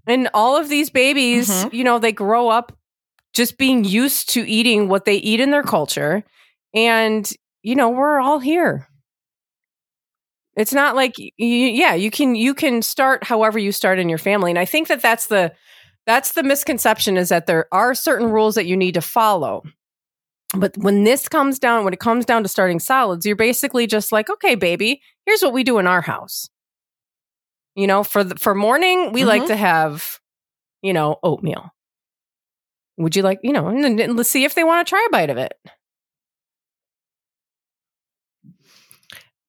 And 0.06 0.30
all 0.34 0.58
of 0.58 0.70
these 0.70 0.90
babies, 0.90 1.50
Mhm. 1.50 1.74
you 1.74 1.84
know, 1.84 2.00
they 2.00 2.12
grow 2.12 2.50
up 2.50 2.76
just 3.34 3.58
being 3.58 3.84
used 3.84 4.30
to 4.32 4.48
eating 4.50 4.88
what 4.88 5.06
they 5.06 5.16
eat 5.16 5.40
in 5.40 5.52
their 5.52 5.64
culture. 5.64 6.24
And, 6.74 7.30
you 7.62 7.76
know, 7.76 7.90
we're 7.90 8.20
all 8.20 8.40
here. 8.40 8.88
It's 10.58 10.74
not 10.74 10.96
like 10.96 11.14
y- 11.20 11.32
y- 11.40 11.72
yeah, 11.74 11.94
you 11.96 12.12
can 12.12 12.36
you 12.36 12.54
can 12.54 12.82
start 12.82 13.24
however 13.24 13.60
you 13.60 13.72
start 13.72 14.00
in 14.00 14.10
your 14.10 14.18
family. 14.18 14.52
And 14.52 14.60
I 14.60 14.66
think 14.66 14.90
that 14.90 15.02
that's 15.02 15.28
the 15.28 15.54
that's 16.06 16.34
the 16.34 16.44
misconception 16.44 17.18
is 17.18 17.30
that 17.30 17.48
there 17.48 17.68
are 17.72 17.96
certain 17.96 18.32
rules 18.32 18.56
that 18.56 18.66
you 18.68 18.78
need 18.78 18.96
to 18.96 19.02
follow. 19.02 19.64
But 20.56 20.78
when 20.78 21.04
this 21.04 21.28
comes 21.30 21.60
down, 21.60 21.84
when 21.84 21.94
it 21.94 22.00
comes 22.00 22.26
down 22.26 22.44
to 22.44 22.50
starting 22.50 22.80
solids, 22.80 23.26
you're 23.26 23.36
basically 23.36 23.88
just 23.88 24.12
like, 24.12 24.30
okay, 24.30 24.56
baby, 24.56 25.02
here's 25.26 25.42
what 25.42 25.54
we 25.54 25.64
do 25.64 25.78
in 25.80 25.88
our 25.88 26.02
house. 26.02 26.50
You 27.76 27.88
know, 27.88 28.04
for 28.04 28.24
the, 28.24 28.36
for 28.38 28.56
morning, 28.56 29.12
we 29.14 29.26
like 29.26 29.44
Mhm. 29.44 29.48
to 29.48 29.56
have, 29.58 30.20
you 30.82 30.94
know, 30.94 31.20
oatmeal. 31.24 31.72
Would 32.98 33.16
you 33.16 33.22
like, 33.22 33.40
you 33.44 33.54
know, 33.54 33.68
let's 33.70 34.30
see 34.30 34.44
if 34.46 34.56
they 34.56 34.64
want 34.64 34.86
to 34.88 34.90
try 34.90 35.06
a 35.08 35.12
bite 35.12 35.30
of 35.30 35.38
it. 35.38 35.54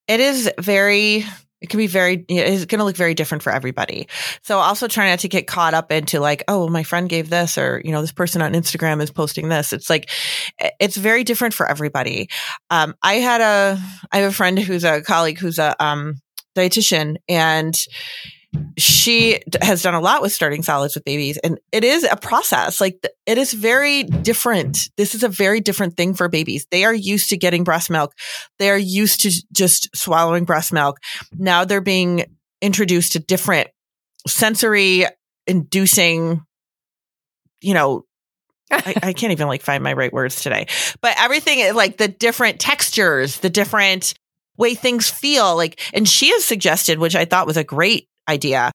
It 0.08 0.20
is 0.20 0.50
very 0.58 1.24
it 1.60 1.68
can 1.70 1.78
be 1.78 1.86
very 1.86 2.24
it's 2.28 2.66
going 2.66 2.78
to 2.78 2.84
look 2.84 2.96
very 2.96 3.14
different 3.14 3.42
for 3.42 3.52
everybody. 3.52 4.08
So 4.42 4.58
also 4.58 4.86
try 4.86 5.10
not 5.10 5.20
to 5.20 5.28
get 5.28 5.46
caught 5.46 5.74
up 5.74 5.90
into 5.90 6.20
like 6.20 6.44
oh 6.48 6.68
my 6.68 6.82
friend 6.82 7.08
gave 7.08 7.30
this 7.30 7.58
or 7.58 7.82
you 7.84 7.92
know 7.92 8.00
this 8.00 8.12
person 8.12 8.42
on 8.42 8.52
instagram 8.52 9.02
is 9.02 9.10
posting 9.10 9.48
this. 9.48 9.72
It's 9.72 9.90
like 9.90 10.10
it's 10.80 10.96
very 10.96 11.24
different 11.24 11.54
for 11.54 11.68
everybody. 11.68 12.28
Um 12.70 12.94
i 13.02 13.14
had 13.14 13.40
a 13.40 13.80
i 14.12 14.18
have 14.18 14.30
a 14.30 14.34
friend 14.34 14.58
who's 14.58 14.84
a 14.84 15.02
colleague 15.02 15.38
who's 15.38 15.58
a 15.58 15.80
um 15.84 16.20
dietitian 16.56 17.16
and 17.28 17.76
she 18.78 19.40
has 19.60 19.82
done 19.82 19.94
a 19.94 20.00
lot 20.00 20.22
with 20.22 20.32
starting 20.32 20.62
solids 20.62 20.94
with 20.94 21.04
babies 21.04 21.36
and 21.38 21.58
it 21.70 21.84
is 21.84 22.04
a 22.04 22.16
process 22.16 22.80
like 22.80 23.06
it 23.26 23.36
is 23.36 23.52
very 23.52 24.04
different. 24.04 24.88
This 24.96 25.14
is 25.14 25.22
a 25.22 25.28
very 25.28 25.60
different 25.60 25.96
thing 25.96 26.14
for 26.14 26.28
babies. 26.28 26.66
They 26.70 26.84
are 26.84 26.94
used 26.94 27.28
to 27.30 27.36
getting 27.36 27.64
breast 27.64 27.90
milk. 27.90 28.14
They 28.58 28.70
are 28.70 28.78
used 28.78 29.20
to 29.22 29.32
just 29.52 29.94
swallowing 29.94 30.44
breast 30.44 30.72
milk. 30.72 30.98
Now 31.36 31.64
they're 31.64 31.80
being 31.80 32.24
introduced 32.62 33.12
to 33.12 33.18
different 33.18 33.68
sensory 34.26 35.04
inducing 35.46 36.42
you 37.60 37.74
know 37.74 38.04
I, 38.70 38.94
I 39.02 39.12
can't 39.12 39.32
even 39.32 39.48
like 39.48 39.62
find 39.62 39.82
my 39.82 39.94
right 39.94 40.12
words 40.12 40.42
today. 40.42 40.66
But 41.00 41.14
everything 41.18 41.74
like 41.74 41.98
the 41.98 42.08
different 42.08 42.60
textures 42.60 43.40
the 43.40 43.50
different 43.50 44.14
way 44.56 44.74
things 44.74 45.08
feel 45.08 45.56
like 45.56 45.80
and 45.94 46.08
she 46.08 46.30
has 46.32 46.44
suggested 46.44 46.98
which 46.98 47.14
i 47.14 47.24
thought 47.24 47.46
was 47.46 47.56
a 47.56 47.62
great 47.62 48.08
idea 48.28 48.70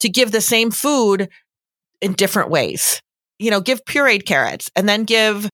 to 0.00 0.08
give 0.08 0.30
the 0.30 0.40
same 0.40 0.70
food 0.70 1.28
in 2.00 2.12
different 2.12 2.50
ways. 2.50 3.00
You 3.38 3.50
know 3.50 3.60
give 3.60 3.84
pureed 3.84 4.26
carrots 4.26 4.70
and 4.74 4.88
then 4.88 5.04
give 5.04 5.48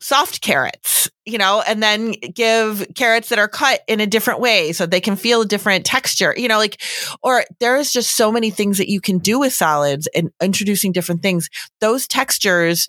soft 0.00 0.40
carrots 0.40 1.10
you 1.26 1.38
know 1.38 1.60
and 1.66 1.82
then 1.82 2.12
give 2.12 2.86
carrots 2.94 3.30
that 3.30 3.40
are 3.40 3.48
cut 3.48 3.80
in 3.88 3.98
a 3.98 4.06
different 4.06 4.38
way 4.38 4.70
so 4.70 4.86
they 4.86 5.00
can 5.00 5.16
feel 5.16 5.40
a 5.40 5.46
different 5.46 5.84
texture 5.84 6.32
you 6.36 6.46
know 6.46 6.56
like 6.56 6.80
or 7.22 7.44
there's 7.58 7.92
just 7.92 8.16
so 8.16 8.30
many 8.30 8.50
things 8.50 8.78
that 8.78 8.88
you 8.88 9.00
can 9.00 9.18
do 9.18 9.40
with 9.40 9.52
solids 9.52 10.08
and 10.14 10.30
introducing 10.42 10.92
different 10.92 11.22
things. 11.22 11.48
Those 11.80 12.06
textures 12.06 12.88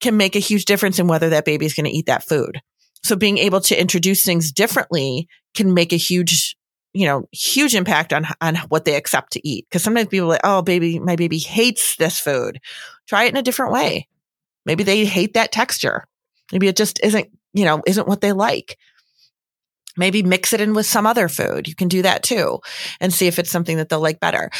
can 0.00 0.16
make 0.16 0.34
a 0.34 0.40
huge 0.40 0.64
difference 0.64 0.98
in 0.98 1.06
whether 1.06 1.28
that 1.30 1.44
baby 1.44 1.66
is 1.66 1.74
going 1.74 1.86
to 1.86 1.96
eat 1.96 2.06
that 2.06 2.24
food. 2.24 2.60
So 3.04 3.16
being 3.16 3.38
able 3.38 3.60
to 3.62 3.80
introduce 3.80 4.24
things 4.24 4.52
differently 4.52 5.28
can 5.54 5.74
make 5.74 5.92
a 5.92 5.96
huge 5.96 6.56
you 6.92 7.06
know 7.06 7.28
huge 7.32 7.74
impact 7.74 8.12
on 8.12 8.26
on 8.40 8.56
what 8.68 8.84
they 8.84 8.96
accept 8.96 9.32
to 9.32 9.48
eat. 9.48 9.66
Because 9.68 9.82
sometimes 9.82 10.08
people 10.08 10.26
are 10.26 10.30
like 10.30 10.40
oh 10.44 10.62
baby 10.62 10.98
my 10.98 11.16
baby 11.16 11.38
hates 11.38 11.96
this 11.96 12.18
food. 12.18 12.58
Try 13.08 13.24
it 13.24 13.30
in 13.30 13.36
a 13.36 13.42
different 13.42 13.72
way. 13.72 14.08
Maybe 14.66 14.84
they 14.84 15.04
hate 15.04 15.34
that 15.34 15.52
texture. 15.52 16.06
Maybe 16.52 16.68
it 16.68 16.76
just 16.76 17.00
isn't 17.02 17.28
you 17.52 17.64
know 17.64 17.82
isn't 17.86 18.08
what 18.08 18.20
they 18.20 18.32
like. 18.32 18.78
Maybe 19.96 20.22
mix 20.22 20.52
it 20.52 20.60
in 20.60 20.74
with 20.74 20.86
some 20.86 21.06
other 21.06 21.28
food. 21.28 21.68
You 21.68 21.74
can 21.74 21.88
do 21.88 22.02
that 22.02 22.22
too 22.22 22.60
and 23.00 23.12
see 23.12 23.26
if 23.26 23.38
it's 23.38 23.50
something 23.50 23.76
that 23.78 23.88
they'll 23.88 24.00
like 24.00 24.20
better. 24.20 24.50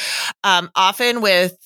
Um, 0.42 0.70
often 0.74 1.22
with 1.22 1.56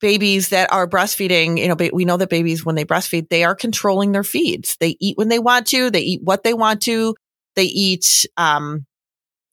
babies 0.00 0.48
that 0.48 0.72
are 0.72 0.88
breastfeeding 0.88 1.58
you 1.60 1.68
know 1.68 1.76
we 1.92 2.04
know 2.04 2.16
that 2.16 2.28
babies 2.28 2.64
when 2.64 2.74
they 2.74 2.84
breastfeed 2.84 3.28
they 3.28 3.44
are 3.44 3.54
controlling 3.54 4.12
their 4.12 4.24
feeds. 4.24 4.76
They 4.78 4.96
eat 5.00 5.16
when 5.16 5.28
they 5.28 5.38
want 5.38 5.66
to. 5.68 5.90
They 5.90 6.00
eat 6.00 6.20
what 6.22 6.44
they 6.44 6.54
want 6.54 6.82
to. 6.82 7.14
They 7.54 7.64
eat 7.64 8.26
um, 8.36 8.86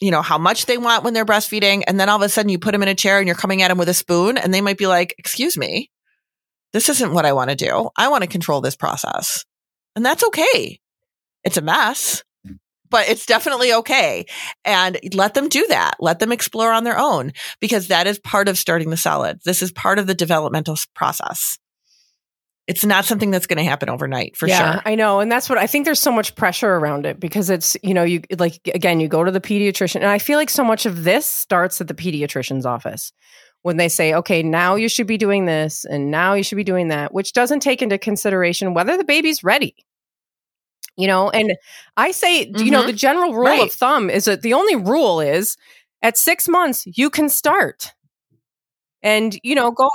you 0.03 0.11
know, 0.11 0.21
how 0.21 0.37
much 0.37 0.65
they 0.65 0.77
want 0.77 1.05
when 1.05 1.13
they're 1.13 1.25
breastfeeding. 1.25 1.83
And 1.87 1.97
then 1.97 2.09
all 2.09 2.17
of 2.17 2.21
a 2.21 2.27
sudden 2.27 2.49
you 2.49 2.59
put 2.59 2.73
them 2.73 2.83
in 2.83 2.89
a 2.89 2.95
chair 2.95 3.19
and 3.19 3.27
you're 3.27 3.37
coming 3.37 3.61
at 3.61 3.69
them 3.69 3.77
with 3.77 3.87
a 3.87 3.93
spoon 3.93 4.37
and 4.37 4.53
they 4.53 4.59
might 4.59 4.77
be 4.77 4.85
like, 4.85 5.15
excuse 5.17 5.57
me, 5.57 5.89
this 6.73 6.89
isn't 6.89 7.13
what 7.13 7.25
I 7.25 7.31
want 7.31 7.51
to 7.51 7.55
do. 7.55 7.89
I 7.95 8.09
want 8.09 8.23
to 8.23 8.29
control 8.29 8.59
this 8.59 8.75
process. 8.75 9.45
And 9.95 10.05
that's 10.05 10.25
okay. 10.25 10.79
It's 11.45 11.55
a 11.55 11.61
mess, 11.61 12.21
mm. 12.45 12.57
but 12.89 13.07
it's 13.07 13.25
definitely 13.25 13.71
okay. 13.73 14.25
And 14.65 14.99
let 15.13 15.35
them 15.35 15.47
do 15.47 15.65
that. 15.67 15.93
Let 16.01 16.19
them 16.19 16.33
explore 16.33 16.73
on 16.73 16.83
their 16.83 16.99
own 16.99 17.31
because 17.61 17.87
that 17.87 18.05
is 18.05 18.19
part 18.19 18.49
of 18.49 18.57
starting 18.57 18.89
the 18.89 18.97
solids. 18.97 19.45
This 19.45 19.61
is 19.61 19.71
part 19.71 19.99
of 19.99 20.07
the 20.07 20.15
developmental 20.15 20.75
process. 20.93 21.57
It's 22.65 22.85
not 22.85 23.03
something 23.03 23.29
that's 23.29 23.45
going 23.45 23.57
to 23.57 23.63
happen 23.63 23.89
overnight 23.89 24.37
for 24.37 24.47
yeah, 24.47 24.73
sure. 24.75 24.81
I 24.85 24.95
know. 24.95 25.19
And 25.19 25.29
that's 25.31 25.49
what 25.49 25.57
I 25.57 25.67
think 25.67 25.83
there's 25.83 25.99
so 25.99 26.13
much 26.13 26.33
pressure 26.35 26.69
around 26.75 27.05
it 27.05 27.19
because 27.19 27.49
it's, 27.49 27.75
you 27.83 27.93
know, 27.93 28.03
you 28.03 28.21
like, 28.39 28.59
again, 28.73 29.01
you 29.01 29.09
go 29.09 29.21
to 29.23 29.31
the 29.31 29.41
pediatrician. 29.41 29.97
And 29.97 30.05
I 30.05 30.17
feel 30.17 30.37
like 30.39 30.49
so 30.49 30.63
much 30.63 30.85
of 30.85 31.03
this 31.03 31.25
starts 31.25 31.81
at 31.81 31.89
the 31.89 31.93
pediatrician's 31.93 32.65
office 32.65 33.11
when 33.63 33.75
they 33.75 33.89
say, 33.89 34.13
okay, 34.13 34.43
now 34.43 34.75
you 34.75 34.87
should 34.87 35.07
be 35.07 35.17
doing 35.17 35.45
this 35.45 35.83
and 35.83 36.09
now 36.09 36.35
you 36.35 36.43
should 36.43 36.55
be 36.55 36.63
doing 36.63 36.87
that, 36.87 37.13
which 37.13 37.33
doesn't 37.33 37.59
take 37.59 37.81
into 37.81 37.97
consideration 37.97 38.73
whether 38.73 38.95
the 38.95 39.03
baby's 39.03 39.43
ready. 39.43 39.75
You 40.95 41.07
know, 41.07 41.29
and 41.31 41.55
I 41.97 42.11
say, 42.11 42.45
you 42.55 42.71
know, 42.71 42.83
Mhm. 42.83 42.87
the 42.87 42.93
general 42.93 43.33
rule 43.33 43.43
Right. 43.45 43.61
of 43.63 43.71
thumb 43.73 44.09
is 44.09 44.25
that 44.25 44.41
the 44.41 44.53
only 44.53 44.75
rule 44.77 45.19
is 45.19 45.57
at 46.01 46.17
six 46.17 46.47
months, 46.47 46.83
you 46.85 47.09
can 47.09 47.27
start. 47.29 47.91
and 49.05 49.37
you 49.43 49.53
know 49.53 49.69
go 49.69 49.89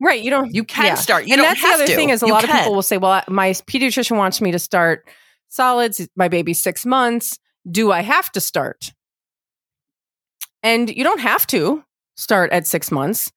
right. 0.00 0.22
You 0.22 0.30
don't. 0.30 0.54
You 0.54 0.64
can 0.64 0.86
yeah. 0.86 0.94
start. 0.94 1.26
You 1.26 1.34
and 1.34 1.42
that's 1.42 1.62
the 1.62 1.68
other 1.68 1.86
to. 1.86 1.94
thing 1.94 2.10
is 2.10 2.22
a 2.22 2.26
You 2.26 2.32
lot 2.32 2.44
of 2.44 2.50
people 2.50 2.74
will 2.74 2.82
say, 2.82 2.98
"Well, 2.98 3.22
my 3.28 3.50
pediatrician 3.50 4.16
wants 4.16 4.40
me 4.40 4.52
to 4.52 4.58
start 4.58 5.08
solids. 5.48 6.06
My 6.16 6.28
baby's 6.28 6.60
six 6.60 6.86
months. 6.86 7.38
Do 7.70 7.92
I 7.92 8.02
have 8.02 8.30
to 8.32 8.40
start?" 8.40 8.92
And 10.62 10.94
you 10.94 11.04
don't 11.04 11.20
have 11.20 11.46
to 11.48 11.84
start 12.16 12.52
at 12.52 12.66
six 12.66 12.90
months. 12.90 13.32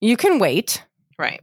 You 0.00 0.16
can 0.16 0.38
wait. 0.38 0.84
Right. 1.18 1.40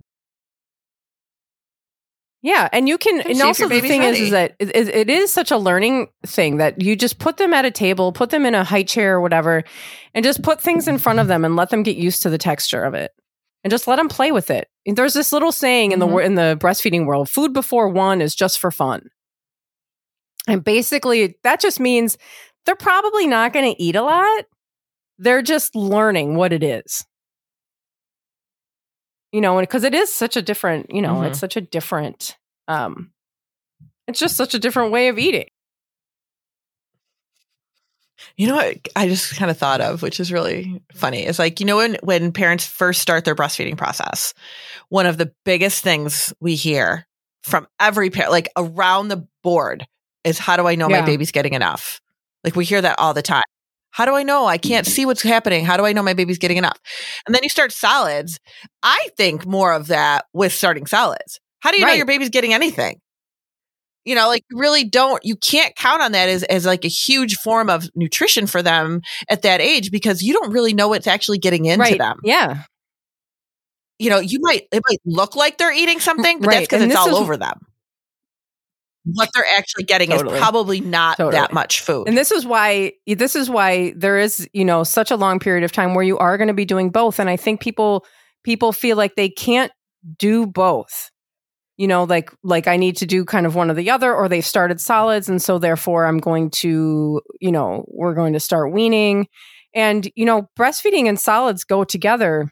Yeah, 2.45 2.69
and 2.71 2.87
you 2.87 2.99
can. 2.99 3.21
And 3.21 3.31
And 3.31 3.41
also 3.41 3.67
the 3.67 3.81
thing 3.81 4.03
is, 4.03 4.19
is 4.19 4.29
that 4.29 4.55
it, 4.59 4.69
it 4.75 5.09
is 5.09 5.33
such 5.33 5.49
a 5.49 5.57
learning 5.57 6.09
thing 6.27 6.57
that 6.57 6.79
you 6.79 6.95
just 6.95 7.17
put 7.17 7.37
them 7.37 7.55
at 7.55 7.65
a 7.65 7.71
table, 7.71 8.11
put 8.11 8.29
them 8.29 8.45
in 8.45 8.53
a 8.53 8.63
high 8.63 8.83
chair 8.83 9.15
or 9.15 9.21
whatever, 9.21 9.63
and 10.13 10.23
just 10.23 10.43
put 10.43 10.61
things 10.61 10.87
in 10.87 10.99
front 10.99 11.17
of 11.17 11.25
them 11.27 11.43
and 11.43 11.55
let 11.55 11.71
them 11.71 11.81
get 11.81 11.97
used 11.97 12.21
to 12.21 12.29
the 12.29 12.37
texture 12.37 12.83
of 12.83 12.93
it, 12.93 13.11
and 13.63 13.71
just 13.71 13.87
let 13.87 13.95
them 13.95 14.09
play 14.09 14.31
with 14.31 14.51
it. 14.51 14.69
And 14.85 14.95
there's 14.95 15.15
this 15.15 15.31
little 15.33 15.51
saying 15.51 15.91
in 15.91 15.97
the 15.97 16.05
Mhm. 16.05 16.11
wor- 16.11 16.21
in 16.21 16.35
the 16.35 16.55
breastfeeding 16.61 17.07
world: 17.07 17.31
"Food 17.31 17.51
before 17.51 17.89
one 17.89 18.21
is 18.21 18.35
just 18.35 18.59
for 18.59 18.69
fun." 18.69 19.09
And 20.47 20.63
basically, 20.63 21.39
that 21.43 21.59
just 21.59 21.79
means 21.79 22.15
they're 22.67 22.75
probably 22.75 23.25
not 23.25 23.53
going 23.53 23.73
to 23.73 23.81
eat 23.81 23.95
a 23.95 24.03
lot. 24.03 24.45
They're 25.17 25.41
just 25.41 25.75
learning 25.75 26.35
what 26.35 26.53
it 26.53 26.61
is. 26.61 27.05
You 29.35 29.41
know, 29.41 29.59
because 29.59 29.83
it 29.83 29.93
is 29.93 30.09
such 30.13 30.37
a 30.37 30.41
different, 30.41 30.91
you 30.91 31.01
know, 31.01 31.15
Mhm. 31.15 31.27
it's 31.27 31.39
such 31.39 31.57
a 31.57 31.61
different, 31.61 32.37
um, 32.69 33.11
it's 34.07 34.17
just 34.17 34.37
such 34.37 34.53
a 34.53 34.59
different 34.59 34.93
way 34.93 35.09
of 35.09 35.19
eating. 35.19 35.49
You 38.37 38.47
know 38.47 38.55
what 38.55 38.77
I 38.95 39.09
just 39.09 39.35
kind 39.35 39.51
of 39.51 39.57
thought 39.57 39.81
of, 39.81 40.01
which 40.01 40.21
is 40.21 40.31
really 40.31 40.81
funny, 40.93 41.25
is 41.25 41.37
like, 41.37 41.59
you 41.59 41.65
know, 41.65 41.75
when 41.75 41.97
when 42.01 42.31
parents 42.31 42.65
first 42.65 43.01
start 43.01 43.25
their 43.25 43.35
breastfeeding 43.35 43.75
process, 43.75 44.33
one 44.87 45.05
of 45.05 45.17
the 45.17 45.33
biggest 45.43 45.83
things 45.83 46.33
we 46.39 46.55
hear 46.55 47.05
from 47.43 47.67
every 47.77 48.09
parent, 48.09 48.31
like 48.31 48.47
around 48.55 49.09
the 49.09 49.27
board, 49.43 49.85
is 50.23 50.39
how 50.39 50.55
do 50.55 50.65
I 50.65 50.75
know 50.75 50.87
Yeah. 50.87 51.01
my 51.01 51.05
baby's 51.05 51.31
getting 51.33 51.55
enough? 51.55 51.99
Like 52.45 52.55
we 52.55 52.63
hear 52.63 52.81
that 52.81 52.97
all 52.99 53.13
the 53.13 53.21
time. 53.21 53.43
How 53.95 54.03
do 54.03 54.13
I 54.13 54.23
know? 54.23 54.45
I 54.45 54.57
can't 54.57 54.85
see 54.85 55.05
what's 55.05 55.21
happening. 55.21 55.63
How 55.63 55.77
do 55.77 55.85
I 55.85 55.93
know 55.93 56.03
my 56.03 56.13
baby's 56.13 56.37
getting 56.37 56.57
enough? 56.57 56.77
And 57.25 57.33
then 57.33 57.43
you 57.43 57.49
start 57.49 57.71
solids. 57.71 58.41
I 58.83 59.07
think 59.15 59.45
more 59.45 59.71
of 59.71 59.87
that 59.87 60.25
with 60.33 60.51
starting 60.51 60.85
solids. 60.85 61.39
How 61.61 61.71
do 61.71 61.79
you 61.79 61.85
know 61.85 61.93
your 61.93 62.05
baby's 62.05 62.29
getting 62.29 62.53
anything? 62.53 62.99
You 64.03 64.15
know, 64.15 64.27
like 64.27 64.43
you 64.51 64.59
really 64.59 64.83
don't, 64.83 65.23
you 65.23 65.37
can't 65.37 65.73
count 65.77 66.01
on 66.01 66.11
that 66.11 66.27
as, 66.27 66.43
as 66.43 66.65
like 66.65 66.83
a 66.83 66.89
huge 66.89 67.37
form 67.37 67.69
of 67.69 67.89
nutrition 67.95 68.47
for 68.47 68.61
them 68.61 68.99
at 69.29 69.43
that 69.43 69.61
age 69.61 69.91
because 69.91 70.21
you 70.21 70.33
don't 70.33 70.51
really 70.51 70.73
know 70.73 70.89
what's 70.89 71.07
actually 71.07 71.37
getting 71.37 71.63
into 71.63 71.79
right? 71.79 71.97
them. 71.97 72.17
Yeah, 72.21 72.63
You 73.97 74.09
know, 74.09 74.19
you 74.19 74.39
might, 74.41 74.67
it 74.73 74.83
might 74.89 74.99
look 75.05 75.37
like 75.37 75.57
they're 75.57 75.73
eating 75.73 76.01
something, 76.01 76.41
but 76.41 76.51
that's 76.51 76.67
because 76.67 76.83
it's 76.83 76.95
all 76.97 77.07
is- 77.07 77.15
over 77.15 77.37
them. 77.37 77.61
What 79.05 79.29
they're 79.33 79.45
actually 79.57 79.83
getting 79.83 80.09
Totally. 80.09 80.35
is 80.35 80.41
probably 80.41 80.81
not 80.81 81.17
Totally. 81.17 81.39
that 81.39 81.53
much 81.53 81.81
food. 81.81 82.07
and 82.07 82.17
this 82.17 82.31
is 82.31 82.45
why 82.45 82.93
this 83.05 83.35
is 83.35 83.49
why 83.49 83.93
there 83.95 84.17
is 84.17 84.49
you 84.51 84.65
know 84.65 84.83
such 84.83 85.11
a 85.11 85.15
long 85.15 85.39
period 85.39 85.63
of 85.63 85.71
time 85.71 85.93
where 85.93 86.03
you 86.03 86.17
are 86.17 86.37
going 86.37 86.47
to 86.47 86.53
be 86.55 86.65
doing 86.65 86.89
both, 86.89 87.19
and 87.19 87.29
I 87.29 87.37
think 87.37 87.61
people 87.61 88.05
people 88.43 88.71
feel 88.73 88.97
like 88.97 89.15
they 89.15 89.29
can't 89.29 89.71
do 90.17 90.45
both. 90.47 91.11
You 91.77 91.87
know, 91.87 92.05
like 92.05 92.31
like 92.43 92.67
I 92.67 92.77
need 92.77 92.97
to 92.97 93.05
do 93.05 93.25
kind 93.25 93.45
of 93.45 93.53
one 93.53 93.69
or 93.69 93.73
the 93.73 93.89
other, 93.91 94.13
or 94.13 94.27
they've 94.29 94.45
started 94.45 94.79
solids, 94.79 95.29
and 95.29 95.41
so 95.41 95.59
therefore 95.59 96.05
I'm 96.05 96.19
going 96.19 96.49
to 96.61 97.21
you 97.41 97.51
know 97.51 97.85
we're 97.87 98.15
going 98.15 98.33
to 98.33 98.39
start 98.39 98.71
weaning, 98.71 99.27
and 99.75 100.09
you 100.15 100.25
know 100.25 100.49
breastfeeding 100.57 101.07
and 101.07 101.19
solids 101.19 101.63
go 101.63 101.83
together 101.83 102.49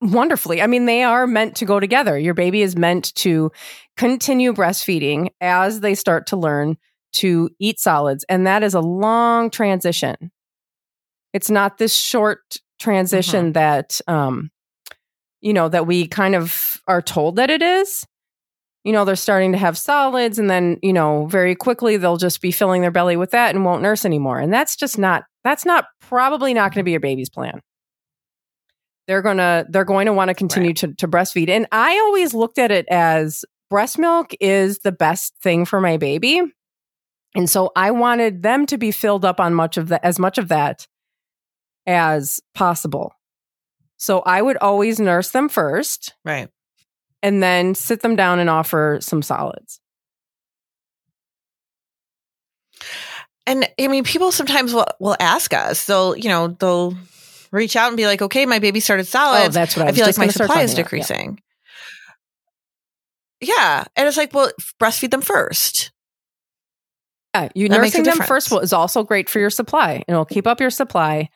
wonderfully. 0.00 0.62
I 0.62 0.66
mean, 0.66 0.86
they 0.86 1.02
are 1.02 1.26
meant 1.26 1.56
to 1.56 1.64
go 1.64 1.80
together. 1.80 2.18
Your 2.18 2.34
baby 2.34 2.62
is 2.62 2.76
meant 2.76 3.14
to 3.16 3.50
continue 3.96 4.52
breastfeeding 4.52 5.30
as 5.40 5.80
they 5.80 5.94
start 5.94 6.26
to 6.28 6.36
learn 6.36 6.76
to 7.14 7.50
eat 7.58 7.80
solids. 7.80 8.24
And 8.28 8.46
that 8.46 8.62
is 8.62 8.74
a 8.74 8.80
long 8.80 9.50
transition. 9.50 10.30
It's 11.32 11.50
not 11.50 11.78
this 11.78 11.94
short 11.96 12.58
transition 12.78 13.52
that, 13.52 14.00
um, 14.06 14.50
you 15.40 15.52
know, 15.52 15.68
that 15.68 15.86
we 15.86 16.06
kind 16.06 16.34
of 16.34 16.80
are 16.86 17.02
told 17.02 17.36
that 17.36 17.50
it 17.50 17.62
is. 17.62 18.06
You 18.84 18.92
know, 18.92 19.04
they're 19.04 19.16
starting 19.16 19.52
to 19.52 19.58
have 19.58 19.76
solids, 19.76 20.38
and 20.38 20.48
then, 20.48 20.78
you 20.82 20.92
know, 20.92 21.26
very 21.26 21.54
quickly 21.54 21.96
they'll 21.96 22.16
just 22.16 22.40
be 22.40 22.52
filling 22.52 22.80
their 22.80 22.90
belly 22.90 23.16
with 23.16 23.32
that 23.32 23.54
and 23.54 23.64
won't 23.64 23.82
nurse 23.82 24.04
anymore. 24.04 24.38
And 24.38 24.52
that's 24.52 24.76
just 24.76 24.98
not, 24.98 25.24
that's 25.44 25.66
not 25.66 25.86
probably 26.00 26.54
not 26.54 26.72
going 26.72 26.80
to 26.80 26.84
be 26.84 26.92
your 26.92 27.00
baby's 27.00 27.28
plan 27.28 27.60
they're 29.08 29.22
gonna 29.22 29.66
they're 29.70 29.84
going 29.84 30.06
to 30.06 30.12
want 30.12 30.28
to 30.28 30.34
continue 30.34 30.68
Right. 30.68 30.76
to, 30.76 30.94
to 30.94 31.08
breastfeed 31.08 31.48
and 31.48 31.66
i 31.72 31.98
always 31.98 32.34
looked 32.34 32.58
at 32.58 32.70
it 32.70 32.86
as 32.88 33.44
breast 33.70 33.98
milk 33.98 34.32
is 34.40 34.78
the 34.80 34.92
best 34.92 35.34
thing 35.42 35.64
for 35.64 35.80
my 35.80 35.96
baby 35.96 36.40
and 37.34 37.50
so 37.50 37.72
i 37.74 37.90
wanted 37.90 38.42
them 38.44 38.66
to 38.66 38.78
be 38.78 38.92
filled 38.92 39.24
up 39.24 39.40
on 39.40 39.54
much 39.54 39.76
of 39.76 39.88
that 39.88 40.04
as 40.04 40.18
much 40.20 40.38
of 40.38 40.48
that 40.48 40.86
as 41.86 42.38
possible 42.54 43.12
so 43.96 44.20
i 44.20 44.40
would 44.40 44.58
always 44.58 45.00
nurse 45.00 45.30
them 45.30 45.48
first 45.48 46.14
right. 46.24 46.48
and 47.22 47.42
then 47.42 47.74
sit 47.74 48.02
them 48.02 48.14
down 48.14 48.38
and 48.38 48.48
offer 48.50 48.98
some 49.00 49.22
solids 49.22 49.80
And 53.46 53.66
I 53.80 53.88
mean, 53.88 54.04
people 54.04 54.30
sometimes 54.30 54.74
will, 54.74 54.86
will 55.00 55.16
ask 55.18 55.54
us, 55.54 55.86
they'll, 55.86 56.14
you 56.14 56.28
know, 56.28 56.48
they'll 56.48 56.94
reach 57.50 57.76
out 57.76 57.88
and 57.88 57.96
be 57.96 58.06
like, 58.06 58.22
okay, 58.22 58.46
my 58.46 58.58
baby 58.58 58.80
started 58.80 59.06
solids. 59.06 59.38
oh 59.38 59.40
solids. 59.40 59.54
that's 59.54 59.76
what 59.76 59.86
i, 59.86 59.88
I 59.90 59.92
feel 59.92 60.06
like 60.06 60.18
my 60.18 60.28
supply 60.28 60.62
is 60.62 60.72
about. 60.72 60.78
Yeah. 60.78 60.84
decreasing. 60.84 61.40
Yeah. 63.40 63.84
And 63.96 64.08
it's 64.08 64.16
like, 64.16 64.34
well, 64.34 64.50
breastfeed 64.80 65.10
them 65.10 65.22
first. 65.22 65.92
Yeah, 67.34 67.48
you 67.54 67.68
That 67.68 67.78
nursing 67.78 68.04
them 68.04 68.18
first 68.18 68.50
will, 68.50 68.60
is 68.60 68.72
also 68.72 69.04
great 69.04 69.28
for 69.28 69.38
your 69.38 69.50
supply, 69.50 69.92
and 69.92 70.04
it'll 70.08 70.24
keep 70.24 70.46
up 70.46 70.60
your 70.60 70.70
supply 70.70 71.28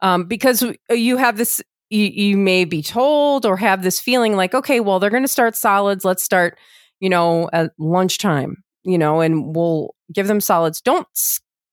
um, 0.00 0.24
because 0.24 0.64
you 0.88 1.16
have 1.16 1.36
this. 1.36 1.60
You, 1.90 2.04
you 2.04 2.36
may 2.36 2.64
be 2.64 2.82
told 2.82 3.44
or 3.44 3.56
have 3.56 3.82
this 3.82 3.98
feeling 3.98 4.36
like, 4.36 4.54
okay, 4.54 4.78
well, 4.78 5.00
they're 5.00 5.10
going 5.10 5.24
to 5.24 5.28
start 5.28 5.56
solids. 5.56 6.04
Let's 6.04 6.22
start, 6.22 6.56
you 7.00 7.08
know, 7.08 7.50
at 7.52 7.72
lunchtime, 7.78 8.62
you 8.84 8.96
know, 8.96 9.20
and 9.20 9.56
we'll 9.56 9.94
give 10.12 10.28
them 10.28 10.40
solids. 10.40 10.80
Don't 10.80 11.08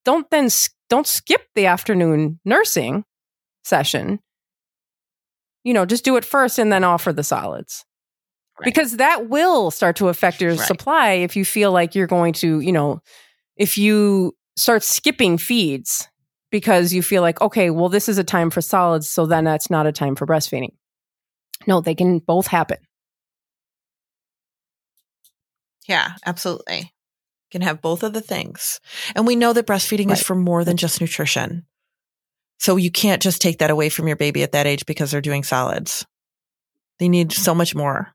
don't 0.06 0.28
then 0.32 0.50
don't 0.90 1.06
skip 1.06 1.44
the 1.54 1.68
afternoon 1.68 2.40
nursing 2.46 3.04
session. 3.68 4.20
You 5.64 5.74
know, 5.74 5.86
just 5.86 6.06
do 6.06 6.16
it 6.18 6.26
first 6.26 6.58
and 6.60 6.72
then 6.72 6.84
offer 6.84 7.12
the 7.12 7.24
solids. 7.24 7.84
Right. 8.60 8.66
Because 8.66 8.98
that 8.98 9.30
will 9.30 9.70
start 9.70 9.98
to 9.98 10.08
affect 10.08 10.42
your 10.42 10.56
Right. 10.56 10.60
supply 10.68 11.12
if 11.12 11.36
you 11.36 11.46
feel 11.46 11.72
like 11.72 11.94
you're 11.94 12.08
going 12.08 12.34
to, 12.34 12.60
you 12.60 12.72
know, 12.72 13.02
if 13.56 13.78
you 13.78 14.36
start 14.56 14.84
skipping 14.84 15.38
feeds 15.38 16.08
because 16.50 16.94
you 16.94 17.04
feel 17.04 17.22
like, 17.22 17.40
okay, 17.42 17.70
well, 17.70 17.90
this 17.90 18.08
is 18.10 18.18
a 18.18 18.24
time 18.24 18.50
for 18.50 18.62
solids, 18.62 19.08
so 19.10 19.26
then 19.26 19.44
that's 19.44 19.70
not 19.70 19.86
a 19.86 19.92
time 19.92 20.16
for 20.16 20.26
breastfeeding. 20.26 20.72
No, 21.68 21.82
they 21.82 21.94
can 21.94 22.20
both 22.20 22.48
happen. 22.48 22.78
Yeah, 25.88 26.12
absolutely. 26.26 26.94
Can 27.52 27.62
have 27.62 27.82
both 27.82 28.04
of 28.04 28.14
the 28.14 28.22
things. 28.22 28.80
And 29.16 29.26
we 29.26 29.36
know 29.36 29.54
that 29.54 29.68
breastfeeding 29.68 30.08
Right. 30.08 30.18
is 30.18 30.24
for 30.24 30.36
more 30.36 30.64
than 30.64 30.78
just 30.78 31.00
nutrition. 31.00 31.66
So 32.60 32.76
you 32.76 32.92
can't 32.92 33.22
just 33.22 33.42
take 33.42 33.60
that 33.60 33.70
away 33.70 33.90
from 33.90 34.08
your 34.08 34.16
baby 34.18 34.44
at 34.44 34.52
that 34.54 34.68
age 34.68 34.86
because 34.86 35.12
they're 35.12 35.22
doing 35.22 35.44
solids. 35.44 36.06
They 37.00 37.10
need 37.10 37.32
so 37.32 37.54
much 37.54 37.76
more 37.76 38.14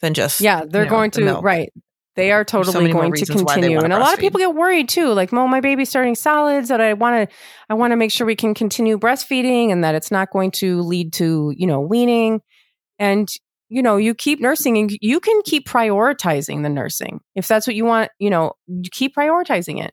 than 0.00 0.14
just 0.14 0.40
Yeah, 0.40 0.62
they're 0.66 0.84
you 0.84 0.90
know, 0.90 0.96
going 0.96 1.10
the 1.10 1.18
to, 1.20 1.24
milk. 1.24 1.44
right. 1.44 1.72
They 2.16 2.30
are 2.30 2.44
totally 2.44 2.92
more 2.92 3.02
going 3.02 3.12
to 3.12 3.20
reasons 3.20 3.42
why 3.42 3.54
they 3.54 3.60
continue. 3.62 3.76
wanna 3.78 3.86
And 3.86 3.92
a 3.92 3.98
lot 3.98 4.14
of 4.14 4.20
people 4.20 4.38
get 4.38 4.54
worried 4.54 4.88
too, 4.88 5.08
like, 5.12 5.32
well, 5.32 5.48
my 5.48 5.60
baby's 5.60 5.88
starting 5.88 6.14
solids 6.14 6.68
that 6.68 6.80
I 6.80 6.92
want 6.92 7.28
to, 7.28 7.36
I 7.68 7.74
want 7.74 7.90
to 7.90 7.96
make 7.96 8.12
sure 8.12 8.24
we 8.24 8.36
can 8.36 8.54
continue 8.54 8.96
breastfeeding 8.98 9.72
and 9.72 9.82
that 9.82 9.96
it's 9.96 10.12
not 10.12 10.30
going 10.30 10.52
to 10.52 10.80
lead 10.82 11.12
to, 11.14 11.52
you 11.56 11.66
know, 11.66 11.80
weaning. 11.80 12.40
And, 13.00 13.28
you 13.68 13.82
know, 13.82 13.96
you 13.96 14.14
keep 14.14 14.40
nursing 14.40 14.78
and 14.78 14.96
you 15.00 15.18
can 15.18 15.42
keep 15.42 15.66
prioritizing 15.66 16.62
the 16.62 16.68
nursing. 16.68 17.18
If 17.34 17.48
that's 17.48 17.66
what 17.66 17.74
you 17.74 17.84
want, 17.84 18.12
you 18.20 18.30
know, 18.30 18.52
you 18.68 18.88
keep 18.92 19.16
prioritizing 19.16 19.84
it 19.84 19.90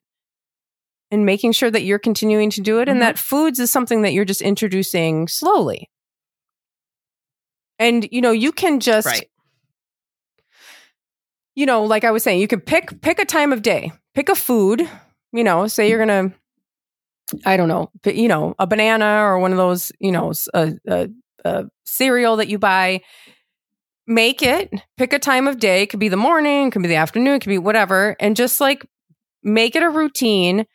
and 1.11 1.25
making 1.25 1.51
sure 1.51 1.69
that 1.69 1.83
you're 1.83 1.99
continuing 1.99 2.49
to 2.51 2.61
do 2.61 2.79
it 2.79 2.87
and 2.89 2.97
Mhm. 2.97 3.01
that 3.01 3.19
foods 3.19 3.59
is 3.59 3.71
something 3.71 4.01
that 4.03 4.13
you're 4.13 4.25
just 4.25 4.41
introducing 4.41 5.27
slowly. 5.27 5.89
And, 7.79 8.07
you 8.11 8.21
know, 8.21 8.31
you 8.31 8.51
can 8.51 8.79
just, 8.79 9.07
right. 9.07 9.27
you 11.55 11.65
know, 11.65 11.83
like 11.83 12.03
I 12.03 12.11
was 12.11 12.23
saying, 12.23 12.39
you 12.39 12.47
can 12.47 12.61
pick 12.61 13.01
pick 13.01 13.19
a 13.19 13.25
time 13.25 13.51
of 13.53 13.61
day, 13.61 13.91
pick 14.13 14.29
a 14.29 14.35
food. 14.35 14.87
You 15.33 15.43
know, 15.43 15.67
say 15.67 15.89
you're 15.89 15.99
gonna, 15.99 16.33
I 17.45 17.55
don't 17.57 17.69
know, 17.69 17.89
but, 18.03 18.15
you 18.15 18.27
know, 18.27 18.53
a 18.59 18.67
banana 18.67 19.21
or 19.23 19.39
one 19.39 19.51
of 19.51 19.57
those, 19.57 19.91
you 19.99 20.11
know, 20.11 20.33
a, 20.53 20.73
a, 20.87 21.09
a 21.45 21.65
cereal 21.85 22.35
that 22.37 22.49
you 22.49 22.59
buy. 22.59 23.01
Make 24.07 24.41
it. 24.41 24.73
Pick 24.97 25.13
a 25.13 25.19
time 25.19 25.47
of 25.47 25.59
day. 25.59 25.83
It 25.83 25.87
could 25.89 25.99
be 25.99 26.09
the 26.09 26.17
morning, 26.17 26.67
it 26.67 26.71
could 26.71 26.81
be 26.81 26.87
the 26.89 26.95
afternoon, 26.95 27.35
it 27.35 27.39
could 27.41 27.49
be 27.49 27.57
whatever, 27.57 28.15
and 28.19 28.35
just 28.35 28.59
like 28.59 28.85
make 29.43 29.75
it 29.75 29.83
a 29.83 29.89
routine 29.89 30.65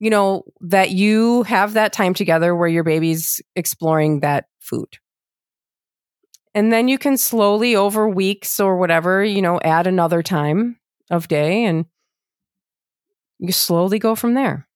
you 0.00 0.10
know, 0.10 0.44
that 0.62 0.90
you 0.90 1.44
have 1.44 1.74
that 1.74 1.92
time 1.92 2.14
together 2.14 2.56
where 2.56 2.68
your 2.68 2.84
baby's 2.84 3.40
exploring 3.54 4.20
that 4.20 4.46
food. 4.58 4.88
And 6.54 6.72
then 6.72 6.88
you 6.88 6.98
can 6.98 7.16
slowly 7.16 7.76
over 7.76 8.08
weeks 8.08 8.58
or 8.58 8.76
whatever, 8.76 9.22
you 9.22 9.40
know, 9.40 9.60
add 9.62 9.86
another 9.86 10.22
time 10.22 10.78
of 11.10 11.28
day 11.28 11.64
and 11.64 11.84
you 13.38 13.52
slowly 13.52 13.98
go 13.98 14.14
from 14.14 14.34
there. 14.34 14.66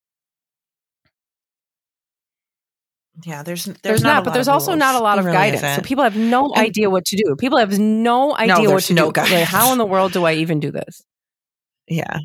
Yeah, 3.25 3.43
there's 3.45 3.64
there's, 3.64 3.79
There's, 3.83 4.03
not, 4.03 4.25
but 4.25 4.35
there's 4.35 4.49
also 4.49 4.75
not 4.75 4.97
a 4.97 4.99
lot 4.99 5.18
of 5.18 5.25
really 5.25 5.37
guidance. 5.37 5.61
So 5.61 5.68
isn't. 5.68 5.85
people 5.85 6.03
have 6.03 6.16
no 6.16 6.47
And- 6.47 6.66
idea 6.66 6.91
what 6.91 7.05
to 7.07 7.16
do. 7.16 7.37
People 7.37 7.59
have 7.59 7.79
no 7.79 8.37
idea 8.37 8.68
what 8.70 8.83
to 8.85 8.95
no 8.95 9.12
do. 9.12 9.20
Like, 9.20 9.45
how 9.45 9.70
in 9.72 9.79
the 9.79 9.87
world 9.87 10.12
do 10.12 10.25
I 10.25 10.35
even 10.35 10.59
do 10.59 10.72
this? 10.72 11.03
yeah. 11.89 12.18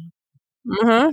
Mm-hmm. 0.68 1.10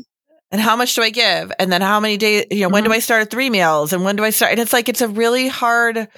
And 0.51 0.61
how 0.61 0.77
much 0.77 0.95
do 0.95 1.03
I 1.03 1.11
give? 1.11 1.53
And 1.59 1.71
then 1.73 1.81
how 1.83 2.01
many 2.01 2.17
days, 2.17 2.47
you 2.51 2.61
know, 2.61 2.69
when 2.69 2.85
do 2.85 2.91
Mhm. 2.91 2.95
I 2.95 2.99
start 3.01 3.23
at 3.23 3.31
three 3.31 3.51
meals? 3.51 3.93
And 3.93 4.05
when 4.05 4.17
do 4.17 4.25
I 4.25 4.31
start? 4.31 4.53
And 4.53 4.61
it's 4.61 4.73
like, 4.73 4.89
it's 4.89 5.01
a 5.01 5.09
really 5.09 5.49
hard, 5.49 5.97
and 5.97 6.09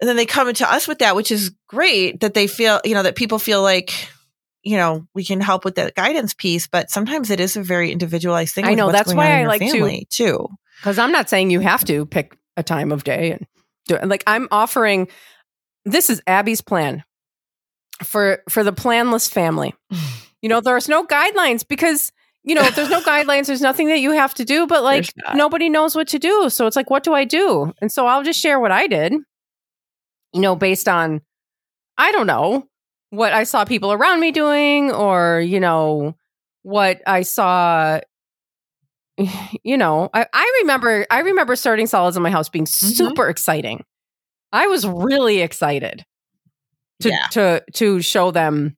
then 0.00 0.16
they 0.16 0.26
come 0.26 0.52
to 0.52 0.72
us 0.72 0.88
with 0.88 0.98
that, 0.98 1.14
which 1.16 1.30
is 1.30 1.52
great 1.68 2.20
that 2.20 2.34
they 2.34 2.46
feel, 2.46 2.80
you 2.84 2.94
know, 2.94 3.02
that 3.04 3.14
people 3.16 3.38
feel 3.38 3.62
like, 3.62 3.92
you 4.64 4.76
know, 4.76 5.06
we 5.14 5.24
can 5.24 5.40
help 5.40 5.64
with 5.64 5.76
that 5.76 5.94
guidance 5.94 6.34
piece, 6.34 6.66
but 6.66 6.90
sometimes 6.90 7.30
it 7.30 7.40
is 7.40 7.56
a 7.56 7.62
very 7.62 7.92
individualized 7.92 8.54
thing. 8.54 8.64
I 8.64 8.74
know, 8.74 8.90
that's 8.92 9.14
why 9.14 9.40
I 9.40 9.46
like 9.46 9.60
to- 9.60 10.04
too. 10.10 10.48
Because 10.80 10.98
I'm 10.98 11.12
not 11.12 11.28
saying 11.30 11.50
you 11.50 11.60
have 11.60 11.84
to 11.84 12.06
pick 12.06 12.36
a 12.56 12.62
time 12.62 12.90
of 12.92 13.04
day 13.04 13.32
and 13.32 13.46
do 13.86 13.94
it. 13.94 14.06
Like 14.08 14.24
I'm 14.26 14.48
offering. 14.50 15.08
This 15.84 16.10
is 16.10 16.20
Abby's 16.26 16.60
plan 16.60 17.02
for 18.04 18.42
for 18.48 18.64
the 18.64 18.72
planless 18.72 19.28
family. 19.28 19.74
You 20.42 20.48
know, 20.48 20.60
there's 20.60 20.88
no 20.88 21.06
guidelines 21.06 21.64
because 21.66 22.10
you 22.44 22.54
know 22.54 22.62
if 22.62 22.74
there's 22.74 22.90
no 22.90 23.00
guidelines. 23.12 23.46
There's 23.46 23.60
nothing 23.60 23.88
that 23.88 23.98
you 24.00 24.10
have 24.12 24.34
to 24.34 24.44
do. 24.44 24.66
But 24.66 24.82
like 24.82 25.06
nobody 25.34 25.68
knows 25.68 25.94
what 25.94 26.08
to 26.08 26.18
do, 26.18 26.48
so 26.50 26.66
it's 26.66 26.76
like, 26.76 26.90
what 26.90 27.02
do 27.04 27.12
I 27.14 27.24
do? 27.24 27.72
And 27.80 27.90
so 27.92 28.06
I'll 28.06 28.22
just 28.22 28.40
share 28.40 28.58
what 28.60 28.72
I 28.72 28.86
did. 28.86 29.12
You 30.32 30.40
know, 30.40 30.56
based 30.56 30.88
on 30.88 31.20
I 31.98 32.10
don't 32.12 32.26
know 32.26 32.66
what 33.10 33.32
I 33.32 33.44
saw 33.44 33.64
people 33.64 33.92
around 33.92 34.20
me 34.20 34.32
doing, 34.32 34.90
or 34.90 35.40
you 35.40 35.60
know 35.60 36.16
what 36.62 37.00
I 37.06 37.22
saw 37.22 38.00
you 39.62 39.76
know, 39.76 40.08
I, 40.14 40.26
I 40.32 40.58
remember 40.62 41.06
I 41.10 41.20
remember 41.20 41.56
starting 41.56 41.86
solids 41.86 42.16
in 42.16 42.22
my 42.22 42.30
house 42.30 42.48
being 42.48 42.64
Mm-hmm. 42.64 42.88
super 42.94 43.28
exciting. 43.28 43.84
I 44.52 44.66
was 44.66 44.86
really 44.86 45.40
excited 45.40 46.04
to 47.00 47.08
Yeah. 47.10 47.26
to 47.32 47.64
to 47.74 48.00
show 48.02 48.30
them 48.30 48.76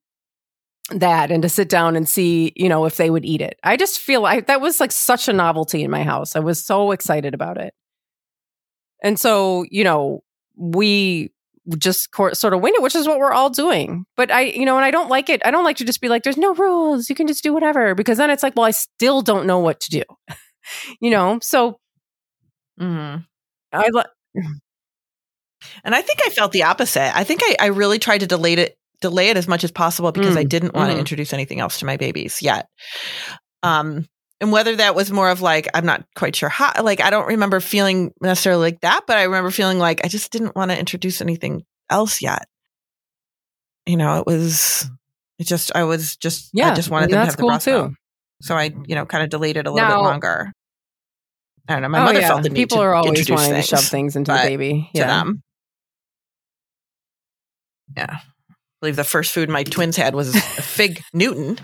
that 0.91 1.31
and 1.31 1.43
to 1.43 1.49
sit 1.49 1.69
down 1.69 1.97
and 1.97 2.09
see, 2.09 2.53
you 2.57 2.69
know, 2.69 2.85
if 2.85 2.97
they 2.97 3.11
would 3.11 3.25
eat 3.25 3.41
it. 3.41 3.59
I 3.65 3.77
just 3.77 3.99
feel 3.99 4.21
like 4.21 4.47
that 4.47 4.61
was 4.61 4.81
like 4.81 4.93
such 4.93 5.29
a 5.29 5.33
novelty 5.33 5.83
in 5.83 5.91
my 5.91 6.03
house. 6.03 6.37
I 6.37 6.41
was 6.41 6.65
so 6.65 6.91
excited 6.91 7.35
about 7.35 7.59
it. 7.59 7.73
And 9.03 9.19
so, 9.19 9.65
you 9.71 9.85
know, 9.85 10.23
we 10.57 11.33
just 11.79 12.09
sort 12.15 12.53
of 12.53 12.61
wing 12.61 12.75
it, 12.77 12.83
which 12.83 12.95
is 12.95 13.07
what 13.09 13.19
we're 13.19 13.33
all 13.33 13.51
doing. 13.51 14.05
But 14.17 14.31
I, 14.31 14.43
you 14.43 14.65
know, 14.65 14.77
and 14.77 14.85
I 14.85 14.91
don't 14.91 15.09
like 15.09 15.29
it. 15.29 15.43
I 15.45 15.51
don't 15.51 15.65
like 15.65 15.79
to 15.79 15.85
just 15.85 16.01
be 16.01 16.09
like, 16.09 16.23
there's 16.23 16.37
no 16.37 16.55
rules. 16.55 17.09
You 17.09 17.15
can 17.17 17.27
just 17.27 17.43
do 17.43 17.53
whatever. 17.55 17.95
Because 17.95 18.19
then 18.19 18.31
it's 18.31 18.43
like, 18.43 18.55
well, 18.57 18.67
I 18.67 18.71
still 18.71 19.23
don't 19.23 19.47
know 19.47 19.59
what 19.59 19.81
to 19.81 19.91
do. 19.91 20.03
you 21.01 21.11
know? 21.11 21.39
So 21.43 21.79
Mhm. 22.81 23.25
I, 23.73 23.89
li- 23.93 24.03
And 25.85 25.95
I 25.95 26.03
think 26.03 26.21
I 26.25 26.31
felt 26.31 26.53
the 26.53 26.65
opposite. 26.65 27.17
I 27.17 27.25
think 27.25 27.41
I, 27.43 27.57
I 27.61 27.67
really 27.67 27.99
tried 27.99 28.19
to 28.19 28.27
delay 28.27 28.55
it, 28.55 28.77
delay 29.01 29.29
it 29.31 29.37
as 29.37 29.47
much 29.49 29.65
as 29.65 29.71
possible 29.71 30.13
because 30.13 30.37
I 30.37 30.45
Mm, 30.45 30.49
didn't 30.49 30.75
want 30.75 30.93
to 30.93 30.99
introduce 30.99 31.33
anything 31.33 31.61
else 31.61 31.79
to 31.81 31.87
my 31.87 31.97
babies 31.97 32.41
yet. 32.43 32.69
Um, 33.63 34.07
and 34.41 34.51
whether 34.53 34.77
that 34.77 34.95
was 34.95 35.11
more 35.11 35.31
of 35.31 35.41
like, 35.43 35.69
I'm 35.75 35.87
not 35.87 36.05
quite 36.17 36.37
sure 36.37 36.49
how, 36.49 36.73
like, 36.83 37.01
I 37.01 37.11
don't 37.11 37.27
remember 37.29 37.61
feeling 37.61 38.13
necessarily 38.21 38.63
like 38.73 38.81
that, 38.81 39.03
but 39.07 39.17
I 39.17 39.23
remember 39.25 39.51
feeling 39.51 39.79
like 39.79 40.05
I 40.05 40.09
just 40.09 40.33
didn't 40.33 40.57
want 40.57 40.71
to 40.71 40.79
introduce 40.79 41.21
anything 41.21 41.63
else 41.91 42.21
yet. 42.23 42.47
You 43.87 43.97
know, 43.97 44.19
it 44.19 44.27
was, 44.27 44.89
it 45.39 45.47
just, 45.47 45.75
I 45.75 45.85
was 45.85 46.17
just, 46.17 46.51
yeah. 46.53 46.73
I 46.73 46.75
just 46.75 46.91
wanted 46.91 47.11
them 47.11 47.21
to 47.21 47.25
have 47.27 47.37
the 47.37 47.41
cool 47.41 47.51
breast 47.51 47.65
too. 47.67 47.95
So 48.43 48.55
I, 48.57 48.71
you 48.87 48.95
know, 48.95 49.07
kind 49.07 49.23
of 49.25 49.31
delayed 49.31 49.57
it 49.57 49.67
a 49.67 49.71
little 49.71 49.89
Now- 49.89 49.97
bit 49.99 50.03
longer. 50.05 50.53
I 51.69 51.73
don't 51.75 51.83
know. 51.83 51.89
My 51.89 52.01
Oh, 52.01 52.05
mother 52.05 52.21
yeah. 52.21 52.29
felt 52.29 52.43
the 52.43 52.51
need 52.51 52.57
People 52.57 52.79
to 52.79 52.83
are 52.85 52.95
always 52.95 53.31
wanting 53.31 53.53
things 53.53 53.69
to 53.71 53.77
shove 53.77 53.85
things 53.87 54.17
into 54.17 54.33
the 54.33 54.37
baby. 54.39 54.91
to 54.95 55.01
Yeah. 55.01 55.07
them. 55.07 55.43
Yeah. 57.97 58.19
Believe 58.85 58.97
the 58.97 59.05
first 59.05 59.33
food 59.33 59.49
my 59.49 59.63
twins 59.63 59.97
had 59.97 60.15
was 60.15 60.37
fig 60.37 61.03
Newton 61.15 61.59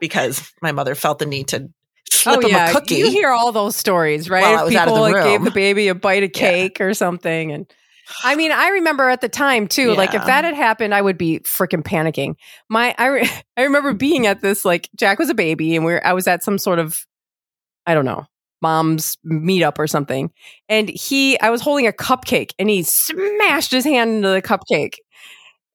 because 0.00 0.50
my 0.62 0.72
mother 0.72 0.94
felt 0.94 1.18
the 1.18 1.26
need 1.26 1.48
to 1.48 1.68
slip 2.10 2.38
oh 2.38 2.40
them 2.40 2.50
yeah, 2.50 2.70
a 2.70 2.72
cookie. 2.72 2.94
you 2.94 3.10
hear 3.10 3.28
all 3.28 3.52
those 3.52 3.76
stories, 3.76 4.30
right? 4.30 4.40
While 4.40 4.56
I 4.56 4.60
If 4.60 4.64
was 4.64 4.74
out 4.76 4.88
of 4.88 4.94
People 4.94 5.02
like 5.02 5.22
gave 5.22 5.44
the 5.44 5.50
baby 5.50 5.88
a 5.88 5.94
bite 5.94 6.22
of 6.22 6.30
Yeah. 6.34 6.40
cake 6.50 6.80
or 6.80 6.94
something, 6.94 7.52
and 7.52 7.66
I 8.24 8.36
mean, 8.36 8.52
I 8.52 8.68
remember 8.68 9.10
at 9.10 9.20
the 9.20 9.28
time 9.28 9.68
too. 9.68 9.94
Like 9.94 10.14
if 10.14 10.24
that 10.24 10.44
had 10.44 10.54
happened, 10.54 10.94
I 10.94 11.02
would 11.02 11.18
be 11.18 11.40
freaking 11.40 11.82
panicking. 11.82 12.36
My, 12.70 12.94
I, 12.96 13.06
re- 13.08 13.30
I 13.58 13.64
remember 13.64 13.92
being 13.92 14.26
at 14.26 14.40
this 14.40 14.64
like 14.64 14.88
Jack 14.96 15.18
was 15.18 15.28
a 15.28 15.34
baby, 15.34 15.76
and 15.76 15.84
we 15.84 15.92
are 15.92 16.02
I 16.06 16.14
was 16.14 16.26
at 16.26 16.42
some 16.42 16.56
sort 16.56 16.78
of, 16.78 16.96
I 17.86 17.92
don't 17.92 18.06
know, 18.06 18.24
mom's 18.62 19.18
meetup 19.30 19.78
or 19.78 19.86
something, 19.86 20.30
and 20.70 20.88
he, 20.88 21.38
I 21.40 21.50
was 21.50 21.60
holding 21.60 21.86
a 21.86 21.92
cupcake, 21.92 22.52
and 22.58 22.70
he 22.70 22.82
smashed 22.82 23.72
his 23.72 23.84
hand 23.84 24.10
into 24.16 24.28
the 24.30 24.40
cupcake. 24.40 24.94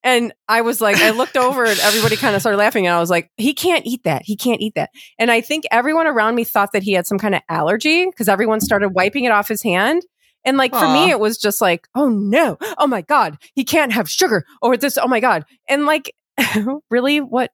And 0.08 0.34
I 0.48 0.62
was 0.62 0.80
like, 0.80 0.96
I 0.96 1.10
looked 1.10 1.36
over 1.36 1.66
and 1.66 1.78
everybody 1.82 2.16
kind 2.16 2.34
of 2.34 2.42
started 2.42 2.58
laughing. 2.58 2.88
And 2.88 2.96
I 2.96 3.00
was 3.02 3.10
like, 3.10 3.30
he 3.36 3.54
can't 3.54 3.86
eat 3.86 4.06
that. 4.06 4.22
He 4.24 4.38
can't 4.38 4.62
eat 4.62 4.76
that. 4.76 4.90
And 5.20 5.30
I 5.30 5.42
think 5.42 5.66
everyone 5.70 6.08
around 6.08 6.36
me 6.36 6.46
thought 6.46 6.72
that 6.72 6.82
he 6.82 6.94
had 6.94 7.06
some 7.06 7.20
kind 7.20 7.36
of 7.36 7.42
allergy 7.50 8.06
because 8.06 8.30
everyone 8.30 8.62
started 8.62 8.90
wiping 8.90 9.26
it 9.26 9.34
off 9.34 9.50
his 9.50 9.62
hand. 9.62 10.02
And 10.46 10.56
like 10.56 10.74
for 10.74 10.88
me, 10.88 11.10
it 11.10 11.20
was 11.20 11.38
just 11.38 11.60
like, 11.60 11.90
oh 11.94 12.08
no, 12.08 12.58
oh 12.78 12.88
my 12.88 13.02
God, 13.02 13.38
he 13.54 13.66
can't 13.66 13.92
have 13.92 14.10
sugar 14.10 14.46
or 14.62 14.78
this, 14.78 14.98
oh 14.98 15.10
my 15.10 15.20
God. 15.20 15.44
And 15.68 15.86
like, 15.86 16.14
really, 16.90 17.20
what 17.20 17.52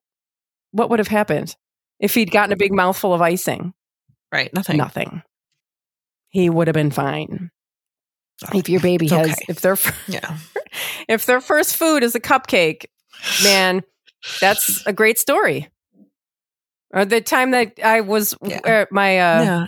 what 0.70 0.90
would 0.90 1.00
have 1.00 1.08
happened 1.08 1.56
if 1.98 2.14
he'd 2.14 2.30
gotten 2.30 2.52
a 2.52 2.56
big 2.56 2.72
mouthful 2.72 3.12
of 3.12 3.20
icing? 3.20 3.72
right. 4.32 4.54
Nothing. 4.54 4.76
Nothing. 4.76 5.22
He 6.28 6.48
would 6.48 6.68
have 6.68 6.74
been 6.74 6.92
fine. 6.92 7.50
If 8.52 8.68
your 8.68 8.80
baby 8.80 9.06
It's 9.06 9.14
has, 9.14 9.30
okay. 9.32 9.44
if 9.48 9.60
their 9.60 9.76
Yeah. 10.06 10.38
If 11.08 11.26
their 11.26 11.40
first 11.40 11.76
food 11.76 12.02
is 12.02 12.14
a 12.14 12.20
cupcake, 12.20 12.86
man, 13.42 13.82
that's 14.40 14.84
a 14.86 14.92
great 14.92 15.18
story. 15.18 15.68
Or 16.92 17.04
the 17.04 17.20
time 17.20 17.50
that 17.52 17.78
I 17.84 18.00
was 18.02 18.34
Yeah. 18.42 18.60
uh, 18.64 18.86
my 18.90 19.18
uh, 19.18 19.42
yeah. 19.42 19.66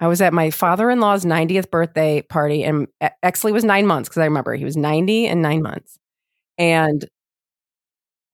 I 0.00 0.06
was 0.08 0.20
at 0.20 0.32
my 0.32 0.50
father-in-law's 0.50 1.24
90th 1.24 1.70
birthday 1.70 2.22
party 2.22 2.62
and 2.64 2.88
Exley 3.24 3.52
was 3.52 3.64
9 3.64 3.86
months 3.86 4.08
because 4.08 4.20
I 4.20 4.24
remember 4.26 4.54
he 4.54 4.64
was 4.64 4.76
90 4.76 5.26
and 5.26 5.40
9 5.40 5.62
months. 5.62 5.98
And 6.58 7.04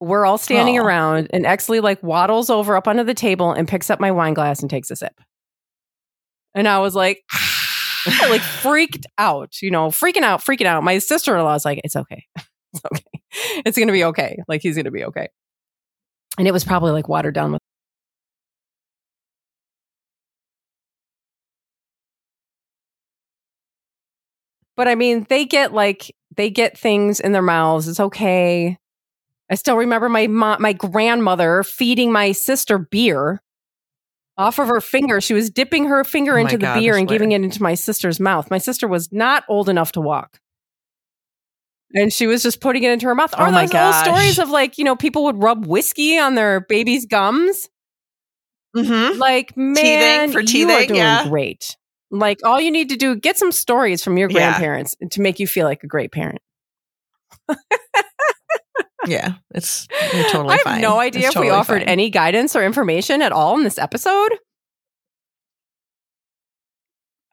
we're 0.00 0.24
all 0.24 0.38
standing 0.38 0.78
Aw. 0.78 0.82
around 0.82 1.28
and 1.32 1.44
Exley 1.44 1.82
like 1.82 2.02
waddles 2.02 2.50
over 2.50 2.76
up 2.76 2.88
under 2.88 3.04
the 3.04 3.14
table 3.14 3.52
and 3.52 3.68
picks 3.68 3.90
up 3.90 4.00
my 4.00 4.10
wine 4.10 4.34
glass 4.34 4.60
and 4.60 4.70
takes 4.70 4.90
a 4.90 4.96
sip. 4.96 5.20
And 6.54 6.66
I 6.66 6.78
was 6.78 6.94
like 6.94 7.22
I, 8.06 8.28
like 8.30 8.40
freaked 8.42 9.06
out, 9.18 9.60
you 9.62 9.70
know, 9.70 9.88
freaking 9.88 10.22
out, 10.22 10.40
freaking 10.40 10.66
out. 10.66 10.82
My 10.84 10.98
sister-in-law 10.98 11.52
was 11.52 11.64
like, 11.64 11.80
"It's 11.84 11.96
okay. 11.96 12.24
It's 12.72 12.84
okay. 12.84 13.62
It's 13.66 13.76
going 13.76 13.88
to 13.88 13.92
be 13.92 14.04
okay. 14.04 14.38
Like 14.46 14.62
he's 14.62 14.76
going 14.76 14.84
to 14.84 14.92
be 14.92 15.04
okay." 15.04 15.28
And 16.38 16.46
it 16.46 16.52
was 16.52 16.64
probably 16.64 16.92
like 16.92 17.08
watered 17.08 17.34
down 17.34 17.52
with 17.52 17.60
But 24.76 24.88
I 24.88 24.94
mean, 24.94 25.26
they 25.28 25.44
get 25.44 25.74
like 25.74 26.14
they 26.36 26.48
get 26.48 26.78
things 26.78 27.20
in 27.20 27.32
their 27.32 27.42
mouths. 27.42 27.88
It's 27.88 28.00
okay. 28.00 28.78
I 29.50 29.54
still 29.56 29.76
remember 29.76 30.08
my 30.08 30.26
mo- 30.26 30.56
my 30.58 30.72
grandmother 30.72 31.62
feeding 31.62 32.12
my 32.12 32.32
sister 32.32 32.78
beer 32.78 33.42
off 34.36 34.58
of 34.58 34.68
her 34.68 34.80
finger. 34.80 35.20
She 35.20 35.34
was 35.34 35.50
dipping 35.50 35.86
her 35.86 36.04
finger 36.04 36.38
Oh 36.38 36.40
into 36.40 36.56
the 36.56 36.66
God, 36.66 36.80
beer 36.80 36.96
and 36.96 37.08
giving 37.08 37.32
it 37.32 37.42
into 37.42 37.62
my 37.62 37.74
sister's 37.74 38.18
mouth. 38.20 38.50
My 38.50 38.58
sister 38.58 38.88
was 38.88 39.12
not 39.12 39.44
old 39.48 39.68
enough 39.68 39.92
to 39.92 40.00
walk. 40.00 40.40
And 41.92 42.12
she 42.12 42.26
was 42.26 42.42
just 42.42 42.60
putting 42.60 42.84
it 42.84 42.92
into 42.92 43.06
her 43.06 43.14
mouth. 43.14 43.34
Oh 43.36 43.44
or 43.46 43.50
my 43.50 43.66
those 43.66 43.74
little 43.74 43.92
stories 43.92 44.38
of 44.38 44.48
like, 44.48 44.78
you 44.78 44.84
know, 44.84 44.96
people 44.96 45.24
would 45.24 45.42
rub 45.42 45.66
whiskey 45.66 46.18
on 46.18 46.36
their 46.36 46.60
baby's 46.60 47.06
gums. 47.06 47.68
Mm-hmm. 48.76 49.18
Like, 49.18 49.56
man, 49.56 50.30
for 50.30 50.40
you 50.40 50.70
are 50.70 50.86
doing 50.86 50.94
yeah. 50.94 51.28
great. 51.28 51.76
Like, 52.12 52.38
all 52.44 52.60
you 52.60 52.70
need 52.70 52.90
to 52.90 52.96
do, 52.96 53.16
get 53.16 53.36
some 53.36 53.52
stories 53.52 54.02
from 54.04 54.16
your 54.16 54.30
Yeah. 54.30 54.50
grandparents 54.50 54.96
to 55.10 55.20
make 55.20 55.40
you 55.40 55.46
feel 55.46 55.66
like 55.66 55.82
a 55.82 55.88
great 55.88 56.12
parent. 56.12 56.40
Yeah. 59.06 59.34
It's 59.54 59.88
you're 60.14 60.24
totally 60.24 60.50
I 60.50 60.56
have 60.56 60.60
fine. 60.62 60.80
no 60.80 60.98
idea 60.98 61.28
It's 61.28 61.36
if 61.36 61.40
we 61.40 61.50
offered 61.50 61.80
fine. 61.80 61.88
any 61.88 62.10
guidance 62.10 62.54
or 62.54 62.62
information 62.64 63.22
at 63.22 63.32
all 63.32 63.56
in 63.56 63.64
this 63.64 63.78
episode. 63.78 64.30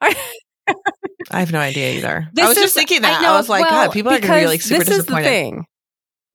I 0.00 1.40
have 1.40 1.52
no 1.52 1.58
idea 1.60 1.94
either. 1.96 2.28
This 2.32 2.44
I 2.44 2.48
was 2.48 2.56
just 2.56 2.74
thinking 2.74 3.02
that. 3.02 3.20
I, 3.20 3.22
know, 3.22 3.32
was 3.34 3.48
like, 3.48 3.62
well, 3.62 3.86
God, 3.86 3.92
people 3.92 4.12
are 4.12 4.20
going 4.20 4.32
to 4.32 4.40
be 4.40 4.46
like 4.46 4.62
super 4.62 4.78
this 4.84 4.88
is 4.88 4.96
the 4.98 5.02
disappointed. 5.02 5.24
thing. 5.24 5.64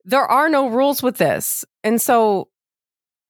There 0.04 0.24
are 0.26 0.48
no 0.48 0.68
rules 0.68 1.02
with 1.02 1.16
this. 1.16 1.64
And 1.82 2.00
so 2.00 2.48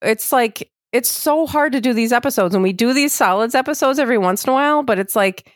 it's 0.02 0.32
like 0.32 0.70
it's 0.92 1.11
so 1.11 1.46
hard 1.46 1.72
to 1.72 1.80
do 1.80 1.92
these 1.92 2.12
episodes 2.12 2.55
and 2.55 2.62
we 2.62 2.72
do 2.72 2.92
these 2.92 3.12
solids 3.12 3.55
episodes 3.55 3.98
every 3.98 4.18
once 4.18 4.44
in 4.44 4.50
a 4.50 4.52
while, 4.52 4.82
but 4.82 4.98
it's 4.98 5.16
like 5.16 5.50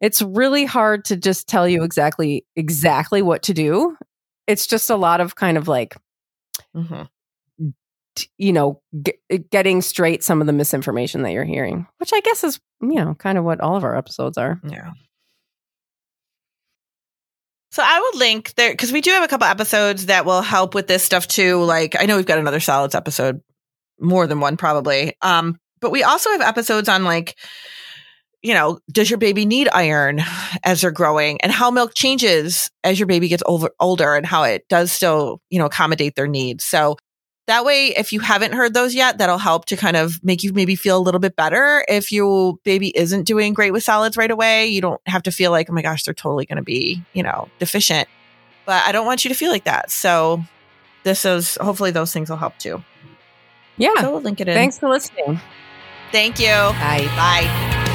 it's 0.00 0.22
really 0.22 0.64
hard 0.64 1.04
to 1.06 1.16
just 1.16 1.48
tell 1.48 1.66
you 1.68 1.82
exactly 1.82 2.44
exactly 2.54 3.22
what 3.22 3.42
to 3.44 3.54
do. 3.54 3.96
It's 4.46 4.66
just 4.66 4.90
a 4.90 4.96
lot 4.96 5.20
of 5.20 5.34
kind 5.34 5.56
of 5.58 5.68
like 5.68 5.96
Mm-hmm. 6.74 7.02
you 8.38 8.52
know, 8.52 8.80
g- 9.02 9.18
getting 9.50 9.82
straight 9.82 10.24
some 10.24 10.40
of 10.40 10.46
the 10.46 10.52
misinformation 10.52 11.22
that 11.22 11.32
you're 11.32 11.44
hearing, 11.44 11.86
which 11.98 12.12
I 12.14 12.20
guess 12.20 12.44
is, 12.44 12.60
you 12.80 12.94
know, 12.94 13.14
kind 13.14 13.36
of 13.36 13.44
what 13.44 13.60
all 13.60 13.76
of 13.76 13.84
our 13.84 13.96
episodes 13.96 14.38
are. 14.38 14.60
Yeah. 14.66 14.90
So 17.72 17.82
I 17.84 18.00
would 18.00 18.18
link 18.18 18.54
there 18.54 18.70
because 18.70 18.92
we 18.92 19.02
do 19.02 19.10
have 19.10 19.22
a 19.24 19.28
couple 19.28 19.46
episodes 19.46 20.06
that 20.06 20.24
will 20.24 20.40
help 20.40 20.74
with 20.74 20.86
this 20.86 21.04
stuff 21.04 21.26
too. 21.26 21.62
Like 21.62 21.94
I 21.98 22.06
know 22.06 22.16
we've 22.16 22.24
got 22.24 22.38
another 22.38 22.60
solids 22.60 22.94
episode, 22.94 23.42
more 24.00 24.26
than 24.26 24.40
one 24.40 24.56
probably. 24.56 25.14
Um, 25.20 25.58
but 25.80 25.90
we 25.90 26.02
also 26.02 26.30
have 26.30 26.40
episodes 26.40 26.88
on 26.88 27.04
like, 27.04 27.36
you 28.46 28.54
know, 28.54 28.78
does 28.92 29.10
your 29.10 29.18
baby 29.18 29.44
need 29.44 29.68
iron 29.72 30.22
as 30.62 30.80
they're 30.80 30.92
growing, 30.92 31.40
and 31.40 31.50
how 31.50 31.68
milk 31.72 31.94
changes 31.96 32.70
as 32.84 32.96
your 32.96 33.08
baby 33.08 33.26
gets 33.26 33.42
over, 33.44 33.70
older, 33.80 34.14
and 34.14 34.24
how 34.24 34.44
it 34.44 34.68
does 34.68 34.92
still, 34.92 35.40
you 35.50 35.58
know, 35.58 35.66
accommodate 35.66 36.14
their 36.14 36.28
needs. 36.28 36.64
So 36.64 36.96
that 37.48 37.64
way, 37.64 37.88
if 37.88 38.12
you 38.12 38.20
haven't 38.20 38.52
heard 38.52 38.72
those 38.72 38.94
yet, 38.94 39.18
that'll 39.18 39.38
help 39.38 39.64
to 39.66 39.76
kind 39.76 39.96
of 39.96 40.22
make 40.22 40.44
you 40.44 40.52
maybe 40.52 40.76
feel 40.76 40.96
a 40.96 41.02
little 41.02 41.18
bit 41.18 41.34
better. 41.34 41.84
If 41.88 42.12
your 42.12 42.56
baby 42.62 42.96
isn't 42.96 43.24
doing 43.24 43.52
great 43.52 43.72
with 43.72 43.82
solids 43.82 44.16
right 44.16 44.30
away, 44.30 44.68
you 44.68 44.80
don't 44.80 45.00
have 45.06 45.24
to 45.24 45.32
feel 45.32 45.50
like, 45.50 45.68
oh 45.68 45.72
my 45.72 45.82
gosh, 45.82 46.04
they're 46.04 46.14
totally 46.14 46.46
going 46.46 46.58
to 46.58 46.62
be, 46.62 47.02
you 47.14 47.24
know, 47.24 47.48
deficient. 47.58 48.08
But 48.64 48.84
I 48.86 48.92
don't 48.92 49.06
want 49.06 49.24
you 49.24 49.28
to 49.28 49.34
feel 49.34 49.50
like 49.50 49.64
that. 49.64 49.90
So 49.90 50.44
this 51.02 51.24
is 51.24 51.58
hopefully 51.60 51.90
those 51.90 52.12
things 52.12 52.30
will 52.30 52.36
help 52.36 52.56
too. 52.58 52.84
Yeah. 53.76 53.94
So 54.00 54.12
we'll 54.12 54.22
link 54.22 54.40
it 54.40 54.46
in. 54.46 54.54
Thanks 54.54 54.78
for 54.78 54.88
listening. 54.88 55.40
Thank 56.12 56.38
you. 56.38 56.46
Bye. 56.46 57.06
Bye. 57.16 57.85